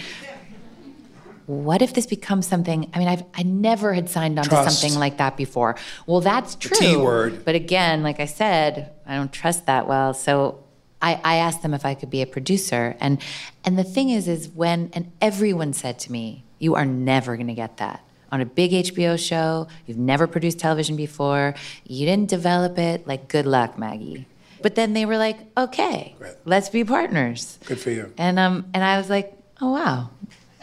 what 1.45 1.81
if 1.81 1.93
this 1.93 2.05
becomes 2.05 2.45
something? 2.45 2.91
I 2.93 2.99
mean, 2.99 3.07
I've 3.07 3.23
I 3.33 3.43
never 3.43 3.93
had 3.93 4.09
signed 4.09 4.37
on 4.37 4.43
Trust. 4.43 4.67
to 4.67 4.75
something 4.75 4.99
like 4.99 5.19
that 5.19 5.37
before. 5.37 5.77
Well, 6.05 6.19
that's 6.19 6.55
true. 6.55 6.75
T 6.77 6.97
word. 6.97 7.45
But 7.45 7.55
again, 7.55 8.03
like 8.03 8.19
I 8.19 8.25
said, 8.25 8.91
I 9.05 9.15
don't 9.15 9.31
trust 9.31 9.67
that 9.67 9.87
well. 9.87 10.13
So 10.13 10.65
I, 11.01 11.17
I 11.23 11.35
asked 11.37 11.61
them 11.61 11.73
if 11.73 11.85
I 11.85 11.93
could 11.93 12.09
be 12.09 12.21
a 12.21 12.27
producer. 12.27 12.97
And 12.99 13.21
and 13.63 13.79
the 13.79 13.85
thing 13.85 14.09
is, 14.09 14.27
is 14.27 14.49
when 14.49 14.89
and 14.91 15.13
everyone 15.21 15.71
said 15.71 15.97
to 15.99 16.11
me, 16.11 16.43
You 16.59 16.75
are 16.75 16.85
never 16.85 17.37
gonna 17.37 17.53
get 17.53 17.77
that. 17.77 18.03
On 18.33 18.41
a 18.41 18.47
big 18.47 18.71
HBO 18.71 19.15
show, 19.15 19.67
you've 19.85 19.99
never 19.99 20.25
produced 20.25 20.57
television 20.57 20.95
before, 20.95 21.53
you 21.85 22.07
didn't 22.07 22.29
develop 22.31 22.79
it, 22.79 23.05
like 23.05 23.27
good 23.27 23.45
luck, 23.45 23.77
Maggie. 23.77 24.25
But 24.63 24.73
then 24.73 24.93
they 24.93 25.05
were 25.05 25.19
like, 25.19 25.37
Okay, 25.55 26.15
Great. 26.17 26.33
let's 26.43 26.67
be 26.69 26.83
partners. 26.83 27.59
Good 27.67 27.79
for 27.79 27.91
you. 27.91 28.11
And 28.17 28.39
um 28.39 28.65
and 28.73 28.83
I 28.83 28.97
was 28.97 29.07
like, 29.07 29.37
Oh 29.61 29.71
wow. 29.73 30.09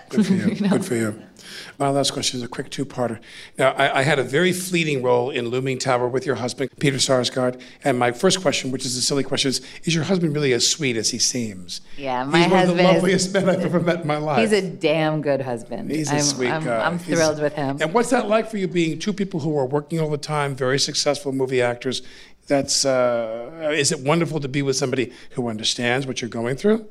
Good 0.09 0.27
for 0.27 0.33
you. 0.33 0.69
Good 0.69 0.85
for 0.85 0.97
you. 0.97 1.23
My 1.79 1.89
last 1.91 2.13
question 2.13 2.39
is 2.39 2.43
a 2.45 2.49
quick 2.49 2.71
two-parter. 2.71 3.21
Now, 3.59 3.73
I, 3.73 4.01
I 4.01 4.03
had 4.03 4.19
a 4.19 4.23
very 4.23 4.53
fleeting 4.53 5.03
role 5.03 5.31
in 5.31 5.49
Looming 5.49 5.79
Tower 5.79 6.09
with 6.09 6.27
your 6.27 6.37
husband, 6.37 6.71
Peter 6.79 6.97
Sarsgaard. 6.99 7.61
And 7.85 7.99
my 7.99 8.13
first 8.13 8.41
question, 8.43 8.71
which 8.71 8.85
is 8.85 8.97
a 8.97 9.03
silly 9.03 9.23
question, 9.25 9.49
is: 9.51 9.61
Is 9.85 9.95
your 9.95 10.05
husband 10.05 10.35
really 10.35 10.53
as 10.53 10.69
sweet 10.69 10.97
as 10.97 11.11
he 11.11 11.19
seems? 11.19 11.81
Yeah, 11.97 12.25
my 12.25 12.43
He's 12.43 12.51
one 12.51 12.63
of 12.69 12.77
the 12.77 12.83
is- 12.83 12.95
loveliest 12.95 13.35
men 13.35 13.49
I've 13.49 13.61
ever 13.65 13.81
met 13.81 14.01
in 14.03 14.07
my 14.07 14.17
life. 14.17 14.41
He's 14.41 14.53
a 14.53 14.69
damn 14.69 15.23
good 15.23 15.41
husband. 15.43 15.91
He's 15.91 16.11
a 16.11 16.15
I'm, 16.17 16.21
sweet 16.23 16.51
I'm, 16.51 16.65
guy. 16.65 16.85
I'm 16.85 16.99
He's- 16.99 17.19
thrilled 17.19 17.41
with 17.41 17.55
him. 17.55 17.79
And 17.81 17.93
what's 17.95 18.11
that 18.11 18.29
like 18.29 18.51
for 18.51 18.59
you 18.59 18.69
being 18.69 18.99
two 18.99 19.13
people 19.13 19.41
who 19.41 19.57
are 19.59 19.67
working 19.67 20.01
all 20.01 20.11
the 20.11 20.19
time, 20.19 20.55
very 20.55 20.79
successful 20.79 21.33
movie 21.33 21.63
actors? 21.63 22.03
That's 22.51 22.85
uh, 22.85 23.71
is 23.79 23.93
it 23.93 24.01
wonderful 24.01 24.41
to 24.41 24.49
be 24.49 24.61
with 24.61 24.75
somebody 24.75 25.13
who 25.35 25.49
understands 25.49 26.05
what 26.05 26.21
you're 26.21 26.29
going 26.41 26.57
through? 26.57 26.85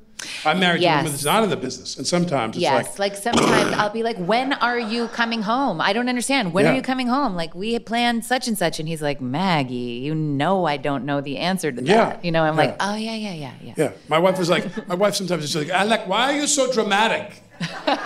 I'm 0.45 0.57
married 0.59 0.79
to 0.81 0.87
a 0.87 0.89
woman 0.89 1.03
Yes. 1.05 1.11
that's 1.11 1.25
not 1.25 1.43
in 1.43 1.49
the 1.49 1.57
business, 1.57 1.97
and 1.97 2.07
sometimes 2.07 2.55
it's 2.55 2.61
Yes, 2.61 2.97
like, 2.97 2.99
like, 2.99 3.15
sometimes 3.21 3.73
I'll 3.75 3.89
be 3.89 4.01
like, 4.01 4.15
"When 4.17 4.53
are 4.53 4.79
you 4.79 5.09
coming 5.09 5.41
home? 5.41 5.81
I 5.81 5.91
don't 5.91 6.07
understand. 6.07 6.53
When 6.53 6.63
Yeah. 6.63 6.71
are 6.71 6.75
you 6.75 6.81
coming 6.81 7.07
home? 7.07 7.35
Like 7.35 7.53
we 7.55 7.73
had 7.73 7.85
planned 7.85 8.23
such 8.23 8.47
and 8.47 8.57
such." 8.57 8.79
And 8.79 8.87
he's 8.87 9.01
like, 9.01 9.19
"Maggie, 9.19 9.75
you 10.07 10.15
know 10.15 10.63
I 10.65 10.77
don't 10.77 11.03
know 11.03 11.19
the 11.19 11.35
answer 11.39 11.73
to 11.73 11.81
that." 11.81 11.87
Yeah, 11.87 12.17
You 12.23 12.31
know, 12.31 12.43
I'm 12.43 12.55
like, 12.55 12.77
"Oh 12.79 12.95
yeah, 12.95 13.15
yeah, 13.15 13.33
yeah, 13.33 13.51
yeah." 13.61 13.73
yeah. 13.75 13.91
My 14.07 14.17
wife 14.19 14.37
was 14.39 14.49
like, 14.49 14.63
my 14.87 14.95
wife 14.95 15.15
sometimes 15.15 15.43
is 15.43 15.55
like, 15.57 15.67
Alec, 15.69 16.07
why 16.07 16.31
are 16.31 16.37
you 16.41 16.47
so 16.47 16.71
dramatic? 16.71 17.43
and 17.59 17.99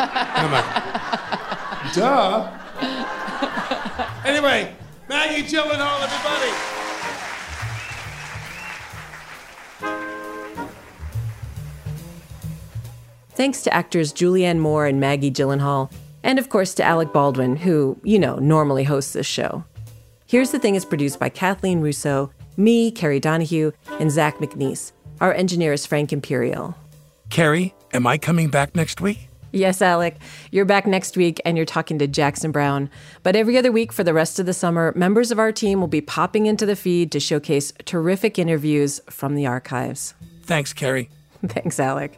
I'm 0.44 0.52
like, 0.58 1.94
duh. 1.94 2.50
anyway, 4.26 4.74
Maggie 5.08 5.44
Gyllenhaal, 5.44 6.02
everybody. 6.02 6.73
Thanks 13.44 13.64
to 13.64 13.74
actors 13.74 14.14
Julianne 14.14 14.60
Moore 14.60 14.86
and 14.86 15.02
Maggie 15.02 15.30
Gyllenhaal, 15.30 15.92
and 16.24 16.40
of 16.40 16.48
course 16.48 16.74
to 16.76 16.84
Alec 16.84 17.12
Baldwin, 17.12 17.58
who, 17.58 18.00
you 18.02 18.18
know, 18.18 18.38
normally 18.38 18.86
hosts 18.86 19.12
this 19.12 19.28
show. 19.28 19.66
Here's 20.26 20.52
the 20.52 20.60
Thing 20.60 20.76
is 20.76 20.86
produced 20.86 21.20
by 21.20 21.28
Kathleen 21.28 21.82
Russo, 21.82 22.32
me, 22.56 22.90
Kerry 22.90 23.20
Donahue, 23.20 23.74
and 24.00 24.10
Zach 24.10 24.38
McNeese. 24.38 24.94
Our 25.20 25.34
engineer 25.34 25.74
is 25.74 25.86
Frank 25.86 26.14
Imperial. 26.14 26.74
Kerry, 27.30 27.76
am 27.92 28.08
I 28.08 28.18
coming 28.18 28.48
back 28.48 28.76
next 28.76 29.02
week? 29.02 29.28
Yes, 29.52 29.82
Alec, 29.82 30.16
you're 30.52 30.64
back 30.64 30.88
next 30.88 31.18
week 31.18 31.42
and 31.44 31.58
you're 31.58 31.66
talking 31.66 32.00
to 32.00 32.08
Jackson 32.08 32.54
Browne. 32.54 32.90
But 33.24 33.36
every 33.36 33.58
other 33.58 33.74
week 33.74 33.92
for 33.92 34.06
the 34.06 34.14
rest 34.14 34.40
of 34.40 34.46
the 34.46 34.54
summer, 34.54 34.94
members 34.96 35.32
of 35.32 35.40
our 35.40 35.52
team 35.52 35.82
will 35.82 35.88
be 35.90 36.00
popping 36.00 36.46
into 36.46 36.66
the 36.66 36.78
feed 36.78 37.12
to 37.12 37.20
showcase 37.20 37.74
terrific 37.84 38.40
interviews 38.40 39.02
from 39.10 39.36
the 39.36 39.48
archives. 39.48 40.14
Thanks, 40.44 40.72
Kerry. 40.72 41.10
Thanks, 41.46 41.78
Alec. 41.78 42.18